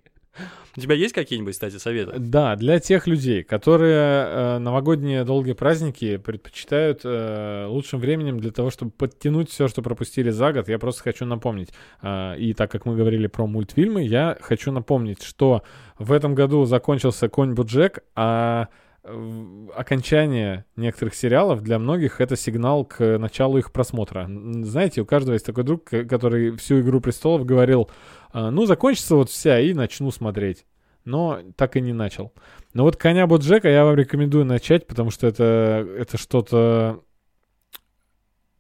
У 0.76 0.82
тебя 0.82 0.96
есть 0.96 1.14
какие-нибудь, 1.14 1.54
кстати, 1.54 1.78
советы? 1.78 2.14
Да, 2.18 2.56
для 2.56 2.80
тех 2.80 3.06
людей, 3.06 3.44
которые 3.44 4.26
э, 4.26 4.58
новогодние 4.58 5.24
долгие 5.24 5.54
праздники 5.54 6.18
предпочитают 6.18 7.02
э, 7.04 7.66
лучшим 7.68 8.00
временем 8.00 8.40
для 8.40 8.52
того, 8.52 8.72
чтобы 8.72 8.92
подтянуть 8.92 9.52
все, 9.52 9.68
что 9.68 9.84
пропустили 9.84 10.32
за 10.32 10.52
год, 10.52 10.70
я 10.70 10.80
просто 10.80 11.04
хочу 11.04 11.26
напомнить. 11.26 11.70
э, 12.02 12.38
и 12.40 12.54
так 12.54 12.72
как 12.72 12.86
мы 12.86 12.96
говорили 12.96 13.28
про 13.28 13.46
мультфильмы, 13.46 14.04
я 14.04 14.36
хочу 14.42 14.72
напомнить, 14.72 15.22
что 15.22 15.62
в 16.00 16.12
этом 16.12 16.34
году 16.34 16.66
закончился 16.66 17.30
Конь 17.30 17.54
Буджек, 17.54 18.04
а 18.16 18.70
окончание 19.04 20.66
некоторых 20.78 21.14
сериалов 21.14 21.62
для 21.62 21.78
многих 21.78 22.22
это 22.22 22.38
сигнал 22.38 22.86
к 22.86 23.18
началу 23.18 23.58
их 23.58 23.74
просмотра. 23.74 24.30
Знаете, 24.30 25.02
у 25.02 25.06
каждого 25.06 25.34
есть 25.34 25.46
такой 25.46 25.66
друг, 25.66 25.84
который 25.84 26.56
всю 26.56 26.80
«Игру 26.80 27.02
престолов» 27.02 27.46
говорил, 27.46 27.90
«А, 28.32 28.50
ну, 28.50 28.66
закончится 28.66 29.16
вот 29.16 29.30
вся, 29.30 29.60
и 29.60 29.74
начну 29.74 30.10
смотреть. 30.10 30.66
Но 31.04 31.40
так 31.58 31.76
и 31.76 31.82
не 31.82 31.92
начал. 31.92 32.32
Но 32.74 32.84
вот 32.84 32.96
«Коня 32.96 33.28
Боджека» 33.28 33.68
я 33.68 33.84
вам 33.84 33.96
рекомендую 33.96 34.46
начать, 34.46 34.88
потому 34.88 35.12
что 35.12 35.28
это, 35.28 35.86
это 35.98 36.18
что-то 36.18 37.04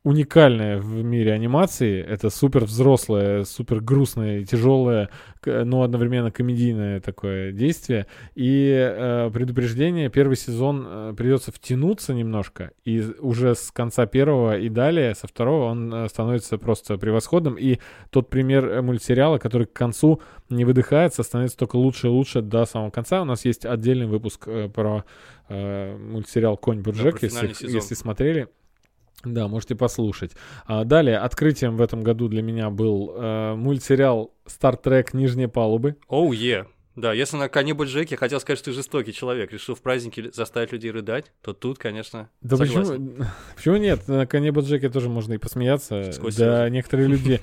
уникальное 0.04 0.80
в 0.80 1.02
мире 1.04 1.32
анимации. 1.32 2.04
Это 2.04 2.30
супер 2.30 2.66
взрослое, 2.66 3.46
супер 3.46 3.80
грустное, 3.80 4.40
и 4.40 4.46
тяжелое, 4.46 5.10
но 5.46 5.84
одновременно 5.84 6.30
комедийное 6.30 7.00
такое 7.00 7.54
действие. 7.54 8.08
И 8.36 8.70
э, 8.70 9.32
предупреждение, 9.34 10.10
первый 10.10 10.36
сезон 10.36 10.86
э, 10.86 11.14
придется 11.16 11.52
втянуться 11.54 12.14
немножко, 12.14 12.72
и 12.84 13.02
уже 13.20 13.56
с 13.56 13.72
конца 13.72 14.06
первого 14.06 14.58
и 14.58 14.68
далее, 14.68 15.16
со 15.16 15.28
второго, 15.28 15.72
он 15.72 15.94
э, 15.94 16.10
становится 16.10 16.58
просто 16.58 16.98
превосходным. 16.98 17.56
И 17.56 17.80
тот 18.10 18.30
пример 18.30 18.66
э, 18.66 18.82
мультсериала, 18.82 19.38
который 19.38 19.68
к 19.68 19.74
концу 19.74 20.22
не 20.50 20.66
выдыхается, 20.66 21.24
становится 21.24 21.58
только 21.58 21.78
лучше 21.78 22.08
и 22.08 22.10
лучше 22.10 22.42
до 22.42 22.66
самого 22.66 22.90
конца. 22.90 23.22
У 23.22 23.26
нас 23.26 23.46
есть 23.46 23.66
отдельный 23.66 24.08
выпуск 24.08 24.50
про 24.74 25.06
э, 25.48 25.98
мультсериал 25.98 26.58
«Конь 26.58 26.82
Боджек», 26.82 27.20
про 27.20 27.28
если, 27.28 27.48
если 27.72 27.96
смотрели. 27.96 28.50
Да, 29.24 29.48
можете 29.48 29.76
послушать. 29.76 30.32
А, 30.66 30.84
далее, 30.84 31.18
открытием 31.18 31.78
в 31.78 31.82
этом 31.82 32.02
году 32.04 32.28
для 32.28 32.42
меня 32.42 32.70
был 32.70 33.14
э, 33.16 33.56
мультсериал 33.56 34.34
Star 34.46 34.82
Trek 34.82 35.10
Нижние 35.14 35.48
палубы. 35.48 35.96
Оу, 36.08 36.34
е. 36.34 36.66
Да, 36.96 37.12
если 37.12 37.38
на 37.38 37.50
коне 37.50 37.74
Боджеке 37.74 38.16
хотел 38.16 38.40
сказать, 38.40 38.60
что 38.60 38.70
ты 38.70 38.76
жестокий 38.76 39.14
человек, 39.14 39.52
решил 39.52 39.74
в 39.74 39.82
празднике 39.82 40.32
заставить 40.32 40.72
людей 40.72 40.92
рыдать, 40.92 41.32
то 41.42 41.54
тут, 41.54 41.80
конечно, 41.80 42.30
Да 42.42 42.56
согласен. 42.56 43.08
почему, 43.16 43.26
почему 43.56 43.78
нет? 43.78 44.08
На 44.08 44.28
коне 44.28 44.52
Боджеке 44.52 44.90
тоже 44.90 45.10
можно 45.10 45.34
и 45.34 45.38
посмеяться. 45.40 46.12
Сквозь 46.12 46.36
да, 46.36 46.70
некоторые 46.70 47.08
люди... 47.10 47.40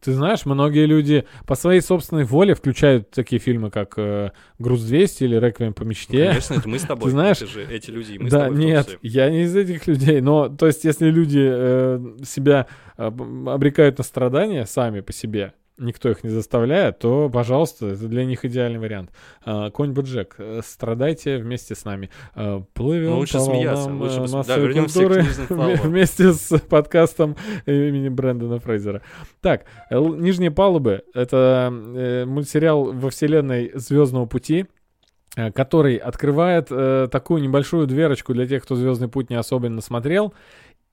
Ты 0.00 0.12
знаешь, 0.12 0.46
многие 0.46 0.86
люди 0.86 1.26
по 1.46 1.54
своей 1.54 1.80
собственной 1.80 2.24
воле 2.24 2.54
включают 2.54 3.10
такие 3.10 3.38
фильмы, 3.38 3.70
как 3.70 3.94
э, 3.98 4.30
«Груз-200» 4.58 5.24
или 5.24 5.36
«Реквием 5.36 5.74
по 5.74 5.82
мечте». 5.82 6.26
конечно, 6.28 6.54
это 6.54 6.68
мы 6.68 6.78
с 6.78 6.82
тобой. 6.86 7.10
знаешь- 7.10 7.36
это 7.42 7.46
же 7.46 7.64
эти 7.64 7.90
люди, 7.90 8.16
мы 8.18 8.30
да, 8.30 8.48
нет, 8.48 8.98
я 9.02 9.30
не 9.30 9.42
из 9.42 9.54
этих 9.54 9.86
людей, 9.86 10.20
но, 10.20 10.48
то 10.48 10.66
есть, 10.66 10.84
если 10.84 11.10
люди 11.10 11.40
э, 11.42 12.00
себя 12.24 12.66
э, 12.96 13.06
обрекают 13.06 13.98
на 13.98 14.04
страдания 14.04 14.66
сами 14.66 15.00
по 15.00 15.12
себе, 15.12 15.52
никто 15.78 16.10
их 16.10 16.22
не 16.22 16.30
заставляет, 16.30 16.98
то, 16.98 17.28
пожалуйста, 17.28 17.86
это 17.88 18.06
для 18.06 18.24
них 18.24 18.44
идеальный 18.44 18.78
вариант. 18.78 19.10
А, 19.44 19.70
Конь 19.70 19.92
Боджек, 19.92 20.36
э, 20.38 20.60
страдайте 20.64 21.38
вместе 21.38 21.74
с 21.74 21.84
нами. 21.84 22.10
А, 22.34 22.62
Плывем 22.74 23.10
Ну, 23.10 23.18
лучше 23.18 23.38
по 23.38 23.40
смеяться, 23.40 23.84
волнам, 23.84 24.00
лучше 24.02 24.20
э, 24.20 24.24
пос- 24.24 24.46
да, 24.46 24.80
культуры 24.82 25.22
вместе 25.82 26.32
с 26.32 26.58
подкастом 26.60 27.36
имени 27.66 28.08
Брэндона 28.08 28.60
Фрейзера. 28.60 29.02
Так, 29.40 29.64
э, 29.90 29.98
«Нижние 29.98 30.50
палубы»— 30.50 31.02
это 31.14 31.72
мультсериал 32.26 32.92
во 32.92 33.10
вселенной 33.10 33.72
«Звездного 33.74 34.26
пути», 34.26 34.66
который 35.54 35.96
открывает 35.96 36.68
э, 36.70 37.08
такую 37.10 37.42
небольшую 37.42 37.88
дверочку 37.88 38.32
для 38.34 38.46
тех, 38.46 38.62
кто 38.62 38.76
«Звездный 38.76 39.08
путь» 39.08 39.30
не 39.30 39.36
особенно 39.36 39.80
смотрел, 39.80 40.32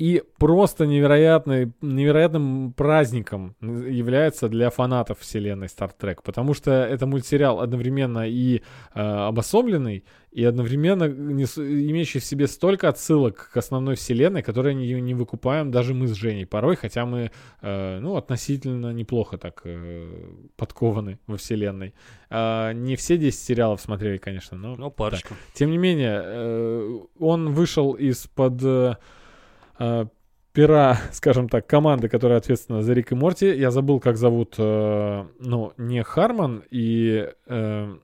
И 0.02 0.24
просто 0.40 0.88
невероятный, 0.88 1.74
невероятным 1.82 2.74
праздником 2.74 3.56
является 3.62 4.50
для 4.50 4.72
фанатов 4.72 5.20
вселенной 5.20 5.68
Star 5.68 5.92
Trek, 5.96 6.22
потому 6.24 6.56
что 6.56 6.72
это 6.72 7.06
мультсериал 7.06 7.60
одновременно 7.60 8.28
и 8.28 8.64
э, 8.96 9.00
обособленный, 9.00 10.04
и 10.32 10.44
одновременно 10.44 11.04
нес- 11.04 11.60
имеющий 11.60 12.18
в 12.18 12.26
себе 12.26 12.48
столько 12.48 12.90
отсылок 12.90 13.52
к 13.54 13.58
основной 13.58 13.96
вселенной, 13.96 14.42
которые 14.42 14.74
не, 14.74 15.00
не 15.02 15.14
выкупаем 15.14 15.70
даже 15.70 15.94
мы 15.94 16.08
с 16.08 16.14
Женей 16.14 16.48
порой, 16.48 16.78
хотя 16.78 17.06
мы, 17.06 17.30
э, 17.62 18.00
ну, 18.00 18.16
относительно 18.16 18.94
неплохо 18.94 19.38
так 19.38 19.62
э, 19.66 20.10
подкованы 20.56 21.20
во 21.28 21.38
вселенной. 21.38 21.94
А, 22.32 22.74
не 22.74 22.96
все 22.96 23.18
10 23.18 23.40
сериалов 23.40 23.80
смотрели, 23.80 24.18
конечно, 24.18 24.58
но... 24.58 24.76
Ну, 24.76 24.90
парочку. 24.90 25.36
Тем 25.54 25.70
не 25.70 25.78
менее, 25.78 26.22
э, 26.24 27.00
он 27.20 27.54
вышел 27.54 27.92
из-под 27.92 28.64
э, 28.64 28.68
э, 28.68 29.21
пера, 30.54 30.98
скажем 31.12 31.50
так, 31.50 31.68
команды, 31.68 32.10
которая 32.10 32.38
ответственна 32.38 32.82
за 32.84 32.94
Рик 32.94 33.12
и 33.12 33.16
Морти. 33.16 33.48
Я 33.48 33.72
забыл, 33.72 34.00
как 34.00 34.18
зовут, 34.18 34.56
э, 34.58 35.26
ну, 35.40 35.74
не 35.78 36.04
Харман 36.04 36.64
и... 36.70 37.30
э, 37.48 37.96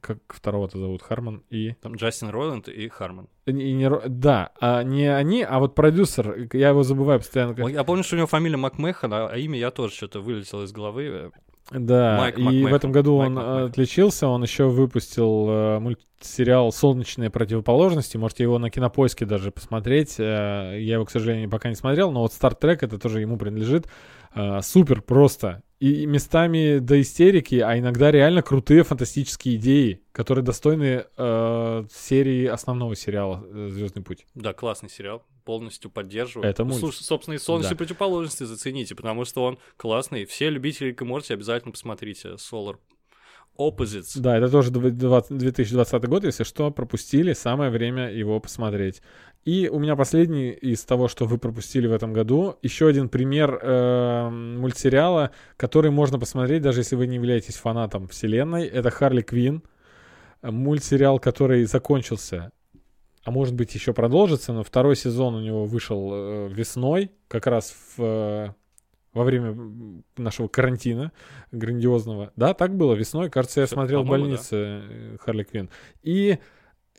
как 0.00 0.18
второго-то 0.28 0.78
зовут? 0.78 1.02
Харман 1.02 1.42
и... 1.50 1.72
Там 1.82 1.94
Джастин 1.96 2.30
Ройленд 2.30 2.68
и 2.68 2.88
Хармон. 2.88 3.28
и 3.46 3.52
не 3.52 3.86
Ро- 3.88 4.04
да, 4.06 4.52
а 4.60 4.82
не 4.82 5.06
они, 5.06 5.42
а 5.42 5.58
вот 5.58 5.74
продюсер. 5.74 6.48
Я 6.52 6.68
его 6.68 6.82
забываю 6.82 7.18
постоянно. 7.18 7.68
Я 7.68 7.84
помню, 7.84 8.04
что 8.04 8.14
у 8.14 8.18
него 8.18 8.28
фамилия 8.28 8.56
Макмехан, 8.56 9.12
а 9.12 9.28
а 9.28 9.36
имя 9.36 9.58
я 9.58 9.70
тоже 9.70 9.94
что-то 9.94 10.20
вылетело 10.20 10.62
из 10.62 10.72
головы. 10.72 11.32
Да, 11.70 12.16
Майк 12.18 12.38
и 12.38 12.42
Макмэхан. 12.42 12.70
в 12.72 12.74
этом 12.74 12.92
году 12.92 13.18
Майк 13.18 13.28
он 13.28 13.34
Макмэхан. 13.34 13.64
отличился, 13.66 14.26
он 14.28 14.42
еще 14.42 14.68
выпустил 14.68 15.46
э, 15.50 15.78
мультсериал 15.80 16.72
«Солнечные 16.72 17.30
противоположности», 17.30 18.16
можете 18.16 18.44
его 18.44 18.58
на 18.58 18.70
Кинопоиске 18.70 19.26
даже 19.26 19.50
посмотреть, 19.50 20.16
Э, 20.18 20.76
я 20.80 20.94
его, 20.94 21.04
к 21.04 21.10
сожалению, 21.10 21.50
пока 21.50 21.68
не 21.68 21.74
смотрел, 21.74 22.10
но 22.10 22.22
вот 22.22 22.32
«Стар 22.32 22.54
Трек» 22.54 22.82
это 22.82 22.98
тоже 22.98 23.20
ему 23.20 23.36
принадлежит, 23.36 23.86
Э, 24.34 24.60
супер 24.62 25.00
просто, 25.02 25.62
и 25.80 26.06
местами 26.06 26.78
до 26.78 27.00
истерики, 27.00 27.56
а 27.56 27.78
иногда 27.78 28.10
реально 28.10 28.42
крутые 28.42 28.82
фантастические 28.82 29.56
идеи, 29.56 30.02
которые 30.12 30.44
достойны 30.44 31.04
э, 31.16 31.84
серии 31.92 32.46
основного 32.46 32.96
сериала 32.96 33.46
«Звездный 33.70 34.02
путь». 34.02 34.26
Да, 34.34 34.52
классный 34.52 34.90
сериал. 34.90 35.24
Полностью 35.44 35.90
поддерживаю. 35.90 36.48
Это 36.48 36.64
мульт. 36.64 36.80
слушай, 36.80 37.02
собственно, 37.02 37.34
и 37.36 37.38
солнечные 37.38 37.70
Да. 37.70 37.76
противоположности 37.76 38.42
зацените, 38.44 38.94
потому 38.94 39.24
что 39.24 39.44
он 39.44 39.58
классный. 39.76 40.24
Все 40.24 40.50
любители 40.50 40.88
Рика 40.88 41.04
Морти 41.04 41.32
обязательно 41.32 41.72
посмотрите. 41.72 42.30
Solar 42.34 42.76
Opposites. 43.58 44.18
Да, 44.20 44.36
это 44.38 44.48
тоже 44.48 44.70
дв- 44.70 44.90
20 44.90 45.36
2020 45.36 46.04
год, 46.04 46.24
если 46.24 46.44
что, 46.44 46.70
пропустили, 46.70 47.32
самое 47.32 47.70
время 47.70 48.10
его 48.12 48.38
посмотреть. 48.40 49.02
И 49.44 49.68
у 49.68 49.78
меня 49.78 49.96
последний 49.96 50.50
из 50.50 50.84
того, 50.84 51.08
что 51.08 51.24
вы 51.24 51.38
пропустили 51.38 51.86
в 51.86 51.92
этом 51.92 52.12
году, 52.12 52.56
еще 52.62 52.86
один 52.86 53.08
пример 53.08 53.58
э, 53.60 54.28
мультсериала, 54.30 55.30
который 55.56 55.90
можно 55.90 56.18
посмотреть, 56.18 56.62
даже 56.62 56.80
если 56.80 56.96
вы 56.96 57.06
не 57.06 57.16
являетесь 57.16 57.56
фанатом 57.56 58.08
вселенной. 58.08 58.66
Это 58.66 58.90
Харли 58.90 59.22
Квин, 59.22 59.62
мультсериал, 60.42 61.18
который 61.18 61.64
закончился, 61.64 62.52
а 63.24 63.30
может 63.30 63.54
быть 63.54 63.74
еще 63.74 63.92
продолжится, 63.92 64.52
но 64.52 64.62
второй 64.62 64.96
сезон 64.96 65.34
у 65.34 65.40
него 65.40 65.64
вышел 65.64 66.10
э, 66.12 66.48
весной, 66.52 67.10
как 67.26 67.46
раз 67.46 67.74
в, 67.96 68.02
э, 68.02 68.48
во 69.12 69.24
время 69.24 69.56
нашего 70.16 70.48
карантина 70.48 71.12
грандиозного. 71.52 72.32
Да, 72.36 72.54
так 72.54 72.76
было 72.76 72.94
весной. 72.94 73.30
Кажется, 73.30 73.60
я 73.60 73.66
Всё, 73.66 73.76
смотрел 73.76 74.02
в 74.04 74.08
больнице 74.08 74.56
э, 74.56 75.16
Харли 75.20 75.44
Квин. 75.44 75.70
И 76.02 76.38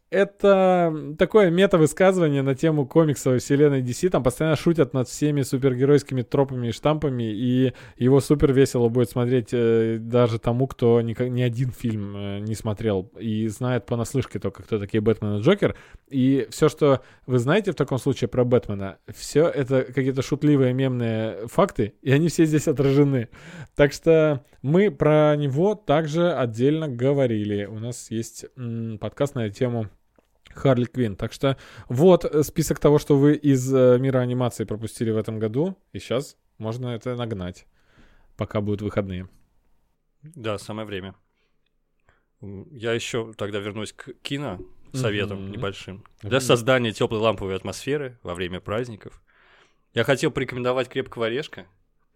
это 0.09 1.13
такое 1.19 1.51
мета-высказывание 1.51 2.41
на 2.41 2.55
тему 2.55 2.87
комиксовой 2.87 3.39
вселенной 3.39 3.81
DC. 3.81 4.09
Там 4.09 4.23
постоянно 4.23 4.55
шутят 4.55 4.93
над 4.93 5.07
всеми 5.07 5.43
супергеройскими 5.43 6.23
тропами 6.23 6.69
и 6.69 6.71
штампами, 6.71 7.31
и 7.31 7.73
его 7.97 8.19
супер 8.19 8.51
весело 8.51 8.89
будет 8.89 9.09
смотреть 9.09 9.49
э, 9.51 9.97
даже 9.99 10.39
тому, 10.39 10.67
кто 10.67 11.01
ни, 11.01 11.15
ни 11.29 11.41
один 11.41 11.71
фильм 11.71 12.15
э, 12.15 12.39
не 12.39 12.55
смотрел 12.55 13.11
и 13.19 13.47
знает 13.47 13.85
понаслышке 13.85 14.39
только, 14.39 14.63
кто 14.63 14.79
такие 14.79 15.01
Бэтмен 15.01 15.37
и 15.37 15.41
Джокер. 15.41 15.75
И 16.09 16.47
все, 16.49 16.69
что 16.69 17.01
вы 17.27 17.37
знаете 17.37 17.71
в 17.71 17.75
таком 17.75 17.99
случае 17.99 18.29
про 18.29 18.43
Бэтмена, 18.43 18.97
все 19.13 19.47
это 19.47 19.83
какие-то 19.83 20.23
шутливые 20.23 20.73
мемные 20.73 21.47
факты, 21.47 21.93
и 22.01 22.11
они 22.11 22.29
все 22.29 22.45
здесь 22.45 22.67
отражены. 22.67 23.29
Так 23.75 23.93
что 23.93 24.43
мы 24.63 24.89
про 24.89 25.35
него 25.35 25.75
также 25.75 26.33
отдельно 26.33 26.87
говорили. 26.87 27.65
У 27.65 27.77
нас 27.79 28.09
есть 28.09 28.45
м, 28.57 28.97
подкаст 28.99 29.35
на 29.35 29.45
эту 29.45 29.55
тему 29.55 29.87
Харли 30.53 30.85
Квин. 30.85 31.15
Так 31.15 31.33
что 31.33 31.57
вот 31.87 32.25
э, 32.25 32.43
список 32.43 32.79
того, 32.79 32.99
что 32.99 33.17
вы 33.17 33.35
из 33.35 33.73
э, 33.73 33.97
мира 33.99 34.19
анимации 34.19 34.63
пропустили 34.65 35.11
в 35.11 35.17
этом 35.17 35.39
году. 35.39 35.77
И 35.93 35.99
сейчас 35.99 36.37
можно 36.57 36.87
это 36.89 37.15
нагнать, 37.15 37.65
пока 38.37 38.61
будут 38.61 38.81
выходные. 38.81 39.29
Да, 40.21 40.57
самое 40.57 40.85
время. 40.87 41.15
Я 42.41 42.93
еще 42.93 43.33
тогда 43.33 43.59
вернусь 43.59 43.93
к 43.93 44.13
кино 44.21 44.59
советам 44.93 45.43
Мгм. 45.43 45.51
небольшим. 45.51 46.03
Для 46.21 46.39
создания 46.39 46.91
теплой 46.91 47.19
ламповой 47.19 47.55
атмосферы 47.55 48.17
во 48.23 48.33
время 48.33 48.59
праздников. 48.59 49.21
Я 49.93 50.03
хотел 50.03 50.31
порекомендовать 50.31 50.89
крепкого 50.89 51.27
орешка. 51.27 51.67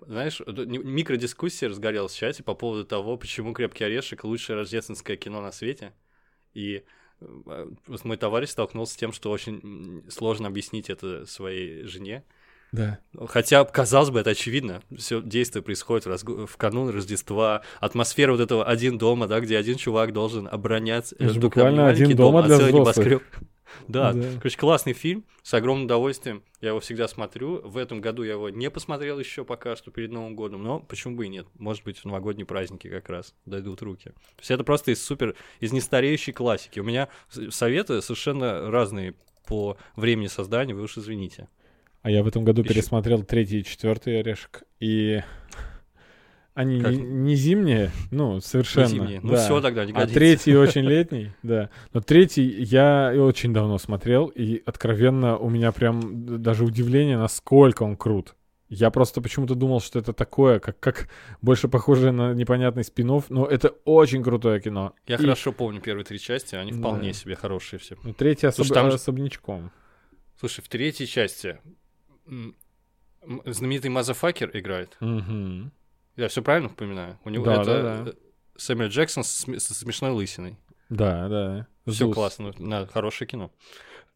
Знаешь, 0.01 0.41
микродискуссия 0.45 1.69
разгорелась 1.69 2.13
в 2.13 2.17
чате 2.17 2.43
по 2.43 2.55
поводу 2.55 2.83
того, 2.85 3.15
почему 3.17 3.53
крепкий 3.53 3.83
орешек 3.85 4.23
лучшее 4.23 4.57
рождественское 4.57 5.17
кино 5.17 5.41
на 5.41 5.51
свете. 5.51 5.93
И 6.53 6.83
мой 8.03 8.17
товарищ 8.17 8.49
столкнулся 8.49 8.93
с 8.93 8.97
тем, 8.97 9.11
что 9.13 9.31
очень 9.31 10.03
сложно 10.09 10.47
объяснить 10.47 10.89
это 10.89 11.25
своей 11.25 11.83
жене. 11.85 12.23
Да. 12.71 12.97
Хотя, 13.27 13.63
казалось 13.65 14.09
бы, 14.09 14.19
это 14.19 14.31
очевидно. 14.31 14.81
Все 14.97 15.21
действие 15.21 15.61
происходит 15.61 16.05
в, 16.07 16.09
разгу- 16.09 16.47
в 16.47 16.57
канун 16.57 16.89
Рождества. 16.89 17.61
Атмосфера 17.79 18.31
вот 18.31 18.41
этого 18.41 18.65
один 18.65 18.97
дома, 18.97 19.27
да, 19.27 19.39
где 19.41 19.57
один 19.59 19.77
чувак 19.77 20.11
должен 20.11 20.47
обороняться. 20.51 21.15
Это 21.19 21.35
Э, 21.35 21.39
буквально 21.39 21.87
один 21.87 22.07
дом, 22.09 22.17
дома 22.17 22.39
а 22.39 22.43
для 22.43 22.57
целый 22.57 22.71
взрослых. 22.71 23.05
небоскреб. 23.05 23.23
Да, 23.87 24.13
Да. 24.13 24.27
короче, 24.37 24.57
классный 24.57 24.93
фильм, 24.93 25.25
с 25.41 25.53
огромным 25.53 25.85
удовольствием. 25.85 26.43
Я 26.61 26.69
его 26.69 26.79
всегда 26.79 27.07
смотрю. 27.07 27.61
В 27.67 27.77
этом 27.77 27.99
году 28.01 28.23
я 28.23 28.33
его 28.33 28.49
не 28.49 28.69
посмотрел 28.69 29.19
еще 29.19 29.43
пока 29.43 29.75
что 29.75 29.91
перед 29.91 30.11
Новым 30.11 30.35
годом, 30.35 30.63
но 30.63 30.79
почему 30.79 31.15
бы 31.17 31.25
и 31.25 31.29
нет? 31.29 31.45
Может 31.59 31.83
быть, 31.83 31.97
в 31.99 32.05
новогодние 32.05 32.45
праздники 32.45 32.89
как 32.89 33.09
раз 33.09 33.33
дойдут 33.45 33.81
руки. 33.81 34.09
То 34.09 34.39
есть 34.39 34.51
это 34.51 34.63
просто 34.63 34.91
из 34.91 35.03
супер, 35.03 35.35
из 35.59 35.71
нестареющей 35.73 36.33
классики. 36.33 36.79
У 36.79 36.83
меня 36.83 37.09
советы 37.49 38.01
совершенно 38.01 38.71
разные 38.71 39.15
по 39.47 39.77
времени 39.95 40.27
создания, 40.27 40.73
вы 40.73 40.83
уж 40.83 40.97
извините. 40.97 41.49
А 42.01 42.09
я 42.11 42.23
в 42.23 42.27
этом 42.27 42.43
году 42.43 42.61
Ещё- 42.63 42.73
пересмотрел 42.73 43.23
третий 43.23 43.59
и 43.59 43.63
четвертый 43.63 44.19
орешек. 44.19 44.63
И 44.79 45.21
они 46.53 46.79
Как? 46.81 46.91
не, 46.91 46.97
не 47.01 47.35
зимние, 47.35 47.91
ну, 48.11 48.39
совершенно. 48.41 48.87
зимние. 48.87 49.19
Ну 49.23 49.31
да. 49.31 49.37
всё 49.45 49.59
тогда, 49.61 49.85
не 49.85 49.91
А 49.91 49.95
годится. 49.95 50.13
третий 50.13 50.55
очень 50.57 50.83
летний, 50.83 51.31
да. 51.43 51.69
Но 51.93 52.01
третий 52.01 52.43
я 52.63 53.13
очень 53.17 53.53
давно 53.53 53.77
смотрел, 53.79 54.27
и 54.27 54.61
откровенно 54.65 55.37
у 55.37 55.49
меня 55.49 55.71
прям 55.71 56.41
даже 56.41 56.63
удивление, 56.65 57.17
насколько 57.17 57.83
он 57.83 57.97
крут. 57.97 58.35
Я 58.69 58.89
просто 58.89 59.21
почему-то 59.21 59.53
думал, 59.53 59.81
что 59.81 59.99
это 59.99 60.13
такое, 60.13 60.59
как, 60.59 60.79
как 60.79 61.07
больше 61.43 61.67
похоже 61.67 62.11
на 62.11 62.33
непонятный 62.33 62.83
спин 62.83 63.21
но 63.29 63.45
это 63.45 63.69
очень 63.85 64.23
крутое 64.23 64.59
кино. 64.59 64.93
Я 65.05 65.15
И, 65.15 65.19
хорошо 65.19 65.51
помню 65.51 65.79
первые 65.79 66.05
три 66.05 66.17
части, 66.19 66.55
они 66.55 66.71
Да. 66.71 66.77
вполне 66.79 67.13
себе 67.13 67.35
хорошие 67.35 67.79
все. 67.79 67.95
Ну, 68.03 68.13
третий 68.13 68.47
особ- 68.47 68.55
Слушай, 68.55 68.73
там 68.73 68.89
же- 68.89 68.95
особнячком. 68.95 69.71
Слушай, 70.39 70.61
в 70.61 70.69
третьей 70.69 71.05
части 71.05 71.59
знаменитый 73.45 73.89
Мазафакер 73.91 74.49
играет. 74.53 74.97
Мгм. 74.99 75.71
Я 76.15 76.27
все 76.27 76.41
правильно 76.41 76.69
упоминаю? 76.69 77.19
У 77.23 77.29
него 77.29 77.45
Да, 77.45 77.61
это 77.61 77.65
да, 77.65 78.03
да. 78.03 78.11
э, 78.11 78.13
Сэмюэл 78.55 78.89
Джексон 78.89 79.23
с 79.23 79.45
смешной 79.59 80.11
лысиной. 80.11 80.57
Да, 80.89 81.27
да. 81.27 81.67
Все 81.87 82.09
классно, 82.11 82.53
на 82.59 82.85
хорошее 82.85 83.27
кино. 83.27 83.51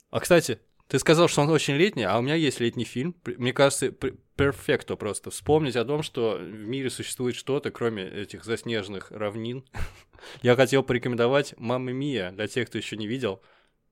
А 0.09 0.19
кстати, 0.19 0.59
ты 0.87 0.99
сказал, 0.99 1.27
что 1.27 1.41
он 1.41 1.49
очень 1.49 1.75
летний, 1.75 2.03
а 2.03 2.17
у 2.17 2.21
меня 2.21 2.35
есть 2.35 2.59
летний 2.59 2.85
фильм. 2.85 3.15
Мне 3.25 3.51
кажется, 3.51 3.91
перфекто 3.91 4.95
просто 4.95 5.31
вспомнить 5.31 5.75
о 5.75 5.83
том, 5.83 6.01
что 6.03 6.37
в 6.39 6.67
мире 6.67 6.89
существует 6.89 7.35
что-то, 7.35 7.71
кроме 7.71 8.03
этих 8.07 8.45
заснеженных 8.45 9.11
равнин. 9.11 9.65
Я 10.41 10.55
хотел 10.55 10.83
порекомендовать 10.83 11.55
«Мамма 11.57 11.91
Мия» 11.91 12.31
для 12.31 12.47
тех, 12.47 12.69
кто 12.69 12.77
еще 12.77 12.95
не 12.95 13.07
видел. 13.07 13.41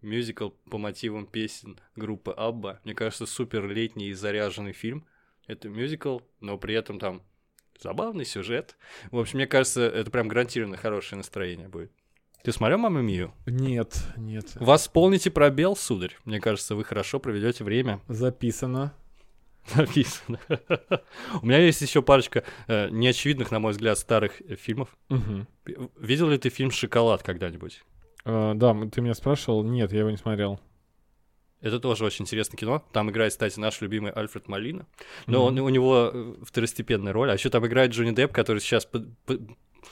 Мюзикл 0.01 0.49
по 0.69 0.77
мотивам 0.77 1.25
песен 1.25 1.79
группы 1.95 2.31
Абба. 2.31 2.79
Мне 2.83 2.93
кажется, 2.93 3.25
супер 3.25 3.67
летний 3.67 4.09
и 4.09 4.13
заряженный 4.13 4.73
фильм. 4.73 5.07
Это 5.47 5.67
мюзикл, 5.67 6.19
но 6.39 6.57
при 6.57 6.75
этом 6.75 6.99
там 6.99 7.23
забавный 7.79 8.25
сюжет. 8.25 8.75
В 9.11 9.19
общем, 9.19 9.37
мне 9.37 9.47
кажется, 9.47 9.81
это 9.81 10.11
прям 10.11 10.27
гарантированно 10.27 10.77
хорошее 10.77 11.17
настроение 11.17 11.67
будет. 11.67 11.91
Ты 12.43 12.51
смотрел 12.51 12.77
«Мамма 12.77 13.01
Мию»? 13.01 13.33
Нет, 13.47 14.03
нет. 14.17 14.51
Восполните 14.55 15.31
пробел, 15.31 15.75
сударь. 15.75 16.15
Мне 16.25 16.39
кажется, 16.39 16.75
вы 16.75 16.83
хорошо 16.83 17.19
проведете 17.19 17.63
время. 17.63 18.01
Записано. 18.07 18.93
Написано. 19.73 20.39
У 21.41 21.45
меня 21.45 21.57
есть 21.57 21.81
еще 21.81 22.03
парочка 22.03 22.43
э, 22.67 22.89
неочевидных, 22.89 23.49
на 23.49 23.59
мой 23.59 23.71
взгляд, 23.71 23.97
старых 23.97 24.41
э, 24.41 24.55
фильмов. 24.55 24.95
Мгм. 25.09 25.47
Видел 25.99 26.29
ли 26.29 26.37
ты 26.37 26.49
фильм 26.49 26.69
«Шоколад» 26.69 27.23
когда-нибудь? 27.23 27.81
Э, 28.25 28.53
да, 28.55 28.75
ты 28.91 29.01
меня 29.01 29.15
спрашивал. 29.15 29.63
Нет, 29.63 29.91
я 29.91 30.01
его 30.01 30.11
не 30.11 30.17
смотрел. 30.17 30.59
Это 31.61 31.79
тоже 31.79 32.05
очень 32.05 32.23
интересное 32.23 32.57
кино. 32.57 32.83
Там 32.91 33.09
играет, 33.09 33.31
кстати, 33.31 33.59
наш 33.59 33.81
любимый 33.81 34.11
Альфред 34.11 34.47
Малина. 34.47 34.85
Но 35.25 35.45
он, 35.45 35.57
у 35.59 35.69
него 35.69 36.11
э, 36.13 36.33
второстепенная 36.43 37.13
роль. 37.13 37.31
А 37.31 37.33
еще 37.33 37.49
там 37.49 37.65
играет 37.65 37.91
Джонни 37.91 38.11
Депп, 38.11 38.31
который 38.33 38.59
сейчас 38.59 38.85
под- 38.85 39.17
под- 39.25 39.41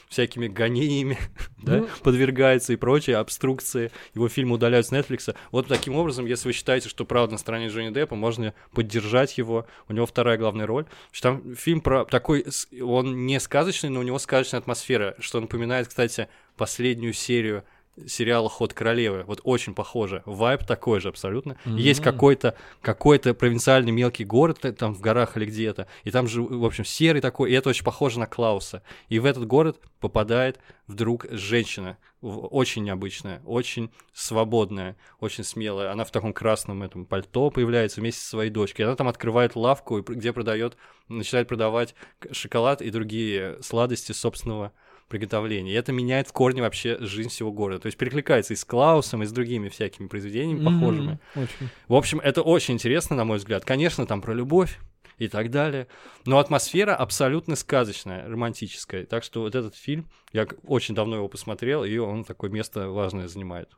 всякими 0.09 0.47
гонениями 0.47 1.17
да, 1.63 1.77
Ну. 1.77 1.89
подвергается 2.03 2.73
и 2.73 2.75
прочее, 2.75 3.17
обструкции. 3.17 3.91
Его 4.13 4.27
фильмы 4.27 4.55
удаляют 4.55 4.85
с 4.87 4.91
Netflix. 4.91 5.35
Вот 5.51 5.67
таким 5.67 5.95
образом, 5.95 6.25
если 6.25 6.47
вы 6.49 6.53
считаете, 6.53 6.89
что 6.89 7.05
правда 7.05 7.33
на 7.33 7.37
стороне 7.39 7.67
Джонни 7.69 7.93
Деппа, 7.93 8.15
можно 8.15 8.53
поддержать 8.73 9.37
его. 9.37 9.65
У 9.87 9.93
него 9.93 10.05
вторая 10.05 10.37
главная 10.37 10.65
роль. 10.67 10.85
Там 11.21 11.55
фильм 11.55 11.81
про 11.81 12.05
такой... 12.05 12.45
Он 12.81 13.25
не 13.25 13.39
сказочный, 13.39 13.89
но 13.89 13.99
у 14.01 14.03
него 14.03 14.19
сказочная 14.19 14.59
атмосфера, 14.59 15.15
что 15.19 15.39
напоминает, 15.39 15.87
кстати, 15.87 16.27
последнюю 16.57 17.13
серию 17.13 17.63
сериала 18.07 18.49
«Ход 18.49 18.73
королевы». 18.73 19.23
Вот 19.27 19.41
очень 19.43 19.73
похоже. 19.73 20.23
Вайб 20.25 20.65
такой 20.65 20.99
же 20.99 21.09
абсолютно. 21.09 21.57
И 21.65 21.81
Есть 21.81 22.01
какой-то 22.01 22.55
какой-то 22.81 23.33
провинциальный 23.33 23.91
мелкий 23.91 24.25
город 24.25 24.59
т- 24.61 24.71
там 24.71 24.93
в 24.95 25.01
горах 25.01 25.37
или 25.37 25.45
где-то. 25.45 25.87
И 26.03 26.11
там 26.11 26.27
же, 26.27 26.41
в 26.41 26.65
общем, 26.65 26.85
серый 26.85 27.21
такой. 27.21 27.51
И 27.51 27.53
это 27.53 27.69
очень 27.69 27.85
похоже 27.85 28.19
на 28.19 28.25
Клауса. 28.25 28.83
И 29.09 29.19
в 29.19 29.25
этот 29.25 29.45
город 29.45 29.79
попадает 29.99 30.59
вдруг 30.87 31.25
женщина. 31.29 31.97
Очень 32.21 32.85
необычная, 32.85 33.41
очень 33.45 33.91
свободная, 34.13 34.95
очень 35.19 35.43
смелая. 35.43 35.91
Она 35.91 36.05
в 36.05 36.11
таком 36.11 36.31
красном 36.33 36.81
этом 36.81 37.05
пальто 37.05 37.49
появляется 37.49 37.99
вместе 37.99 38.21
со 38.21 38.29
своей 38.29 38.49
дочкой. 38.49 38.85
Она 38.85 38.95
там 38.95 39.09
открывает 39.09 39.55
лавку, 39.55 40.01
где 40.01 40.31
продает, 40.31 40.77
начинает 41.09 41.47
продавать 41.49 41.95
шоколад 42.31 42.81
и 42.81 42.89
другие 42.91 43.61
сладости 43.61 44.13
собственного 44.13 44.71
приготовления. 45.07 45.71
И 45.71 45.75
это 45.75 45.91
меняет 45.91 46.27
в 46.27 46.33
корне 46.33 46.61
вообще 46.61 46.97
жизнь 46.99 47.29
всего 47.29 47.51
города. 47.51 47.79
То 47.81 47.85
есть 47.87 47.97
перекликается 47.97 48.53
и 48.53 48.55
с 48.55 48.65
Клаусом, 48.65 49.23
и 49.23 49.25
с 49.25 49.31
другими 49.31 49.69
всякими 49.69 50.07
произведениями 50.07 50.63
похожими. 50.63 51.19
Мгм, 51.35 51.43
Очень. 51.43 51.69
В 51.87 51.95
общем, 51.95 52.19
это 52.19 52.41
очень 52.41 52.75
интересно, 52.75 53.15
на 53.15 53.25
мой 53.25 53.37
взгляд. 53.37 53.65
Конечно, 53.65 54.05
там 54.05 54.21
про 54.21 54.33
любовь 54.33 54.79
и 55.17 55.27
так 55.27 55.51
далее. 55.51 55.87
Но 56.25 56.39
атмосфера 56.39 56.95
абсолютно 56.95 57.55
сказочная, 57.55 58.27
романтическая. 58.27 59.05
Так 59.05 59.23
что 59.23 59.41
вот 59.41 59.55
этот 59.55 59.75
фильм, 59.75 60.09
я 60.31 60.47
очень 60.65 60.95
давно 60.95 61.17
его 61.17 61.27
посмотрел, 61.27 61.83
и 61.83 61.97
он 61.97 62.23
такое 62.23 62.49
место 62.49 62.89
важное 62.89 63.27
занимает 63.27 63.69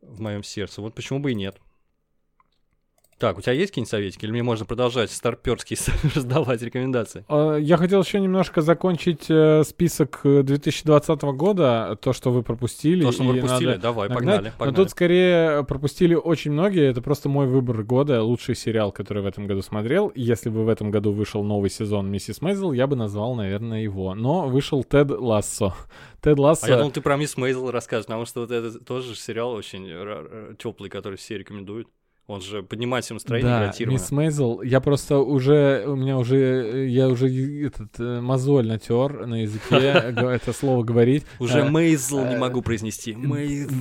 в 0.00 0.20
моем 0.20 0.42
сердце. 0.42 0.82
Вот 0.82 0.94
почему 0.94 1.20
бы 1.20 1.32
и 1.32 1.34
нет. 1.34 1.58
Так, 3.22 3.38
у 3.38 3.40
тебя 3.40 3.52
есть 3.52 3.70
какие-нибудь 3.70 3.88
советики? 3.88 4.24
Или 4.24 4.32
мне 4.32 4.42
можно 4.42 4.66
продолжать 4.66 5.12
старперские 5.12 5.78
раздавать 6.16 6.60
рекомендации? 6.60 7.24
А, 7.28 7.54
Я 7.54 7.76
хотел 7.76 8.02
еще 8.02 8.18
немножко 8.18 8.62
закончить 8.62 9.26
э, 9.28 9.62
список 9.62 10.22
э, 10.24 10.42
2020 10.42 11.22
года, 11.22 11.96
то, 12.02 12.12
что 12.12 12.32
вы 12.32 12.42
пропустили. 12.42 13.04
То, 13.04 13.12
что 13.12 13.22
мы 13.22 13.34
пропустили, 13.34 13.68
надо 13.68 13.80
давай, 13.80 14.08
погнали, 14.08 14.46
Но 14.46 14.50
погнали. 14.58 14.74
тут 14.74 14.90
скорее 14.90 15.62
пропустили 15.62 16.16
очень 16.16 16.50
многие. 16.50 16.90
Это 16.90 17.00
просто 17.00 17.28
мой 17.28 17.46
выбор 17.46 17.84
года, 17.84 18.24
лучший 18.24 18.56
сериал, 18.56 18.90
который 18.90 19.22
в 19.22 19.26
этом 19.26 19.46
году 19.46 19.62
смотрел. 19.62 20.10
Если 20.16 20.50
бы 20.50 20.64
в 20.64 20.68
этом 20.68 20.90
году 20.90 21.12
вышел 21.12 21.44
новый 21.44 21.70
сезон 21.70 22.10
«Миссис 22.10 22.42
Мейзел», 22.42 22.72
я 22.72 22.88
бы 22.88 22.96
назвал, 22.96 23.36
наверное, 23.36 23.82
его. 23.82 24.16
Но 24.16 24.48
вышел 24.48 24.82
Тед 24.82 25.12
Лассо. 25.12 25.76
Тед 26.22 26.40
Лассо... 26.40 26.66
А 26.66 26.70
я 26.70 26.76
думал, 26.78 26.90
ты 26.90 27.00
про 27.00 27.16
Мисс 27.16 27.36
Мейзел 27.36 27.70
расскажешь, 27.70 28.06
потому 28.06 28.26
что 28.26 28.40
вот 28.40 28.50
это 28.50 28.80
тоже 28.80 29.14
сериал 29.14 29.52
очень 29.52 30.56
теплый, 30.58 30.90
который 30.90 31.18
все 31.18 31.38
рекомендуют. 31.38 31.86
Он 32.32 32.40
же 32.40 32.62
поднимает 32.62 33.04
всем 33.04 33.16
настроение 33.16 33.50
Да, 33.50 33.58
гарантированно. 33.60 33.98
Мисс 33.98 34.10
Мейзел, 34.10 34.62
я 34.62 34.80
просто 34.80 35.18
уже, 35.18 35.84
у 35.86 35.96
меня 35.96 36.18
уже, 36.18 36.88
я 36.88 37.08
уже 37.08 37.28
этот 37.66 37.98
э, 37.98 38.20
мозоль 38.20 38.66
натер 38.66 39.26
на 39.26 39.42
языке 39.42 39.76
это 39.76 40.52
слово 40.52 40.82
говорить. 40.82 41.24
Уже 41.38 41.62
Э, 41.62 41.70
Мейзл 41.70 42.24
не 42.24 42.34
э, 42.34 42.38
могу 42.38 42.62
произнести. 42.62 43.16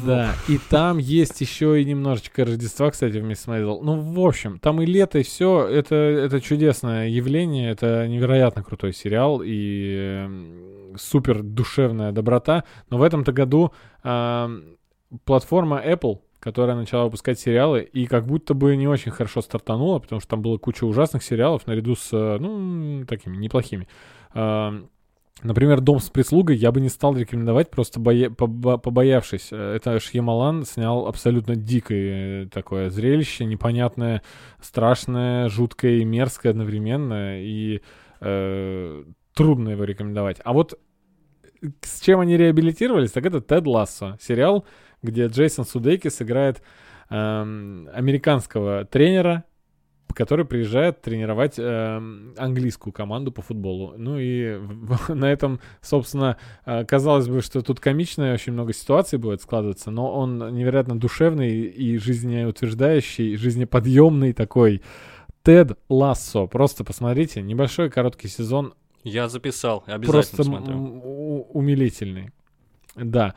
Да, 0.05 0.33
и 0.47 0.59
там 0.69 0.97
есть 0.97 1.41
еще 1.41 1.81
и 1.81 1.85
немножечко 1.85 2.45
Рождества, 2.45 2.91
кстати, 2.91 3.17
в 3.17 3.23
Мисс 3.23 3.47
Мейзел. 3.47 3.81
Ну, 3.81 3.99
в 3.99 4.19
общем, 4.25 4.59
там 4.59 4.81
и 4.81 4.85
лето, 4.85 5.19
и 5.19 5.23
все. 5.23 5.67
Это, 5.67 5.95
это 5.95 6.41
чудесное 6.41 7.07
явление, 7.07 7.71
это 7.71 8.07
невероятно 8.07 8.63
крутой 8.63 8.93
сериал 8.93 9.41
и 9.43 9.95
эм, 9.95 10.97
супер 10.97 11.43
душевная 11.43 12.11
доброта. 12.11 12.63
Но 12.89 12.97
в 12.97 13.03
этом-то 13.03 13.31
году 13.31 13.71
ам, 14.03 14.63
платформа 15.25 15.81
Apple 15.85 16.19
которая 16.41 16.75
начала 16.75 17.05
выпускать 17.05 17.39
сериалы, 17.39 17.81
и 17.81 18.05
как 18.07 18.25
будто 18.25 18.53
бы 18.53 18.75
не 18.75 18.87
очень 18.87 19.11
хорошо 19.11 19.41
стартанула, 19.41 19.99
потому 19.99 20.19
что 20.19 20.31
там 20.31 20.41
было 20.41 20.57
куча 20.57 20.83
ужасных 20.83 21.23
сериалов 21.23 21.67
наряду 21.67 21.95
с, 21.95 22.09
э, 22.11 22.37
ну, 22.39 23.05
такими 23.05 23.37
неплохими. 23.37 23.87
Ам, 24.33 24.89
Например, 25.43 25.81
«Дом 25.81 25.99
с 25.99 26.09
прислугой» 26.09 26.55
я 26.55 26.71
бы 26.71 26.81
не 26.81 26.89
стал 26.89 27.17
рекомендовать, 27.17 27.71
просто 27.71 27.99
боя- 27.99 28.29
побо- 28.29 28.77
побоявшись. 28.77 29.47
Э, 29.51 29.75
Это 29.75 29.99
Шьямалан 29.99 30.65
снял 30.65 31.07
абсолютно 31.07 31.55
дикое 31.55 32.43
э, 32.43 32.47
такое 32.47 32.91
зрелище, 32.91 33.45
непонятное, 33.45 34.21
страшное, 34.61 35.49
жуткое 35.49 35.93
и 35.99 36.05
мерзкое 36.05 36.51
одновременно, 36.51 37.41
и 37.41 37.81
э, 38.19 39.03
трудно 39.33 39.69
его 39.69 39.83
рекомендовать. 39.83 40.39
А 40.43 40.53
вот 40.53 40.77
с 41.81 42.01
чем 42.01 42.19
они 42.19 42.37
реабилитировались, 42.37 43.11
так 43.11 43.25
это 43.25 43.41
«Тед 43.41 43.65
Лассо», 43.65 44.17
сериал, 44.21 44.65
где 45.01 45.27
Джейсон 45.27 45.65
Судейкис 45.65 46.21
играет 46.21 46.61
эм, 47.09 47.89
американского 47.93 48.85
тренера, 48.85 49.43
который 50.13 50.43
приезжает 50.45 51.01
тренировать 51.01 51.55
эм, 51.57 52.33
английскую 52.37 52.91
команду 52.91 53.31
по 53.31 53.41
футболу. 53.41 53.93
Ну 53.97 54.17
и 54.19 54.59
на 55.07 55.31
этом, 55.31 55.59
собственно, 55.81 56.37
э, 56.65 56.83
казалось 56.85 57.27
бы, 57.29 57.41
что 57.41 57.61
тут 57.61 57.79
комичное 57.79 58.33
очень 58.33 58.53
много 58.53 58.73
ситуаций 58.73 59.17
будет 59.17 59.41
складываться, 59.41 59.89
но 59.89 60.11
он 60.13 60.53
невероятно 60.53 60.99
душевный 60.99 61.61
и 61.61 61.97
жизнеутверждающий, 61.97 63.35
жизнеподъемный 63.37 64.33
такой. 64.33 64.81
Тед 65.43 65.77
Лассо. 65.89 66.45
Просто 66.47 66.83
посмотрите. 66.83 67.41
Небольшой 67.41 67.89
короткий 67.89 68.27
сезон. 68.27 68.73
Я 69.03 69.27
записал, 69.29 69.83
обязательно 69.87 70.35
Просто 70.61 70.73
у- 70.77 71.47
умилительный. 71.53 72.29
Да. 72.95 73.33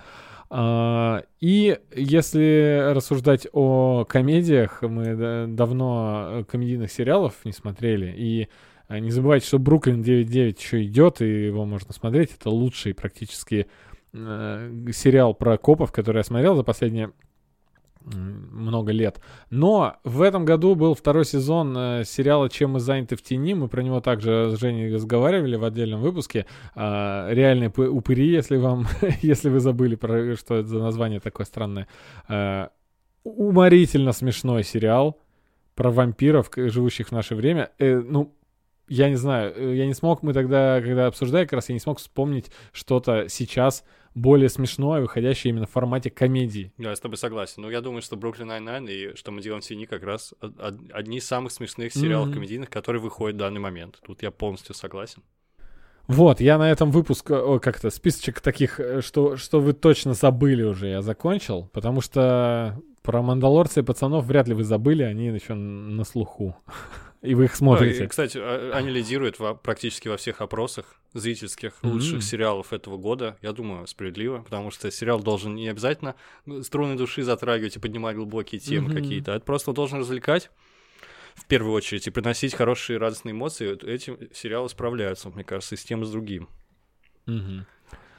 И 0.55 1.79
если 1.97 2.93
рассуждать 2.95 3.49
о 3.53 4.05
комедиях, 4.05 4.83
мы 4.83 5.17
да- 5.17 5.47
давно 5.49 6.29
э, 6.29 6.45
комедийных 6.45 6.93
сериалов 6.93 7.35
не 7.45 7.51
смотрели, 7.51 8.15
и 8.17 8.49
э, 8.89 8.99
не 9.01 9.11
забывайте, 9.11 9.49
что 9.49 9.59
Бруклин 9.59 10.03
9.9 10.03 10.57
еще 10.57 10.85
идет, 10.85 11.21
и 11.23 11.47
его 11.47 11.65
можно 11.65 11.93
смотреть. 11.93 12.37
Это 12.39 12.51
лучший 12.51 12.95
практически 12.95 13.67
э, 14.13 14.71
сериал 14.93 15.35
про 15.35 15.59
копов, 15.59 15.91
который 15.91 16.19
я 16.19 16.25
смотрел 16.25 16.55
за 16.55 16.63
последние 16.63 17.11
много 18.05 18.93
лет. 18.93 19.21
Но 19.51 19.97
в 20.05 20.23
этом 20.23 20.45
году 20.45 20.75
был 20.75 20.95
второй 20.95 21.25
сезон 21.25 21.77
э, 21.77 22.05
сериала 22.05 22.49
«Чем 22.51 22.73
мы 22.73 22.81
заняты 22.81 23.17
в 23.17 23.23
тени». 23.23 23.55
Мы 23.55 23.69
про 23.69 23.83
него 23.83 24.01
также 24.01 24.51
с 24.55 24.61
Женей 24.61 24.95
разговаривали 24.95 25.57
в 25.57 25.65
отдельном 25.65 26.01
выпуске. 26.01 26.47
А, 26.75 27.29
реальные 27.31 27.71
упыри, 27.71 28.29
если 28.29 28.57
вам, 28.57 28.87
если 29.23 29.49
вы 29.49 29.61
забыли, 29.61 29.95
про 29.95 30.37
что 30.37 30.57
это 30.57 30.69
за 30.69 30.79
название 30.79 31.21
такое 31.21 31.47
странное. 31.47 31.89
А, 32.29 32.71
уморительно 33.25 34.13
смешной 34.13 34.65
сериал 34.65 35.19
про 35.75 35.91
вампиров, 35.91 36.51
живущих 36.55 37.09
в 37.09 37.13
наше 37.13 37.35
время. 37.35 37.71
Э, 37.79 38.01
ну, 38.01 38.35
я 38.89 39.09
не 39.09 39.17
знаю, 39.17 39.53
э, 39.57 39.77
я 39.77 39.87
не 39.87 39.95
смог, 39.95 40.23
мы 40.23 40.33
тогда, 40.33 40.81
когда 40.81 41.07
обсуждали, 41.07 41.45
как 41.45 41.55
раз 41.55 41.69
я 41.69 41.75
не 41.75 41.81
смог 41.81 41.99
вспомнить 41.99 42.51
что-то 42.73 43.29
сейчас 43.29 43.85
более 44.15 44.49
смешное, 44.49 45.01
выходящее 45.01 45.51
именно 45.51 45.67
в 45.67 45.71
формате 45.71 46.11
комедии. 46.11 46.73
Да, 46.79 46.91
я 46.91 46.97
с 46.97 47.01
тобой 47.01 47.17
согласен. 47.19 47.62
Но 47.62 47.71
я 47.71 47.81
думаю, 47.81 48.01
что 48.03 48.17
Brooklyn 48.16 48.47
Nine-Nine 48.49 48.87
и 48.89 49.15
что 49.17 49.33
мы 49.33 49.43
делаем 49.43 49.61
в 49.61 49.65
тени 49.65 49.87
как 49.87 50.03
раз 50.05 50.35
од- 50.41 50.59
од- 50.61 50.93
одни 50.93 51.19
из 51.19 51.27
самых 51.27 51.53
смешных 51.53 51.93
сериалов 51.93 52.29
Мгм. 52.29 52.35
комедийных, 52.37 52.71
которые 52.71 53.03
выходят 53.03 53.35
в 53.37 53.39
данный 53.39 53.61
момент. 53.61 54.01
Тут 54.07 54.23
я 54.23 54.31
полностью 54.31 54.75
согласен. 54.75 55.23
Вот, 56.07 56.41
я 56.41 56.59
на 56.59 56.71
этом 56.71 56.91
выпуск, 56.91 57.27
как-то 57.27 57.89
списочек 57.91 58.41
таких, 58.41 58.79
э, 58.79 59.01
что, 59.01 59.37
что 59.37 59.61
вы 59.61 59.73
точно 59.73 60.12
забыли 60.12 60.62
уже, 60.62 60.89
я 60.89 61.01
закончил, 61.03 61.71
потому 61.73 62.03
что 62.03 62.79
про 63.03 63.23
Мандалорца 63.23 63.81
и 63.81 63.83
пацанов 63.83 64.27
вряд 64.27 64.47
ли 64.47 64.55
вы 64.55 64.65
забыли, 64.65 65.03
они 65.03 65.27
еще 65.29 65.55
на 65.55 66.05
слуху. 66.05 66.57
И 67.25 67.35
вы 67.35 67.45
их 67.45 67.53
Да, 67.53 67.57
смотрите. 67.57 68.05
и, 68.05 68.07
кстати, 68.07 68.39
а- 68.41 68.72
они 68.75 68.91
лидируют 68.91 69.39
во- 69.39 69.55
практически 69.55 70.09
во 70.09 70.16
всех 70.16 70.41
опросах 70.41 70.97
зрительских 71.14 71.72
лучших 71.83 72.22
сериалов 72.22 72.72
этого 72.72 72.97
года. 72.99 73.37
Я 73.41 73.53
думаю, 73.53 73.87
справедливо, 73.87 74.43
потому 74.43 74.70
что 74.70 74.91
сериал 74.91 75.20
должен 75.20 75.55
не 75.55 75.68
обязательно 75.68 76.16
ну, 76.45 76.62
струны 76.62 76.97
души 76.97 77.22
затрагивать 77.22 77.77
и 77.77 77.79
поднимать 77.79 78.16
глубокие 78.16 78.61
темы 78.61 78.89
Мгм. 78.91 78.97
какие-то, 79.03 79.33
а 79.33 79.37
это 79.37 79.45
просто 79.45 79.72
должен 79.72 80.01
развлекать 80.01 80.51
в 81.35 81.47
первую 81.47 81.72
очередь 81.72 82.07
и 82.07 82.11
приносить 82.11 82.55
хорошие 82.55 82.99
радостные 82.99 83.33
эмоции. 83.33 83.70
Вот 83.70 83.85
Этим 83.85 84.18
сериалы 84.33 84.68
справляются, 84.68 85.31
мне 85.31 85.45
кажется, 85.45 85.75
и 85.77 85.79
с 85.79 85.85
тем, 85.85 86.03
и 86.03 86.07
с 86.07 86.11
другим. 86.11 86.49
Мгм. 87.27 87.66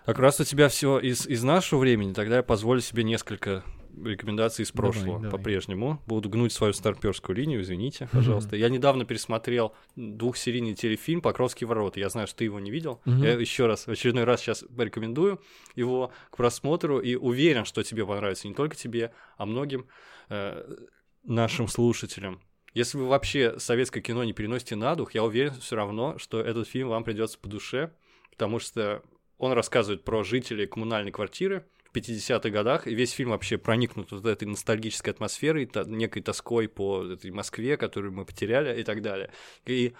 Как 0.05 0.19
раз 0.19 0.39
у 0.39 0.43
тебя 0.43 0.67
все 0.69 0.99
из, 0.99 1.27
из 1.27 1.43
нашего 1.43 1.79
времени, 1.79 2.13
тогда 2.13 2.37
я 2.37 2.43
позволю 2.43 2.81
себе 2.81 3.03
несколько 3.03 3.63
рекомендаций 4.03 4.63
из 4.63 4.71
прошлого 4.71 5.29
по-прежнему. 5.29 6.01
Буду 6.07 6.29
гнуть 6.29 6.51
свою 6.53 6.73
старперскую 6.73 7.35
линию, 7.35 7.61
извините, 7.61 8.09
пожалуйста. 8.11 8.55
Я 8.55 8.69
недавно 8.69 9.05
пересмотрел 9.05 9.73
двухсерийный 9.95 10.73
телефильм 10.73 11.21
«Покровские 11.21 11.67
ворота». 11.67 11.99
Я 11.99 12.09
знаю, 12.09 12.27
что 12.27 12.37
ты 12.37 12.45
его 12.45 12.59
не 12.59 12.71
видел. 12.71 13.01
Мгм. 13.05 13.23
Я 13.23 13.33
еще 13.33 13.67
раз, 13.67 13.87
в 13.87 13.91
очередной 13.91 14.23
раз 14.23 14.41
сейчас 14.41 14.63
порекомендую 14.75 15.41
его 15.75 16.11
к 16.29 16.37
просмотру 16.37 16.99
и 16.99 17.15
уверен, 17.15 17.65
что 17.65 17.83
тебе 17.83 18.05
понравится 18.05 18.47
не 18.47 18.53
только 18.53 18.75
тебе, 18.75 19.11
а 19.37 19.45
многим. 19.45 19.87
Э, 20.29 20.75
нашим 21.23 21.67
слушателям. 21.67 22.41
Если 22.73 22.97
вы 22.97 23.07
вообще 23.07 23.57
советское 23.59 24.01
кино 24.01 24.23
не 24.23 24.33
переносите 24.33 24.75
на 24.75 24.95
дух, 24.95 25.13
я 25.13 25.23
уверен 25.23 25.53
все 25.53 25.75
равно, 25.75 26.17
что 26.17 26.41
этот 26.41 26.67
фильм 26.67 26.89
вам 26.89 27.03
придется 27.03 27.39
по 27.39 27.47
душе, 27.47 27.93
потому 28.31 28.59
что 28.59 29.01
он 29.37 29.53
рассказывает 29.53 30.03
про 30.03 30.23
жителей 30.23 30.65
коммунальной 30.65 31.11
квартиры 31.11 31.65
50-х 31.95 32.49
годах, 32.49 32.87
и 32.87 32.95
весь 32.95 33.11
фильм 33.11 33.29
вообще 33.29 33.57
проникнут 33.57 34.11
вот 34.11 34.25
этой 34.25 34.45
ностальгической 34.45 35.13
атмосферой, 35.13 35.65
та- 35.65 35.83
некой 35.83 36.21
тоской 36.21 36.67
по 36.67 37.03
этой 37.03 37.31
Москве, 37.31 37.77
которую 37.77 38.13
мы 38.13 38.25
потеряли 38.25 38.79
и 38.79 38.83
так 38.83 39.01
далее. 39.01 39.31
И 39.65 39.93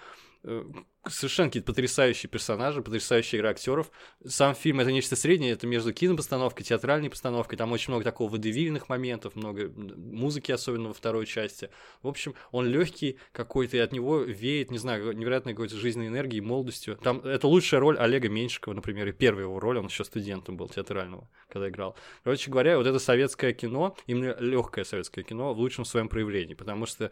совершенно 1.08 1.48
какие-то 1.48 1.66
потрясающие 1.66 2.28
персонажи, 2.28 2.82
потрясающая 2.82 3.38
игра 3.38 3.50
актеров. 3.50 3.90
Сам 4.24 4.54
фильм 4.54 4.80
это 4.80 4.92
нечто 4.92 5.16
среднее, 5.16 5.52
это 5.52 5.66
между 5.66 5.92
кинопостановкой, 5.92 6.64
театральной 6.64 7.10
постановкой. 7.10 7.58
Там 7.58 7.72
очень 7.72 7.92
много 7.92 8.04
такого 8.04 8.30
водевильных 8.30 8.88
моментов, 8.88 9.36
много 9.36 9.70
музыки, 9.70 10.52
особенно 10.52 10.88
во 10.88 10.94
второй 10.94 11.26
части. 11.26 11.70
В 12.02 12.08
общем, 12.08 12.34
он 12.50 12.66
легкий 12.66 13.18
какой-то, 13.32 13.76
и 13.76 13.80
от 13.80 13.92
него 13.92 14.20
веет, 14.20 14.70
не 14.70 14.78
знаю, 14.78 15.12
невероятной 15.12 15.52
какой-то 15.52 15.76
жизненной 15.76 16.08
энергией, 16.08 16.40
молодостью. 16.40 16.96
Там 16.96 17.20
это 17.20 17.46
лучшая 17.46 17.80
роль 17.80 17.98
Олега 17.98 18.28
Меньшикова, 18.28 18.74
например, 18.74 19.08
и 19.08 19.12
первая 19.12 19.44
его 19.44 19.60
роль, 19.60 19.78
он 19.78 19.86
еще 19.86 20.04
студентом 20.04 20.56
был 20.56 20.68
театрального, 20.68 21.28
когда 21.48 21.68
играл. 21.68 21.96
Короче 22.24 22.50
говоря, 22.50 22.78
вот 22.78 22.86
это 22.86 22.98
советское 22.98 23.52
кино, 23.52 23.96
именно 24.06 24.36
легкое 24.40 24.84
советское 24.84 25.22
кино 25.22 25.54
в 25.54 25.58
лучшем 25.58 25.84
своем 25.84 26.08
проявлении, 26.08 26.54
потому 26.54 26.86
что, 26.86 27.10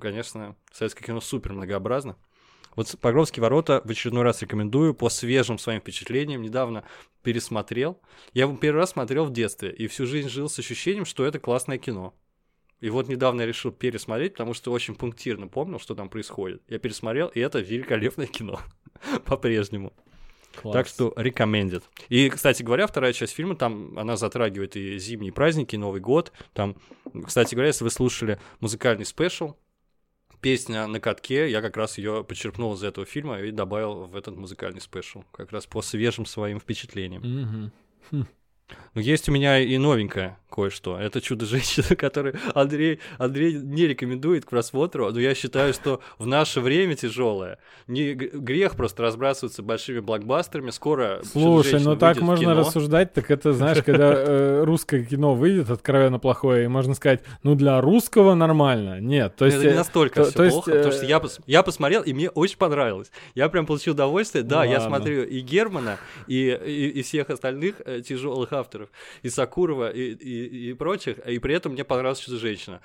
конечно, 0.00 0.56
советское 0.72 1.04
кино 1.04 1.20
супер 1.20 1.52
многообразно. 1.52 2.16
Вот 2.76 2.94
«Погромские 3.00 3.42
ворота» 3.42 3.80
в 3.84 3.90
очередной 3.90 4.22
раз 4.22 4.42
рекомендую 4.42 4.94
по 4.94 5.08
свежим 5.08 5.58
своим 5.58 5.80
впечатлениям. 5.80 6.42
Недавно 6.42 6.84
пересмотрел. 7.22 8.00
Я 8.34 8.42
его 8.42 8.56
первый 8.56 8.78
раз 8.78 8.90
смотрел 8.90 9.24
в 9.24 9.32
детстве, 9.32 9.72
и 9.72 9.86
всю 9.88 10.06
жизнь 10.06 10.28
жил 10.28 10.48
с 10.48 10.58
ощущением, 10.58 11.06
что 11.06 11.24
это 11.24 11.40
классное 11.40 11.78
кино. 11.78 12.14
И 12.80 12.90
вот 12.90 13.08
недавно 13.08 13.40
я 13.40 13.46
решил 13.46 13.72
пересмотреть, 13.72 14.34
потому 14.34 14.52
что 14.52 14.70
очень 14.70 14.94
пунктирно 14.94 15.48
помнил, 15.48 15.80
что 15.80 15.94
там 15.94 16.10
происходит. 16.10 16.62
Я 16.68 16.78
пересмотрел, 16.78 17.28
и 17.28 17.40
это 17.40 17.58
великолепное 17.58 18.26
кино. 18.26 18.60
По-прежнему. 19.24 19.94
Класс. 20.60 20.74
Так 20.74 20.86
что 20.86 21.12
recommended. 21.16 21.82
И, 22.08 22.28
кстати 22.28 22.62
говоря, 22.62 22.86
вторая 22.86 23.12
часть 23.12 23.34
фильма, 23.34 23.56
там 23.56 23.98
она 23.98 24.16
затрагивает 24.16 24.76
и 24.76 24.98
зимние 24.98 25.32
праздники, 25.32 25.74
и 25.74 25.78
Новый 25.78 26.00
год. 26.00 26.32
Там, 26.52 26.76
кстати 27.26 27.54
говоря, 27.54 27.68
если 27.68 27.84
вы 27.84 27.90
слушали 27.90 28.38
музыкальный 28.60 29.04
special, 29.04 29.56
песня 30.46 30.86
на 30.86 31.00
катке, 31.00 31.50
я 31.50 31.60
как 31.60 31.76
раз 31.76 31.98
ее 31.98 32.22
почерпнул 32.22 32.74
из 32.74 32.84
этого 32.84 33.04
фильма 33.04 33.40
и 33.40 33.50
добавил 33.50 34.06
в 34.06 34.14
этот 34.14 34.36
музыкальный 34.36 34.80
special, 34.80 35.24
как 35.32 35.50
раз 35.50 35.66
по 35.66 35.82
свежим 35.82 36.24
своим 36.24 36.60
впечатлениям. 36.60 37.72
Мгм. 38.12 38.28
Но 38.96 39.02
есть 39.02 39.28
у 39.28 39.32
меня 39.32 39.58
и 39.58 39.76
новенькое 39.76 40.38
кое-что. 40.50 40.98
Это 40.98 41.20
«Чудо-женщина», 41.20 41.94
который 41.96 42.34
Андрей, 42.54 43.00
Андрей 43.18 43.54
не 43.54 43.86
рекомендует 43.86 44.46
к 44.46 44.48
просмотру, 44.48 45.10
но 45.12 45.20
я 45.20 45.34
считаю, 45.34 45.74
что 45.74 46.00
в 46.18 46.26
наше 46.26 46.60
время 46.60 46.94
тяжелое. 46.94 47.58
Не 47.86 48.14
грех 48.14 48.74
просто 48.74 49.02
разбрасываться 49.02 49.62
большими 49.62 50.00
блокбастерами. 50.00 50.70
Скоро 50.70 51.20
Слушай, 51.30 51.80
ну 51.80 51.94
так 51.96 52.20
можно 52.20 52.52
кино. 52.52 52.60
рассуждать, 52.60 53.12
так 53.12 53.30
это, 53.30 53.52
знаешь, 53.52 53.82
когда 53.84 54.14
э, 54.16 54.64
русское 54.64 55.04
кино 55.04 55.34
выйдет 55.34 55.68
откровенно 55.68 56.18
плохое, 56.18 56.64
и 56.64 56.68
можно 56.68 56.94
сказать, 56.94 57.22
ну 57.42 57.54
для 57.54 57.82
русского 57.82 58.34
нормально. 58.34 58.98
Нет, 59.00 59.36
то 59.36 59.44
есть... 59.44 59.58
это 59.58 59.66
не 59.66 59.72
э, 59.72 59.76
настолько 59.76 60.22
то- 60.22 60.30
все 60.30 60.36
то 60.36 60.44
есть, 60.44 60.54
плохо, 60.54 60.70
потому 60.70 60.92
э, 60.92 60.96
что 60.96 61.04
я, 61.04 61.18
пос- 61.18 61.40
я 61.46 61.62
посмотрел, 61.62 62.02
и 62.02 62.14
мне 62.14 62.30
очень 62.30 62.56
понравилось. 62.56 63.10
Я 63.34 63.50
прям 63.50 63.66
получил 63.66 63.92
удовольствие. 63.92 64.42
Да, 64.42 64.64
я 64.64 64.78
ладно. 64.78 64.96
смотрю 64.96 65.24
и 65.24 65.40
Германа, 65.40 65.98
и, 66.26 66.58
и, 66.64 66.88
и 66.88 67.02
всех 67.02 67.28
остальных 67.28 67.82
тяжелых 68.06 68.52
авторов, 68.56 68.90
и 69.22 69.28
Сакурова, 69.28 69.90
и, 69.90 70.12
и, 70.12 70.70
и 70.70 70.72
прочих, 70.74 71.18
и 71.18 71.38
при 71.38 71.54
этом 71.54 71.72
мне 71.72 71.84
понравилась 71.84 72.20
«Чудо-женщина». 72.20 72.80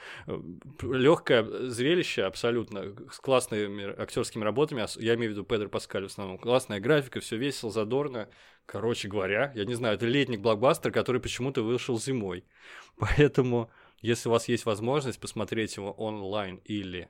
Легкое 0.81 1.43
зрелище 1.69 2.23
абсолютно, 2.23 2.95
с 3.11 3.19
классными 3.19 3.99
актерскими 3.99 4.43
работами, 4.43 4.85
я 5.01 5.15
имею 5.15 5.31
в 5.31 5.33
виду 5.33 5.43
Педро 5.43 5.69
Паскаль 5.69 6.03
в 6.03 6.07
основном. 6.07 6.37
Классная 6.37 6.79
графика, 6.79 7.19
все 7.19 7.37
весело, 7.37 7.71
задорно. 7.71 8.29
Короче 8.65 9.07
говоря, 9.07 9.51
я 9.55 9.65
не 9.65 9.73
знаю, 9.73 9.95
это 9.95 10.05
летний 10.05 10.37
блокбастер, 10.37 10.91
который 10.91 11.19
почему-то 11.19 11.61
вышел 11.61 11.99
зимой. 11.99 12.45
Поэтому, 12.97 13.69
если 14.01 14.29
у 14.29 14.31
вас 14.31 14.47
есть 14.47 14.65
возможность 14.65 15.19
посмотреть 15.19 15.75
его 15.77 15.91
онлайн 15.91 16.61
или 16.65 17.09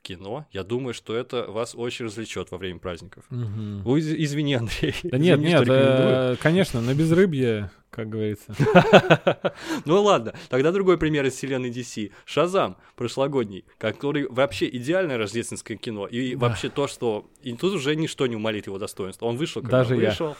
в 0.00 0.02
кино, 0.02 0.46
я 0.50 0.64
думаю, 0.64 0.94
что 0.94 1.14
это 1.14 1.44
вас 1.50 1.74
очень 1.74 2.06
развлечет 2.06 2.50
во 2.50 2.58
время 2.58 2.78
праздников. 2.78 3.24
Ой, 3.84 4.00
из- 4.00 4.12
извини, 4.12 4.54
Андрей. 4.54 4.94
Да 5.02 5.18
нет, 5.18 5.38
Извини, 5.38 5.52
нет, 5.52 5.60
рекомендую. 5.62 6.32
э, 6.32 6.36
конечно, 6.40 6.80
на 6.80 6.94
безрыбье, 6.94 7.70
как 7.90 8.08
говорится. 8.08 8.54
Ну 9.84 10.02
ладно, 10.02 10.34
тогда 10.48 10.72
другой 10.72 10.98
пример 10.98 11.24
из 11.26 11.34
вселенной 11.34 11.70
DC. 11.70 12.12
Шазам 12.24 12.76
прошлогодний, 12.96 13.64
который 13.78 14.26
вообще 14.28 14.68
идеальное 14.68 15.18
рождественское 15.18 15.76
кино. 15.76 16.06
И 16.06 16.34
вообще 16.34 16.68
то, 16.68 16.86
что... 16.86 17.30
И 17.42 17.54
тут 17.54 17.74
уже 17.74 17.94
ничто 17.96 18.26
не 18.26 18.36
умолит 18.36 18.66
его 18.66 18.78
достоинства. 18.78 19.26
Он 19.26 19.36
вышел, 19.36 19.62
когда 19.62 19.78
Даже 19.78 19.96
вышел. 19.96 20.36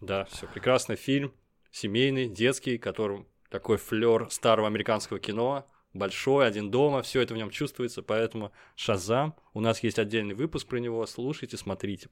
Да, 0.00 0.24
все, 0.30 0.46
прекрасный 0.46 0.96
фильм, 0.96 1.32
семейный, 1.70 2.26
детский, 2.28 2.78
которым 2.78 3.26
такой 3.50 3.76
флер 3.76 4.28
старого 4.30 4.66
американского 4.66 5.18
кино, 5.18 5.66
большой, 5.92 6.46
один 6.46 6.70
дома, 6.70 7.02
все 7.02 7.20
это 7.20 7.34
в 7.34 7.36
нем 7.36 7.50
чувствуется, 7.50 8.02
поэтому 8.02 8.52
Шазам, 8.76 9.34
у 9.54 9.60
нас 9.60 9.82
есть 9.82 9.98
отдельный 9.98 10.34
выпуск 10.34 10.66
про 10.68 10.78
него, 10.78 11.04
слушайте, 11.06 11.56
смотрите. 11.56 12.08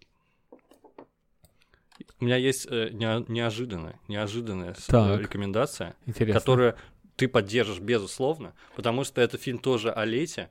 У 2.20 2.24
меня 2.24 2.36
есть 2.36 2.66
э, 2.70 2.90
нео- 2.90 3.24
неожиданная, 3.28 3.98
неожиданная 4.08 4.72
э, 4.72 4.74
Так. 4.86 5.20
рекомендация, 5.20 5.96
Интересно. 6.06 6.40
которую 6.40 6.76
ты 7.16 7.28
поддержишь, 7.28 7.80
безусловно, 7.80 8.54
потому 8.76 9.04
что 9.04 9.20
это 9.20 9.38
фильм 9.38 9.58
тоже 9.58 9.90
о 9.90 10.04
лете, 10.04 10.50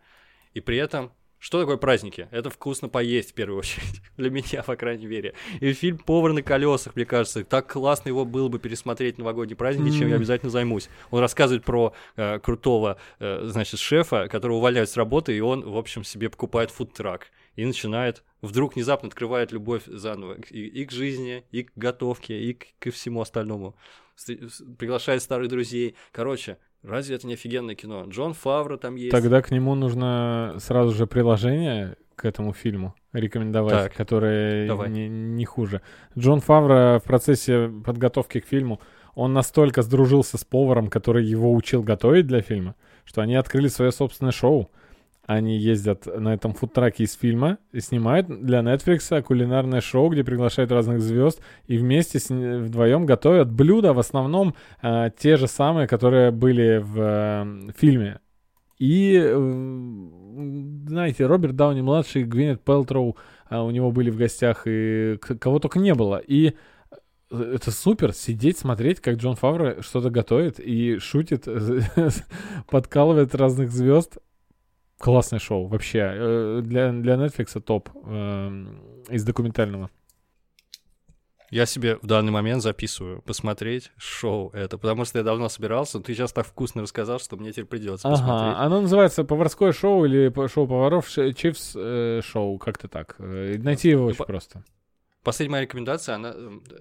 и 0.54 0.60
при 0.60 0.78
этом 0.78 1.14
что 1.40 1.60
такое 1.60 1.78
праздники? 1.78 2.28
Это 2.32 2.50
вкусно 2.50 2.90
поесть, 2.90 3.32
в 3.32 3.34
первую 3.34 3.60
очередь. 3.60 4.02
Для 4.18 4.30
меня, 4.30 4.64
по 4.64 4.76
крайней 4.76 5.06
мере. 5.06 5.34
И 5.60 5.72
фильм 5.74 5.98
«Повар 6.00 6.34
на 6.34 6.42
колесах», 6.42 6.96
мне 6.96 7.06
кажется, 7.06 7.44
так 7.44 7.72
классно 7.72 8.10
его 8.10 8.26
было 8.26 8.48
бы 8.48 8.60
пересмотреть 8.60 9.18
новогодние 9.18 9.56
праздники, 9.56 9.98
чем 9.98 10.10
я 10.10 10.16
обязательно 10.16 10.50
займусь. 10.50 10.90
Он 11.12 11.20
рассказывает 11.20 11.64
про 11.64 11.94
э, 12.16 12.40
крутого, 12.40 12.98
э, 13.20 13.42
значит, 13.46 13.80
шефа, 13.80 14.28
которого 14.28 14.58
увольняют 14.58 14.90
с 14.90 14.98
работы, 14.98 15.36
и 15.38 15.40
он, 15.40 15.62
в 15.62 15.78
общем, 15.78 16.04
себе 16.04 16.30
покупает 16.30 16.72
фудтрак. 16.72 17.28
И 17.56 17.66
начинает, 17.66 18.24
вдруг 18.42 18.76
внезапно 18.76 19.08
открывает 19.08 19.52
любовь 19.52 19.84
заново 19.86 20.38
и, 20.50 20.66
и 20.68 20.86
к 20.86 20.92
жизни, 20.92 21.44
и 21.52 21.64
к 21.64 21.72
готовке, 21.76 22.40
и 22.40 22.54
к, 22.54 22.68
ко 22.80 22.92
всему 22.92 23.22
остальному. 23.22 23.76
С- 24.16 24.64
Приглашает 24.78 25.22
старых 25.24 25.50
друзей. 25.50 25.96
Короче, 26.12 26.58
разве 26.88 27.16
это 27.16 27.28
не 27.28 27.34
офигенное 27.34 27.76
кино? 27.76 28.06
Джон 28.08 28.34
Фавро 28.34 28.78
там 28.78 28.96
есть. 28.96 29.12
Тогда 29.12 29.42
к 29.42 29.52
нему 29.52 29.76
нужно 29.76 30.56
сразу 30.60 30.94
же 30.94 31.08
приложение 31.08 31.96
к 32.16 32.26
этому 32.26 32.54
фильму 32.54 32.96
рекомендовать, 33.14 33.74
Так, 33.74 33.94
которое 33.94 34.68
давай. 34.68 34.90
не, 34.90 35.08
не 35.08 35.46
хуже. 35.46 35.82
Джон 36.18 36.40
Фавро 36.40 37.00
в 37.00 37.08
процессе 37.08 37.70
подготовки 37.86 38.40
к 38.40 38.46
фильму, 38.48 38.82
он 39.14 39.34
настолько 39.34 39.82
сдружился 39.82 40.38
с 40.38 40.44
поваром, 40.44 40.90
который 40.90 41.26
его 41.26 41.54
учил 41.54 41.84
готовить 41.84 42.28
для 42.28 42.42
фильма, 42.42 42.76
что 43.06 43.22
они 43.22 43.36
открыли 43.36 43.68
свое 43.68 43.92
собственное 43.92 44.32
шоу. 44.32 44.72
Они 45.28 45.58
ездят 45.58 46.06
на 46.06 46.34
этом 46.34 46.54
фудтраке 46.54 47.04
из 47.04 47.14
фильма 47.14 47.58
и 47.74 47.82
снимают 47.82 48.28
для 48.28 48.60
Netflix 48.60 49.22
кулинарное 49.22 49.82
шоу, 49.82 50.10
где 50.10 50.24
приглашают 50.24 50.72
разных 50.72 51.02
звезд 51.02 51.42
и 51.66 51.78
вместе 51.78 52.18
с, 52.18 52.30
вдвоем 52.30 53.06
готовят 53.06 53.52
блюда, 53.52 53.94
в 53.94 54.00
основном 54.00 54.56
э, 54.82 55.12
те 55.20 55.36
же 55.36 55.48
самые, 55.48 55.86
которые 55.86 56.32
были 56.32 56.78
в 56.78 57.00
э, 57.00 57.72
фильме. 57.78 58.22
И, 58.80 59.20
э, 59.22 59.34
знаете, 60.88 61.26
Роберт 61.26 61.58
Дауни 61.58 61.82
младший, 61.82 62.24
Гвинет 62.24 62.64
Пелтроу, 62.64 63.18
а, 63.50 63.64
у 63.64 63.72
него 63.72 63.92
были 63.92 64.10
в 64.10 64.18
гостях, 64.18 64.64
и 64.66 65.18
кого 65.18 65.60
только 65.60 65.80
не 65.80 65.94
было. 65.94 66.20
И 66.20 66.54
э, 67.32 67.52
это 67.56 67.72
супер, 67.72 68.14
сидеть, 68.14 68.60
смотреть, 68.60 69.02
как 69.02 69.16
Джон 69.16 69.36
Фавро 69.36 69.82
что-то 69.82 70.10
готовит 70.10 70.62
и 70.62 71.00
шутит, 71.00 71.48
подкалывает 72.70 73.36
разных 73.36 73.72
звезд. 73.72 74.20
Классное 75.00 75.40
шоу, 75.40 75.68
вообще. 75.68 76.00
Э, 76.14 76.62
Для, 76.64 76.92
для 76.92 77.16
Netflix 77.16 77.60
топ 77.62 77.90
эм, 78.06 79.04
из 79.10 79.24
документального. 79.24 79.90
Я 81.50 81.66
себе 81.66 81.96
в 82.02 82.06
данный 82.06 82.32
момент 82.34 82.62
записываю 82.62 83.22
посмотреть 83.22 83.92
шоу 83.96 84.50
это, 84.52 84.78
потому 84.78 85.06
что 85.06 85.20
я 85.20 85.24
давно 85.24 85.48
собирался, 85.48 85.98
но 85.98 86.04
ты 86.04 86.14
сейчас 86.14 86.34
так 86.34 86.46
вкусно 86.46 86.82
рассказал, 86.82 87.20
что 87.20 87.38
мне 87.38 87.52
теперь 87.52 87.66
придется 87.66 88.10
посмотреть. 88.10 88.54
Ага, 88.56 88.60
оно 88.66 88.82
называется 88.82 89.24
поварское 89.24 89.72
шоу 89.72 90.04
или 90.04 90.30
шоу 90.50 90.68
поваров, 90.68 91.08
Ш- 91.08 91.32
Чифс 91.32 91.74
э, 91.78 92.20
шоу, 92.22 92.58
как-то 92.58 92.90
так. 92.90 93.16
Э, 93.20 93.56
Найти 93.60 93.90
его 93.92 94.08
очень 94.08 94.18
по- 94.18 94.26
просто. 94.26 94.66
Последняя 95.24 95.52
моя 95.52 95.64
рекомендация, 95.64 96.16
она 96.16 96.36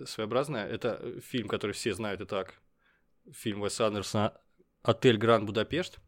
своеобразная. 0.07 0.67
Это 0.67 1.01
фильм, 1.21 1.47
который 1.47 1.73
все 1.73 1.95
знают 1.95 2.21
и 2.21 2.25
так. 2.25 2.55
Фильм 3.33 3.63
Уэса 3.63 3.87
Андерсона 3.87 4.33
«Отель 4.83 5.17
Гранд 5.17 5.45
Будапешт». 5.47 5.99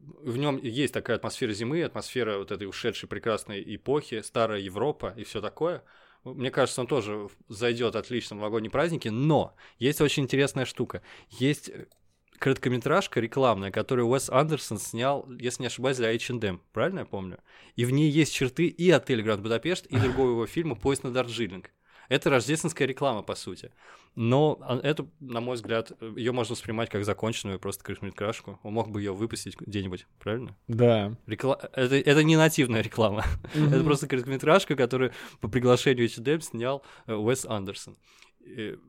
В 0.00 0.36
нем 0.36 0.58
есть 0.62 0.94
такая 0.94 1.16
атмосфера 1.16 1.52
зимы, 1.52 1.82
атмосфера 1.82 2.38
вот 2.38 2.50
этой 2.50 2.66
ушедшей 2.68 3.08
прекрасной 3.08 3.62
эпохи, 3.76 4.20
старая 4.22 4.60
Европа 4.60 5.14
и 5.16 5.24
все 5.24 5.40
такое. 5.40 5.82
Мне 6.24 6.50
кажется, 6.50 6.80
он 6.80 6.86
тоже 6.86 7.28
зайдет 7.48 7.96
отлично 7.96 8.36
в 8.36 8.38
новогодние 8.38 8.70
праздники, 8.70 9.08
но 9.08 9.54
есть 9.78 10.00
очень 10.00 10.22
интересная 10.22 10.64
штука. 10.64 11.02
Есть 11.30 11.68
э, 11.68 11.86
короткометражка 12.38 13.18
рекламная, 13.20 13.72
которую 13.72 14.06
Уэс 14.08 14.30
Андерсон 14.30 14.78
снял, 14.78 15.28
если 15.38 15.62
не 15.62 15.66
ошибаюсь, 15.66 15.96
для 15.96 16.14
H&M, 16.14 16.60
правильно 16.72 17.00
я 17.00 17.04
помню? 17.06 17.38
И 17.74 17.84
в 17.84 17.90
ней 17.90 18.08
есть 18.08 18.32
черты 18.32 18.66
и 18.66 18.90
отель 18.90 19.22
Гранд 19.22 19.42
Будапешт, 19.42 19.86
и 19.86 19.96
другого 19.96 20.30
его 20.30 20.46
фильма 20.46 20.76
«Поезд 20.76 21.02
на 21.02 21.10
Дарджилинг». 21.10 21.70
Это 22.08 22.30
рождественская 22.30 22.86
реклама, 22.86 23.22
по 23.22 23.34
сути. 23.34 23.70
Но 24.14 24.58
а, 24.60 24.78
это, 24.82 25.06
на 25.20 25.40
мой 25.40 25.54
взгляд, 25.54 25.92
ее 26.16 26.32
можно 26.32 26.52
воспринимать 26.52 26.90
как 26.90 27.04
законченную 27.04 27.58
просто 27.58 27.84
короткометражку. 27.84 28.60
Он 28.62 28.74
мог 28.74 28.90
бы 28.90 29.00
ее 29.00 29.14
выпустить 29.14 29.58
где-нибудь, 29.58 30.06
правильно? 30.18 30.56
Да. 30.68 31.16
Рекла... 31.26 31.58
Это, 31.72 31.96
это 31.96 32.22
не 32.22 32.36
нативная 32.36 32.82
реклама. 32.82 33.24
это 33.54 33.82
просто 33.84 34.06
короткометражка, 34.06 34.76
которую 34.76 35.12
по 35.40 35.48
приглашению 35.48 36.06
H&M 36.06 36.40
снял 36.40 36.82
э, 37.06 37.14
Уэс 37.14 37.46
Андерсон. 37.46 37.96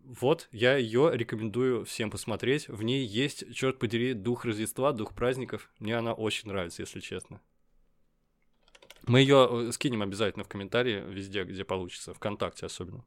Вот, 0.03 0.49
я 0.51 0.77
ее 0.77 1.11
рекомендую 1.13 1.85
всем 1.85 2.09
посмотреть. 2.09 2.67
В 2.67 2.81
ней 2.81 3.05
есть, 3.05 3.53
черт 3.53 3.77
подери, 3.77 4.13
дух 4.13 4.45
Рождества, 4.45 4.91
дух 4.93 5.13
праздников. 5.13 5.69
Мне 5.79 5.95
она 5.95 6.13
очень 6.13 6.49
нравится, 6.49 6.81
если 6.81 6.99
честно. 6.99 7.39
Мы 9.05 9.19
ее 9.19 9.47
э, 9.49 9.71
скинем 9.71 10.01
обязательно 10.01 10.43
в 10.43 10.47
комментарии 10.47 11.03
везде, 11.07 11.43
где 11.43 11.63
получится, 11.63 12.13
ВКонтакте 12.13 12.65
особенно. 12.65 13.03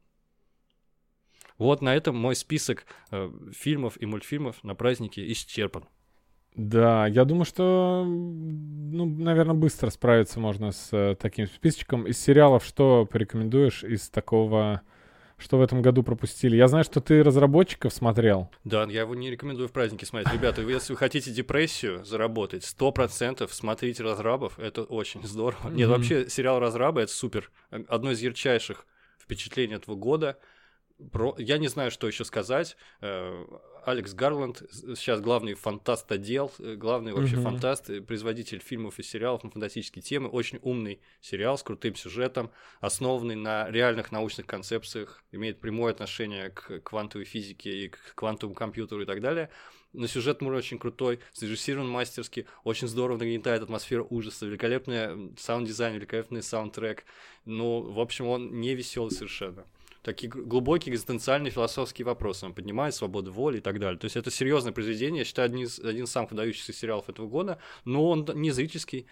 Вот 1.59 1.81
на 1.81 1.95
этом 1.95 2.17
мой 2.17 2.37
список 2.37 2.85
э, 3.11 3.31
фильмов 3.53 3.97
и 4.01 4.07
мультфильмов 4.07 4.63
на 4.63 4.75
праздники 4.75 5.21
исчерпан. 5.33 5.89
Да, 6.55 7.07
я 7.07 7.25
думаю, 7.25 7.45
что, 7.45 8.03
ну, 8.07 9.05
наверное, 9.05 9.55
быстро 9.55 9.91
справиться 9.91 10.41
можно 10.41 10.73
с 10.73 10.89
э, 10.93 11.15
таким 11.19 11.47
списочком. 11.47 12.07
Из 12.07 12.19
сериалов 12.19 12.65
что 12.65 13.07
порекомендуешь 13.11 13.85
из 13.85 14.09
такого, 14.09 14.83
что 15.39 15.59
в 15.59 15.63
этом 15.63 15.83
году 15.83 16.03
пропустили? 16.03 16.57
Я 16.57 16.69
знаю, 16.69 16.85
что 16.85 17.01
ты 17.01 17.23
разработчиков 17.23 17.93
смотрел. 17.93 18.51
Да, 18.65 18.85
я 18.85 19.03
его 19.03 19.15
не 19.15 19.31
рекомендую 19.31 19.69
в 19.69 19.73
праздники 19.73 20.05
смотреть. 20.05 20.33
Ребята, 20.33 20.63
если 20.63 20.93
вы 20.93 20.99
хотите 20.99 21.31
депрессию 21.31 22.05
заработать, 22.05 22.65
сто 22.65 22.91
процентов 22.91 23.53
смотрите 23.53 24.03
разрабов, 24.03 24.59
это 24.59 24.83
очень 24.83 25.23
здорово. 25.27 25.71
Нет, 25.71 25.89
вообще 25.89 26.29
сериал 26.29 26.59
разраба 26.59 27.03
это 27.03 27.13
супер. 27.13 27.51
Одно 27.71 28.13
из 28.13 28.21
ярчайших 28.21 28.87
впечатлений 29.19 29.75
этого 29.75 29.95
года. 29.95 30.39
Про... 31.13 31.35
Я 31.39 31.59
не 31.59 31.69
знаю, 31.69 31.91
что 31.91 32.07
еще 32.07 32.25
сказать. 32.25 32.77
Э, 33.03 33.45
Алекс 33.85 34.15
Гарланд 34.15 34.63
сейчас 34.71 35.21
главный 35.21 35.55
фантаст 35.55 36.11
отдел, 36.11 36.51
э, 36.59 36.75
главный 36.75 37.13
вообще 37.13 37.37
Мгм. 37.37 37.45
фантаст, 37.45 37.91
э, 37.91 38.01
производитель 38.01 38.61
фильмов 38.61 38.99
и 38.99 39.03
сериалов 39.03 39.45
на 39.45 39.51
фантастические 39.51 40.03
темы. 40.03 40.29
Очень 40.29 40.59
умный 40.63 41.01
сериал 41.21 41.59
с 41.59 41.63
крутым 41.63 41.95
сюжетом, 41.97 42.51
основанный 42.81 43.37
на 43.37 43.71
реальных 43.71 44.11
научных 44.11 44.47
концепциях, 44.47 45.23
имеет 45.33 45.61
прямое 45.61 45.93
отношение 45.93 46.51
к 46.51 46.81
квантовой 46.81 47.27
физике 47.27 47.85
и 47.85 47.89
к 47.91 48.15
квантовому 48.15 48.55
компьютеру 48.55 49.03
и 49.03 49.07
так 49.07 49.21
далее. 49.21 49.51
Но 49.93 50.07
сюжет 50.07 50.41
мур 50.41 50.55
очень 50.55 50.79
крутой, 50.79 51.21
срежиссирован 51.33 51.89
мастерски, 51.89 52.47
очень 52.65 52.89
здорово 52.89 53.19
нагнетает 53.19 53.63
атмосферу 53.63 54.07
ужаса, 54.09 54.47
великолепный 54.47 55.35
саунд-дизайн, 55.39 55.95
великолепный 55.95 56.43
саундтрек. 56.43 57.05
Ну, 57.45 57.83
в 57.83 58.01
общем, 58.01 58.27
он 58.27 58.61
не 58.61 58.75
веселый 58.75 59.11
совершенно 59.11 59.65
такие 60.07 60.29
глубокие 60.29 60.95
экзистенциальные 60.95 61.51
философские 61.51 62.07
вопросы. 62.07 62.47
Он 62.47 62.55
поднимает 62.55 62.95
свободу 62.95 63.33
воли 63.33 63.59
и 63.59 63.61
так 63.61 63.81
далее. 63.81 63.99
То 63.99 64.05
есть 64.05 64.17
это 64.17 64.31
серьезное 64.31 64.73
произведение, 64.73 65.19
я 65.19 65.25
считаю, 65.25 65.47
один 65.47 65.65
из, 65.65 65.81
один 65.81 66.05
из 66.05 66.11
самых 66.11 66.31
выдающихся 66.31 66.73
сериалов 66.73 67.09
этого 67.09 67.27
года, 67.27 67.59
но 67.85 68.09
он 68.09 68.25
не 68.35 68.53
зрительский, 68.53 69.09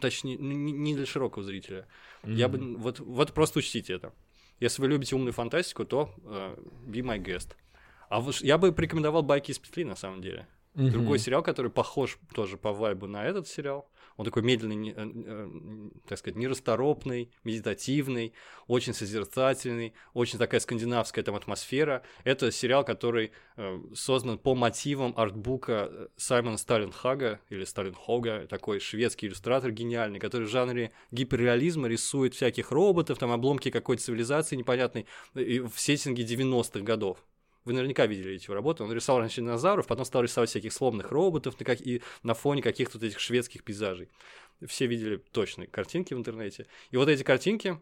точнее, 0.00 0.36
не 0.36 0.96
для 0.96 1.06
широкого 1.06 1.44
зрителя. 1.44 1.86
Я 2.24 2.48
бы, 2.48 2.76
вот, 2.76 2.98
вот 2.98 3.32
просто 3.32 3.60
учтите 3.60 3.94
это. 3.94 4.12
Если 4.58 4.82
вы 4.82 4.88
любите 4.88 5.14
умную 5.14 5.32
фантастику, 5.32 5.84
то 5.84 6.10
э, 6.24 6.56
be 6.86 7.02
my 7.02 7.18
guest. 7.18 7.54
А 8.08 8.20
вот 8.20 8.40
я 8.40 8.58
бы 8.58 8.72
порекомендовал 8.72 9.22
«Байки 9.22 9.52
из 9.52 9.58
петли», 9.60 9.84
на 9.84 9.96
самом 9.96 10.22
деле. 10.22 10.48
Мгм. 10.74 10.90
Другой 10.90 11.18
сериал, 11.18 11.42
который 11.42 11.70
похож 11.70 12.18
тоже 12.34 12.56
по 12.56 12.72
вайбу 12.72 13.06
на 13.06 13.24
этот 13.24 13.46
сериал. 13.46 13.88
Он 14.16 14.24
такой 14.24 14.42
медленный, 14.42 14.90
э, 14.90 14.94
э, 14.96 15.50
так 16.06 16.18
сказать, 16.18 16.36
нерасторопный, 16.36 17.30
медитативный, 17.44 18.32
очень 18.66 18.94
созерцательный, 18.94 19.94
очень 20.14 20.38
такая 20.38 20.60
скандинавская 20.60 21.24
там 21.24 21.34
атмосфера. 21.34 22.02
Это 22.24 22.50
сериал, 22.52 22.84
который 22.84 23.32
э, 23.56 23.80
создан 23.94 24.38
по 24.38 24.54
мотивам 24.54 25.14
артбука 25.16 26.10
Саймона 26.16 26.56
Сталинхага 26.56 27.40
или 27.48 27.64
Сталинхога, 27.64 28.46
такой 28.48 28.80
шведский 28.80 29.26
иллюстратор 29.26 29.70
гениальный, 29.70 30.20
который 30.20 30.46
в 30.46 30.50
жанре 30.50 30.92
гиперреализма 31.10 31.88
рисует 31.88 32.34
всяких 32.34 32.70
роботов, 32.70 33.18
там 33.18 33.32
обломки 33.32 33.70
какой-то 33.70 34.02
цивилизации 34.02 34.56
непонятной 34.56 35.06
и 35.34 35.60
в 35.60 35.72
сеттинге 35.76 36.24
90-х 36.24 36.80
годов. 36.80 37.18
Вы 37.64 37.74
наверняка 37.74 38.06
видели 38.06 38.34
эти 38.34 38.44
его 38.44 38.54
работы. 38.54 38.82
Он 38.82 38.92
рисовал 38.92 39.20
раньше 39.20 39.40
динозавров, 39.40 39.86
потом 39.86 40.04
стал 40.04 40.22
рисовать 40.22 40.50
всяких 40.50 40.72
сломанных 40.72 41.10
роботов 41.12 41.58
на 41.58 41.64
как- 41.64 41.80
и 41.80 42.02
на 42.22 42.34
фоне 42.34 42.62
каких-то 42.62 42.98
вот 42.98 43.04
этих 43.06 43.20
шведских 43.20 43.62
пейзажей. 43.62 44.08
Все 44.66 44.86
видели 44.86 45.16
точные 45.16 45.68
картинки 45.68 46.14
в 46.14 46.18
интернете. 46.18 46.66
И 46.90 46.96
вот 46.96 47.08
эти 47.08 47.22
картинки, 47.22 47.80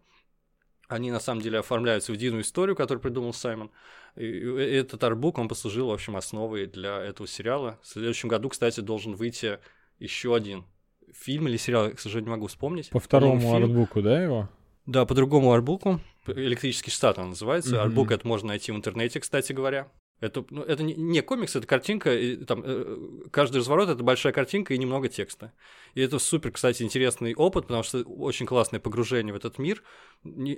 они 0.88 1.10
на 1.10 1.20
самом 1.20 1.40
деле 1.40 1.58
оформляются 1.58 2.12
в 2.12 2.14
единую 2.14 2.42
историю, 2.42 2.76
которую 2.76 3.02
придумал 3.02 3.32
Саймон. 3.32 3.70
И 4.16 4.26
этот 4.26 5.02
арбук, 5.04 5.38
он 5.38 5.48
послужил, 5.48 5.88
в 5.88 5.92
общем, 5.92 6.16
основой 6.16 6.66
для 6.66 6.98
этого 7.02 7.28
сериала. 7.28 7.78
В 7.82 7.86
следующем 7.86 8.28
году, 8.28 8.48
кстати, 8.48 8.80
должен 8.80 9.14
выйти 9.14 9.60
еще 9.98 10.34
один 10.34 10.64
фильм 11.12 11.48
или 11.48 11.56
сериал, 11.56 11.86
я, 11.86 11.92
к 11.92 12.00
сожалению, 12.00 12.30
не 12.30 12.36
могу 12.36 12.46
вспомнить. 12.48 12.90
По 12.90 13.00
второму 13.00 13.40
фильм. 13.40 13.64
артбуку, 13.64 14.02
да, 14.02 14.22
его? 14.22 14.48
Да, 14.90 15.06
по 15.06 15.14
другому 15.14 15.52
арбуку. 15.52 16.00
Электрический 16.26 16.90
штат 16.90 17.16
он 17.18 17.28
называется. 17.30 17.76
Мгм. 17.76 17.80
Арбук 17.80 18.10
это 18.10 18.26
можно 18.26 18.48
найти 18.48 18.72
в 18.72 18.74
интернете, 18.74 19.20
кстати 19.20 19.52
говоря. 19.52 19.86
Это, 20.18 20.44
ну, 20.50 20.62
это 20.62 20.82
не, 20.82 20.94
не 20.94 21.22
комикс, 21.22 21.54
это 21.54 21.64
картинка. 21.64 22.12
И, 22.12 22.36
там, 22.44 22.62
э, 22.64 22.96
каждый 23.30 23.58
разворот 23.58 23.88
это 23.88 24.02
большая 24.02 24.32
картинка 24.32 24.74
и 24.74 24.78
немного 24.78 25.08
текста. 25.08 25.52
И 25.94 26.00
это 26.00 26.18
супер, 26.18 26.50
кстати, 26.50 26.82
интересный 26.82 27.34
опыт, 27.34 27.68
потому 27.68 27.84
что 27.84 28.00
очень 28.00 28.46
классное 28.46 28.80
погружение 28.80 29.32
в 29.32 29.36
этот 29.36 29.58
мир. 29.58 29.84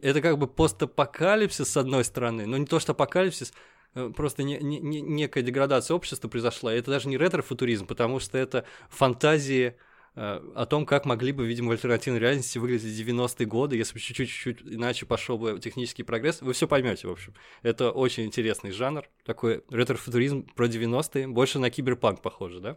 Это 0.00 0.22
как 0.22 0.38
бы 0.38 0.46
постапокалипсис 0.46 1.68
с 1.68 1.76
одной 1.76 2.02
стороны, 2.04 2.46
но 2.46 2.56
не 2.56 2.64
то, 2.64 2.80
что 2.80 2.92
апокалипсис, 2.92 3.52
э, 3.94 4.10
просто 4.16 4.44
не, 4.44 4.56
не- 4.60 4.80
не- 4.80 5.02
некая 5.02 5.42
деградация 5.42 5.94
общества 5.94 6.28
произошла. 6.28 6.74
И 6.74 6.78
это 6.78 6.90
даже 6.90 7.10
не 7.10 7.18
ретро-футуризм, 7.18 7.86
потому 7.86 8.18
что 8.18 8.38
это 8.38 8.64
фантазии 8.88 9.74
о 10.14 10.66
том, 10.66 10.84
как 10.84 11.06
могли 11.06 11.32
бы, 11.32 11.46
видимо, 11.46 11.68
в 11.68 11.72
альтернативной 11.72 12.20
реальности 12.20 12.58
выглядеть 12.58 12.92
90-е 13.00 13.46
годы, 13.46 13.76
если 13.76 13.94
бы 13.94 14.00
чуть-чуть 14.00 14.60
иначе 14.62 15.06
пошел 15.06 15.38
бы 15.38 15.58
технический 15.58 16.02
прогресс. 16.02 16.42
Вы 16.42 16.52
все 16.52 16.68
поймете, 16.68 17.08
в 17.08 17.10
общем. 17.10 17.34
Это 17.62 17.90
очень 17.90 18.24
интересный 18.24 18.72
жанр, 18.72 19.04
такой 19.24 19.64
ретро-футуризм 19.70 20.46
про 20.54 20.66
90-е, 20.66 21.28
больше 21.28 21.58
на 21.58 21.70
киберпанк 21.70 22.20
похоже, 22.20 22.60
да? 22.60 22.76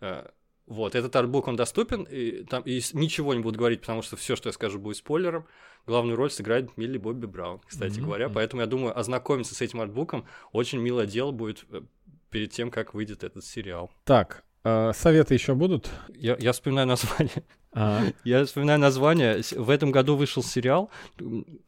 Э, 0.00 0.28
Вот, 0.66 0.94
этот 0.96 1.14
артбук, 1.14 1.46
он 1.48 1.54
доступен, 1.56 2.02
и 2.04 2.42
там 2.44 2.62
и 2.64 2.80
ничего 2.92 3.34
не 3.34 3.40
буду 3.40 3.56
говорить, 3.58 3.80
потому 3.82 4.02
что 4.02 4.16
все, 4.16 4.34
что 4.34 4.48
я 4.48 4.52
скажу, 4.52 4.78
будет 4.80 4.96
спойлером. 4.96 5.46
Главную 5.86 6.16
роль 6.16 6.30
сыграет 6.30 6.76
Милли 6.76 6.98
Бобби 6.98 7.26
Браун, 7.26 7.60
кстати 7.66 7.98
Мгм. 7.98 8.06
говоря, 8.06 8.28
поэтому 8.28 8.62
я 8.62 8.66
думаю, 8.66 8.98
ознакомиться 8.98 9.54
с 9.54 9.62
этим 9.62 9.80
артбуком 9.80 10.26
очень 10.52 10.80
милое 10.80 11.06
дело 11.06 11.30
будет 11.30 11.64
э, 11.70 11.82
перед 12.30 12.50
тем, 12.50 12.72
как 12.72 12.94
выйдет 12.94 13.22
этот 13.22 13.44
сериал. 13.44 13.92
Так, 14.04 14.42
э, 14.42 14.45
советы 14.94 15.34
еще 15.34 15.54
будут? 15.54 15.90
Я, 16.14 16.36
я 16.38 16.52
вспоминаю 16.52 16.86
название. 16.86 17.44
А, 17.72 18.02
Я 18.24 18.44
вспоминаю 18.44 18.80
название. 18.80 19.42
В 19.52 19.70
этом 19.70 19.92
году 19.92 20.16
вышел 20.16 20.42
сериал. 20.42 20.90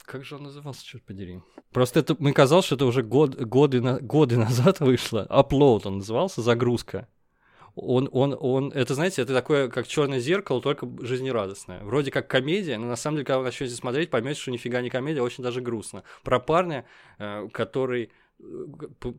Как 0.04 0.24
же 0.24 0.36
он 0.36 0.44
назывался, 0.44 0.84
черт 0.84 1.04
подери? 1.04 1.40
Просто 1.70 2.00
это 2.00 2.16
мне 2.18 2.32
казалось, 2.32 2.64
что 2.64 2.76
это 2.76 2.86
уже 2.86 3.02
год, 3.02 3.36
годы, 3.36 3.80
годы 3.80 4.36
назад 4.38 4.80
вышло. 4.80 5.26
Upload 5.30 5.82
он 5.84 5.98
назывался, 5.98 6.40
загрузка. 6.40 7.06
Он, 7.80 8.08
он, 8.10 8.36
он, 8.40 8.72
это, 8.72 8.94
знаете, 8.94 9.22
это 9.22 9.32
такое, 9.32 9.68
как 9.68 9.86
черное 9.86 10.18
зеркало, 10.18 10.60
только 10.60 10.88
жизнерадостное. 11.00 11.84
Вроде 11.84 12.10
как 12.10 12.26
комедия, 12.26 12.76
но 12.76 12.86
на 12.86 12.96
самом 12.96 13.16
деле, 13.16 13.26
когда 13.26 13.38
вы 13.38 13.44
начнете 13.44 13.74
смотреть, 13.74 14.10
поймете, 14.10 14.40
что 14.40 14.50
нифига 14.50 14.82
не 14.82 14.90
комедия, 14.90 15.20
а 15.20 15.24
очень 15.24 15.44
даже 15.44 15.60
грустно. 15.60 16.02
Про 16.24 16.40
парня, 16.40 16.86
э, 17.18 17.48
который 17.52 18.10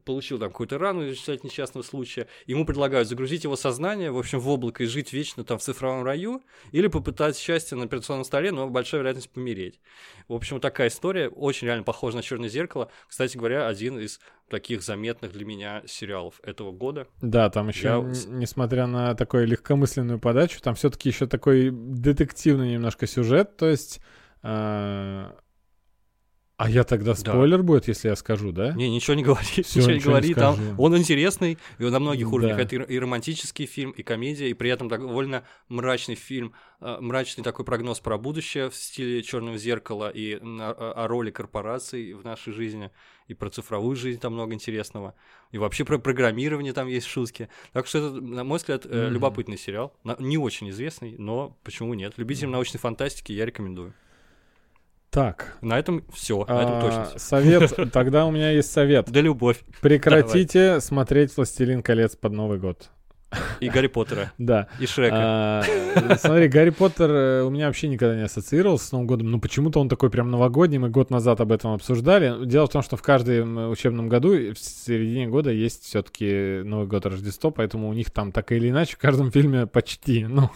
получил 0.05 0.39
там 0.39 0.49
какую-то 0.49 0.77
рану 0.77 1.03
из 1.03 1.11
результате 1.11 1.41
несчастного 1.47 1.83
случая, 1.83 2.27
ему 2.47 2.65
предлагают 2.65 3.07
загрузить 3.07 3.43
его 3.43 3.55
сознание, 3.55 4.11
в 4.11 4.17
общем, 4.17 4.39
в 4.39 4.47
облако 4.49 4.83
и 4.83 4.87
жить 4.87 5.11
вечно 5.13 5.43
там 5.43 5.57
в 5.57 5.61
цифровом 5.61 6.03
раю, 6.03 6.41
или 6.71 6.87
попытать 6.87 7.37
счастье 7.37 7.77
на 7.77 7.83
операционном 7.85 8.23
столе, 8.23 8.51
но 8.51 8.69
большая 8.69 9.01
вероятность 9.01 9.29
помереть. 9.29 9.79
В 10.27 10.33
общем, 10.33 10.55
вот 10.55 10.61
такая 10.61 10.87
история, 10.87 11.27
очень 11.29 11.67
реально 11.67 11.83
похожа 11.83 12.17
на 12.17 12.23
черное 12.23 12.49
зеркало. 12.49 12.89
Кстати 13.07 13.37
говоря, 13.37 13.67
один 13.67 13.99
из 13.99 14.19
таких 14.49 14.81
заметных 14.81 15.33
для 15.33 15.45
меня 15.45 15.83
сериалов 15.85 16.39
этого 16.43 16.71
года. 16.71 17.07
да, 17.21 17.49
там 17.49 17.67
еще, 17.67 17.87
Я- 17.87 17.99
несмотря 18.27 18.87
на 18.87 19.13
такую 19.15 19.45
легкомысленную 19.47 20.19
подачу, 20.19 20.59
там 20.61 20.75
все-таки 20.75 21.09
еще 21.09 21.27
такой 21.27 21.69
детективный 21.71 22.71
немножко 22.71 23.05
сюжет, 23.05 23.57
то 23.57 23.67
есть 23.67 23.99
э, 24.41 25.31
А 26.59 26.69
я 26.69 26.83
тогда 26.83 27.15
спойлер 27.15 27.63
будет, 27.63 27.87
если 27.87 28.09
я 28.09 28.17
скажу, 28.17 28.51
да? 28.51 28.73
Не, 28.73 28.89
ничего 28.89 29.13
не 29.15 29.23
говори, 29.23 29.45
Всё, 29.63 29.79
ничего 29.79 29.91
не 29.91 29.95
ничего 29.95 30.11
не 30.11 30.19
говори. 30.19 30.33
Там 30.33 30.55
скажу. 30.55 30.75
он 30.77 30.97
интересный, 30.97 31.57
и 31.77 31.83
он 31.85 31.91
на 31.93 31.99
многих 31.99 32.33
уровнях. 32.33 32.57
Да. 32.57 32.63
Это 32.63 32.75
и, 32.75 32.99
романтический 32.99 33.65
фильм, 33.65 33.91
и 33.91 34.03
комедия, 34.03 34.49
и 34.49 34.53
при 34.53 34.69
этом 34.69 34.89
довольно 34.89 35.45
мрачный 35.69 36.15
фильм, 36.15 36.51
э, 36.81 36.97
мрачный 36.99 37.45
такой 37.45 37.63
прогноз 37.63 38.01
про 38.01 38.17
будущее 38.17 38.69
в 38.69 38.75
стиле 38.75 39.23
черного 39.23 39.57
зеркала 39.57 40.09
и 40.09 40.37
о 40.41 41.07
роли 41.07 41.31
корпораций 41.31 42.11
в 42.11 42.25
нашей 42.25 42.51
жизни, 42.51 42.91
и 43.29 43.33
про 43.33 43.49
цифровую 43.49 43.95
жизнь 43.95 44.19
там 44.19 44.33
много 44.33 44.53
интересного, 44.53 45.15
и 45.53 45.57
вообще 45.57 45.85
про 45.85 45.97
программирование 45.97 46.73
там 46.73 46.89
есть 46.89 47.07
шутки. 47.07 47.47
Так 47.71 47.87
что 47.87 47.99
это, 47.99 48.11
на 48.19 48.43
мой 48.43 48.57
взгляд, 48.57 48.83
Мгм. 48.83 49.11
любопытный 49.11 49.57
сериал, 49.57 49.93
не 50.19 50.37
очень 50.37 50.69
известный, 50.71 51.15
но 51.17 51.57
почему 51.63 51.93
нет? 51.93 52.15
Любителям 52.17 52.51
научной 52.51 52.79
фантастики 52.79 53.31
я 53.31 53.45
рекомендую. 53.45 53.93
Так. 55.09 55.57
На 55.61 55.79
этом 55.79 56.03
все, 56.13 56.45
на 56.45 56.61
этом 56.61 56.75
а, 56.75 56.81
точно 56.81 57.05
все. 57.05 57.19
совет, 57.19 57.73
тогда 57.93 58.25
у 58.25 58.31
меня 58.31 58.51
есть 58.51 58.71
совет. 58.71 59.09
Да 59.09 59.21
любовь. 59.21 59.61
Прекратите 59.81 60.79
смотреть 60.81 61.35
«Властелин 61.35 61.81
колец» 61.81 62.15
под 62.15 62.33
Новый 62.33 62.59
год. 62.59 62.89
И 63.59 63.69
Гарри 63.69 63.87
Поттера, 63.87 64.31
Да. 64.37 64.67
и 64.79 64.85
Шрека. 64.85 65.15
А, 65.15 65.63
Смотри, 66.17 66.47
Гарри 66.47 66.71
Поттер 66.71 67.11
э, 67.11 67.43
у 67.43 67.49
меня 67.49 67.67
вообще 67.67 67.87
никогда 67.87 68.15
не 68.15 68.23
ассоциировался 68.23 68.87
с 68.87 68.91
Новым 68.91 69.07
годом. 69.07 69.29
Ну, 69.31 69.39
почему-то 69.39 69.79
он 69.79 69.87
такой 69.89 70.09
прям 70.09 70.31
новогодний. 70.31 70.77
Мы 70.79 70.89
год 70.89 71.09
назад 71.11 71.39
об 71.41 71.51
этом 71.51 71.73
обсуждали. 71.73 72.45
Дело 72.45 72.65
в 72.65 72.69
том, 72.71 72.81
что 72.81 72.97
в 72.97 73.01
каждом 73.01 73.69
учебном 73.69 74.09
году 74.09 74.29
в 74.29 74.57
середине 74.57 75.27
года 75.27 75.51
есть 75.51 75.83
все-таки 75.83 76.61
Новый 76.63 76.87
год 76.87 77.05
Рождество, 77.05 77.51
поэтому 77.51 77.89
у 77.89 77.93
них 77.93 78.09
там 78.11 78.31
так 78.31 78.51
или 78.51 78.69
иначе 78.69 78.95
в 78.95 78.97
каждом 78.99 79.31
фильме 79.31 79.67
почти, 79.67 80.25
ну, 80.29 80.49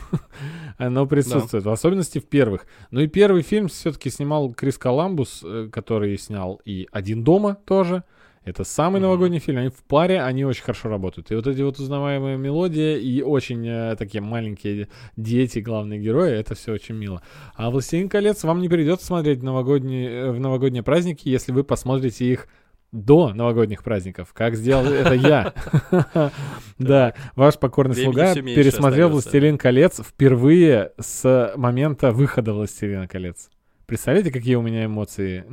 оно 0.78 1.05
присутствует. 1.05 1.65
В 1.65 1.69
особенности 1.69 2.19
в 2.19 2.26
первых. 2.26 2.65
Ну 2.89 3.01
и 3.01 3.07
первый 3.07 3.43
фильм 3.43 3.67
все-таки 3.67 4.09
снимал 4.09 4.51
Крис 4.53 4.78
Коламбус, 4.78 5.41
э, 5.43 5.69
который 5.71 6.17
снял 6.17 6.59
и 6.65 6.88
«Один 6.91 7.24
дома» 7.24 7.57
тоже. 7.65 8.03
Это 8.45 8.63
самый 8.63 8.99
Мгм. 8.99 9.03
новогодний 9.03 9.39
фильм. 9.39 9.59
Они 9.59 9.69
в 9.69 9.83
паре, 9.83 10.21
они 10.21 10.43
очень 10.45 10.63
хорошо 10.63 10.89
работают. 10.89 11.31
И 11.31 11.35
вот 11.35 11.47
эти 11.47 11.61
вот 11.61 11.79
узнаваемые 11.79 12.37
мелодии 12.37 12.99
и 12.99 13.21
очень 13.21 13.65
э, 13.67 13.95
такие 13.97 14.21
маленькие 14.21 14.89
дети, 15.15 15.59
главные 15.59 15.99
герои, 15.99 16.31
это 16.31 16.55
все 16.55 16.73
очень 16.73 16.95
мило. 16.95 17.21
А 17.55 17.69
«Властелин 17.69 18.09
колец» 18.09 18.43
вам 18.43 18.61
не 18.61 18.69
придется 18.69 19.05
смотреть 19.05 19.39
в 19.39 19.43
новогодние, 19.43 20.09
э, 20.09 20.31
в 20.31 20.39
новогодние 20.39 20.83
праздники, 20.83 21.29
если 21.29 21.51
вы 21.51 21.63
посмотрите 21.63 22.25
их 22.25 22.47
до 22.91 23.33
новогодних 23.33 23.83
праздников, 23.83 24.33
как 24.33 24.55
сделал 24.55 24.85
это 24.85 25.13
я. 25.13 25.53
Да, 26.79 27.13
ваш 27.35 27.57
покорный 27.59 27.95
слуга 27.95 28.33
пересмотрел. 28.35 29.09
«Властелин 29.09 29.57
колец» 29.57 30.01
впервые 30.01 30.91
с 30.99 31.53
момента 31.55 32.11
выхода 32.11 32.53
«Властелина 32.53 33.07
колец». 33.07 33.49
Представляете, 33.86 34.31
какие 34.31 34.55
у 34.55 34.61
меня 34.61 34.86
эмоции? 34.86 35.43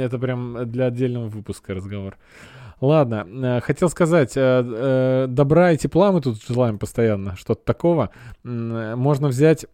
Это 0.00 0.18
прям 0.18 0.70
для 0.70 0.86
отдельного 0.86 1.28
выпуска 1.28 1.74
разговор. 1.74 2.16
Ладно, 2.80 3.26
э, 3.26 3.60
хотел 3.60 3.88
сказать, 3.88 4.36
э, 4.36 4.40
э, 4.40 5.26
добра 5.28 5.72
и 5.72 5.78
тепла 5.78 6.12
мы 6.12 6.20
тут 6.20 6.42
желаем 6.46 6.78
постоянно, 6.78 7.34
что-то 7.36 7.64
такого. 7.64 8.10
Можно 8.44 9.28
взять 9.28 9.66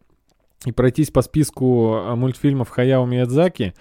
и 0.64 0.70
пройтись 0.70 1.10
по 1.10 1.22
списку 1.22 2.00
мультфильмов 2.14 2.68
Хаяо 2.68 3.04
Миядзаки. 3.04 3.74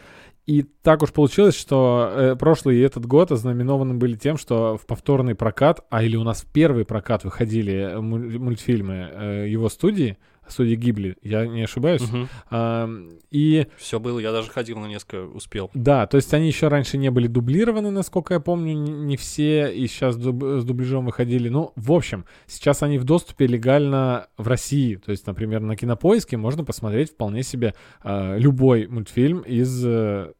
И 0.47 0.63
так 0.81 1.03
уж 1.03 1.11
получилось, 1.13 1.55
что 1.55 2.35
прошлый 2.39 2.77
и 2.77 2.81
этот 2.81 3.05
год 3.05 3.31
ознаменованы 3.31 3.93
были 3.93 4.15
тем, 4.15 4.37
что 4.37 4.75
в 4.75 4.87
повторный 4.87 5.35
прокат, 5.35 5.85
а 5.91 6.01
или 6.01 6.15
у 6.15 6.23
нас 6.23 6.41
в 6.41 6.47
первый 6.47 6.83
прокат 6.83 7.23
выходили 7.23 7.97
муль- 7.99 8.39
мультфильмы 8.39 9.45
его 9.47 9.69
студии, 9.69 10.17
студии 10.51 10.75
Гибли, 10.75 11.17
я 11.21 11.45
не 11.47 11.63
ошибаюсь. 11.63 12.03
А, 12.49 12.89
и 13.31 13.67
Все 13.77 13.99
было, 13.99 14.19
я 14.19 14.31
даже 14.31 14.49
ходил 14.49 14.79
на 14.79 14.87
несколько, 14.87 15.23
успел. 15.25 15.69
да, 15.73 16.05
то 16.07 16.17
есть 16.17 16.33
они 16.33 16.47
еще 16.47 16.67
раньше 16.67 16.97
не 16.97 17.09
были 17.11 17.27
дублированы, 17.27 17.91
насколько 17.91 18.33
я 18.33 18.39
помню, 18.39 18.73
не 18.73 19.17
все, 19.17 19.73
и 19.73 19.87
сейчас 19.87 20.17
дуб- 20.17 20.59
с 20.59 20.63
дубляжом 20.63 21.05
выходили. 21.05 21.49
Ну, 21.49 21.71
в 21.75 21.91
общем, 21.91 22.25
сейчас 22.47 22.83
они 22.83 22.97
в 22.97 23.03
доступе 23.03 23.47
легально 23.47 24.27
в 24.37 24.47
России. 24.47 24.95
То 24.95 25.11
есть, 25.11 25.25
например, 25.27 25.61
на 25.61 25.75
Кинопоиске 25.75 26.37
можно 26.37 26.63
посмотреть 26.63 27.11
вполне 27.11 27.43
себе 27.43 27.73
э, 28.03 28.37
любой 28.37 28.87
мультфильм 28.87 29.39
из 29.41 29.83
э, 29.85 30.33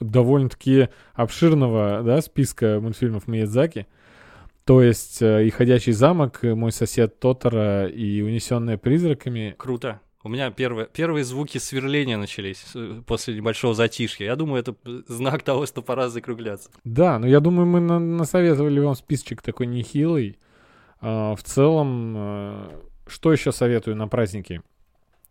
довольно-таки 0.00 0.88
обширного 1.14 2.02
да, 2.02 2.20
списка 2.22 2.80
мультфильмов 2.80 3.28
Миядзаки. 3.28 3.86
То 4.64 4.82
есть 4.82 5.20
э, 5.22 5.46
и 5.46 5.50
«Ходячий 5.50 5.92
замок», 5.92 6.44
и 6.44 6.54
«Мой 6.54 6.72
сосед 6.72 7.18
Тотора» 7.18 7.86
и 7.86 8.22
«Унесенные 8.22 8.78
призраками». 8.78 9.54
Круто. 9.58 10.00
У 10.22 10.28
меня 10.28 10.50
первые, 10.50 10.86
первые 10.86 11.24
звуки 11.24 11.56
сверления 11.58 12.18
начались 12.18 12.64
э, 12.74 13.00
после 13.06 13.34
небольшого 13.34 13.74
затишья. 13.74 14.26
Я 14.26 14.36
думаю, 14.36 14.60
это 14.60 14.76
знак 15.08 15.42
того, 15.42 15.64
что 15.66 15.80
пора 15.82 16.08
закругляться. 16.10 16.70
Да, 16.84 17.18
но 17.18 17.26
я 17.26 17.40
думаю, 17.40 17.66
мы 17.66 17.80
на- 17.80 17.98
насоветовали 17.98 18.80
вам 18.80 18.94
списочек 18.94 19.40
такой 19.40 19.66
нехилый. 19.66 20.38
А, 21.00 21.34
в 21.34 21.42
целом, 21.42 22.14
э, 22.16 22.68
что 23.06 23.32
еще 23.32 23.52
советую 23.52 23.96
на 23.96 24.08
праздники? 24.08 24.60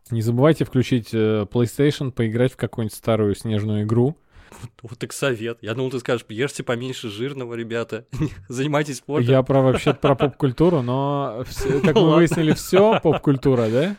Не 0.10 0.24
забывайте 0.24 0.66
включить 0.66 1.14
PlayStation, 1.14 2.12
поиграть 2.12 2.54
в 2.54 2.58
какую-нибудь 2.58 2.96
старую 2.98 3.36
снежную 3.36 3.84
игру. 3.84 4.18
Вот 4.82 4.97
так 4.97 5.14
совет. 5.14 5.60
Я 5.62 5.74
думал, 5.74 5.91
ты 5.91 6.00
скажешь, 6.00 6.26
ешьте 6.30 6.64
поменьше 6.64 7.10
жирного, 7.10 7.54
ребята. 7.54 8.06
Занимайтесь 8.47 8.97
спортом. 8.97 9.30
Я 9.30 9.43
про 9.43 9.62
вообще 9.62 9.93
про 9.93 10.16
поп-культуру, 10.16 10.82
но 10.82 11.43
как 11.84 11.95
мы 11.95 12.16
выяснили, 12.16 12.54
все 12.54 13.00
поп-культура, 13.00 13.68
да? 13.70 13.95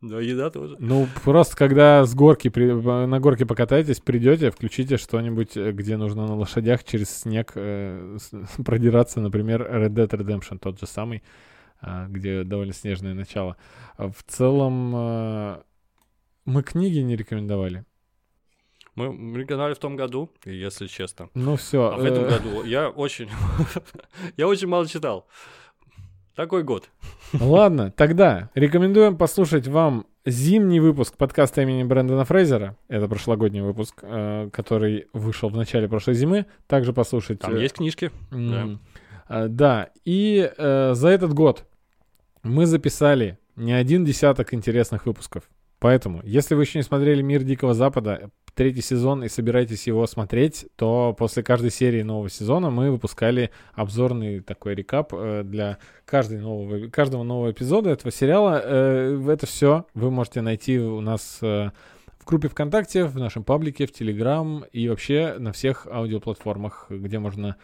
Да, 0.00 0.20
еда 0.20 0.50
тоже. 0.50 0.76
Ну, 0.80 1.08
просто 1.24 1.56
когда 1.56 2.04
с 2.04 2.14
горки, 2.14 2.48
при- 2.50 2.72
на 3.06 3.20
горке 3.20 3.46
покатаетесь, 3.46 4.00
придете, 4.00 4.50
включите 4.50 4.98
что-нибудь, 4.98 5.56
э, 5.56 5.72
где 5.72 5.96
нужно 5.96 6.26
на 6.26 6.36
лошадях 6.36 6.84
через 6.84 7.08
снег 7.08 7.52
э, 7.54 8.18
с- 8.20 8.62
продираться, 8.62 9.20
например, 9.20 9.62
Red 9.62 9.94
Dead 9.94 10.08
Redemption, 10.10 10.58
тот 10.58 10.78
же 10.78 10.86
самый, 10.86 11.22
а, 11.80 12.06
где 12.08 12.44
довольно 12.44 12.74
снежное 12.74 13.14
начало. 13.14 13.56
А 13.96 14.10
В 14.10 14.22
целом, 14.26 14.92
э, 14.94 15.62
мы 16.44 16.62
книги 16.62 16.98
не 16.98 17.16
рекомендовали. 17.16 17.86
Мы 18.94 19.12
мы 19.12 19.44
в 19.44 19.78
том 19.78 19.96
году, 19.96 20.30
если 20.44 20.86
честно. 20.86 21.28
Ну 21.34 21.56
все. 21.56 21.90
А 21.90 21.96
в 21.96 22.04
этом 22.04 22.24
году 22.28 22.62
я 22.64 22.88
очень... 22.88 23.28
Я 24.36 24.46
очень 24.46 24.68
мало 24.68 24.86
читал. 24.86 25.26
Такой 26.36 26.62
год. 26.64 26.88
Ладно, 27.32 27.92
тогда 27.92 28.50
рекомендуем 28.54 29.16
послушать 29.16 29.68
вам 29.68 30.06
зимний 30.24 30.80
выпуск 30.80 31.16
подкаста 31.16 31.62
имени 31.62 31.84
Брэндона 31.84 32.24
Фрейзера. 32.24 32.76
Это 32.88 33.08
прошлогодний 33.08 33.60
выпуск, 33.60 34.00
э, 34.02 34.48
который 34.52 35.06
вышел 35.12 35.48
в 35.48 35.56
начале 35.56 35.88
прошлой 35.88 36.14
зимы. 36.14 36.46
Также 36.66 36.92
послушать... 36.92 37.40
Там 37.40 37.54
э, 37.54 37.62
есть 37.62 37.74
книжки. 37.76 38.10
М, 38.32 38.80
а, 39.28 39.48
Да, 39.48 39.90
и 40.04 40.50
э, 40.56 40.94
за 40.94 41.08
этот 41.08 41.32
год 41.34 41.66
мы 42.42 42.66
записали 42.66 43.38
не 43.56 43.72
один 43.72 44.04
десяток 44.04 44.54
интересных 44.54 45.06
выпусков. 45.06 45.44
Поэтому, 45.84 46.22
если 46.24 46.54
вы 46.54 46.62
еще 46.62 46.78
не 46.78 46.82
смотрели 46.82 47.20
«Мир 47.20 47.42
Дикого 47.42 47.74
Запада», 47.74 48.30
третий 48.54 48.80
сезон, 48.80 49.22
и 49.22 49.28
собираетесь 49.28 49.86
его 49.86 50.06
смотреть, 50.06 50.64
то 50.76 51.14
после 51.18 51.42
каждой 51.42 51.70
серии 51.70 52.00
нового 52.00 52.30
сезона 52.30 52.70
мы 52.70 52.90
выпускали 52.90 53.50
обзорный 53.74 54.40
такой 54.40 54.74
рекап 54.74 55.12
э, 55.12 55.42
для 55.44 55.76
каждой 56.06 56.38
нового, 56.38 56.88
каждого 56.88 57.22
нового 57.22 57.50
эпизода 57.50 57.90
этого 57.90 58.10
сериала. 58.10 58.62
Э, 58.64 59.28
Это 59.30 59.44
все 59.44 59.84
вы 59.92 60.10
можете 60.10 60.40
найти 60.40 60.78
у 60.78 61.02
нас 61.02 61.40
э, 61.42 61.68
в 62.18 62.24
группе 62.24 62.48
ВКонтакте, 62.48 63.04
в 63.04 63.18
нашем 63.18 63.44
паблике, 63.44 63.86
в 63.86 63.92
Телеграм 63.92 64.64
и 64.72 64.88
вообще 64.88 65.34
на 65.38 65.52
всех 65.52 65.86
аудиоплатформах, 65.86 66.86
где 66.88 67.18
можно 67.18 67.56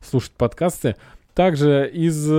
слушать 0.00 0.34
подкасты. 0.34 0.94
Также 1.34 1.90
из 1.92 2.30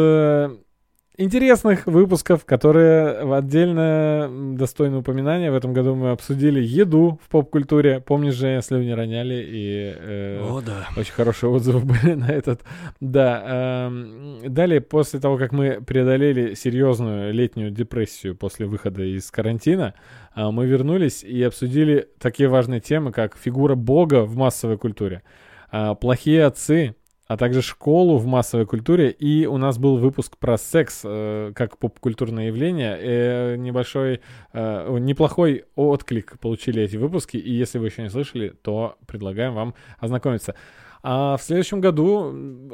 интересных 1.18 1.88
выпусков, 1.88 2.46
которые 2.46 3.26
в 3.26 3.34
отдельно 3.34 4.30
достойны 4.56 4.98
упоминания. 4.98 5.52
В 5.52 5.56
этом 5.56 5.74
году 5.74 5.96
мы 5.96 6.12
обсудили 6.12 6.62
еду 6.62 7.20
в 7.24 7.30
поп-культуре. 7.30 8.00
Помнишь 8.00 8.36
же, 8.36 8.62
слюни 8.62 8.92
роняли 8.92 9.44
и 9.48 9.94
э, 9.98 10.42
О, 10.48 10.62
да. 10.62 10.88
очень 10.96 11.14
хорошие 11.14 11.50
отзывы 11.50 11.80
были 11.86 12.14
на 12.14 12.30
этот. 12.30 12.62
Да. 13.00 13.88
эм, 13.88 14.54
далее, 14.54 14.80
после 14.80 15.20
того, 15.20 15.38
как 15.38 15.52
мы 15.52 15.82
преодолели 15.82 16.54
серьезную 16.54 17.34
летнюю 17.34 17.72
депрессию 17.72 18.36
после 18.36 18.68
выхода 18.68 19.04
из 19.04 19.30
карантина, 19.32 19.96
а, 20.34 20.52
мы 20.52 20.68
вернулись 20.68 21.24
и 21.24 21.42
обсудили 21.42 22.08
такие 22.20 22.48
важные 22.48 22.80
темы, 22.80 23.12
как 23.12 23.38
фигура 23.38 23.74
Бога 23.74 24.24
в 24.24 24.36
массовой 24.36 24.78
культуре, 24.78 25.24
а, 25.72 25.96
плохие 25.96 26.46
отцы, 26.46 26.96
а 27.28 27.38
также 27.38 27.62
школу 27.62 28.18
в 28.18 28.26
массовой 28.26 28.66
культуре. 28.66 29.12
И 29.12 29.46
у 29.46 29.58
нас 29.58 29.78
был 29.78 29.98
выпуск 29.98 30.38
про 30.38 30.58
секс 30.58 31.02
э, 31.04 31.52
как 31.54 31.78
поп-культурное 31.78 32.48
явление. 32.48 32.98
Э, 33.00 33.56
небольшой, 33.58 34.22
э, 34.54 34.98
неплохой 35.00 35.66
отклик 35.76 36.40
получили 36.40 36.82
эти 36.82 36.96
выпуски. 36.96 37.38
И 37.38 37.52
если 37.52 37.80
вы 37.80 37.88
еще 37.88 38.02
не 38.04 38.10
слышали, 38.10 38.50
то 38.50 38.98
предлагаем 39.08 39.54
вам 39.54 39.76
ознакомиться. 40.00 40.56
А 41.04 41.38
в 41.38 41.42
следующем 41.42 41.82
году 41.82 42.32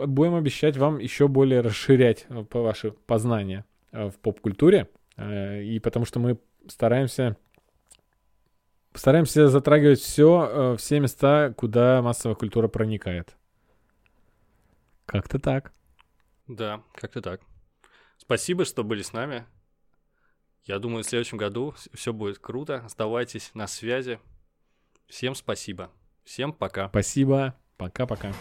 будем 0.07 0.35
обещать 0.35 0.77
вам 0.77 0.99
еще 0.99 1.27
более 1.27 1.61
расширять 1.61 2.25
э, 2.29 2.43
ваши 2.53 2.91
познания 2.91 3.65
э, 3.91 4.09
в 4.09 4.19
поп-культуре. 4.19 4.87
Э, 5.17 5.63
И 5.63 5.79
потому 5.79 6.05
что 6.05 6.19
мы 6.19 6.37
стараемся 6.67 7.37
Постараемся 8.91 9.47
затрагивать 9.47 10.01
все, 10.01 10.75
все 10.77 10.99
места, 10.99 11.51
куда 11.57 12.03
массовая 12.03 12.35
культура 12.35 12.67
проникает. 12.67 13.35
Как-то 15.05 15.39
так. 15.39 15.73
Да, 16.47 16.83
как-то 16.95 17.21
так. 17.21 17.41
Спасибо, 18.17 18.65
что 18.65 18.83
были 18.83 19.01
с 19.01 19.13
нами. 19.13 19.45
Я 20.65 20.79
думаю, 20.79 21.03
в 21.03 21.07
следующем 21.07 21.37
году 21.37 21.75
все 21.93 22.13
будет 22.13 22.39
круто. 22.39 22.77
Оставайтесь 22.85 23.51
на 23.53 23.67
связи. 23.67 24.19
Всем 25.07 25.35
спасибо. 25.35 25.91
Всем 26.23 26.53
пока. 26.53 26.87
Спасибо. 26.89 27.55
Пока-пока. 27.77 28.31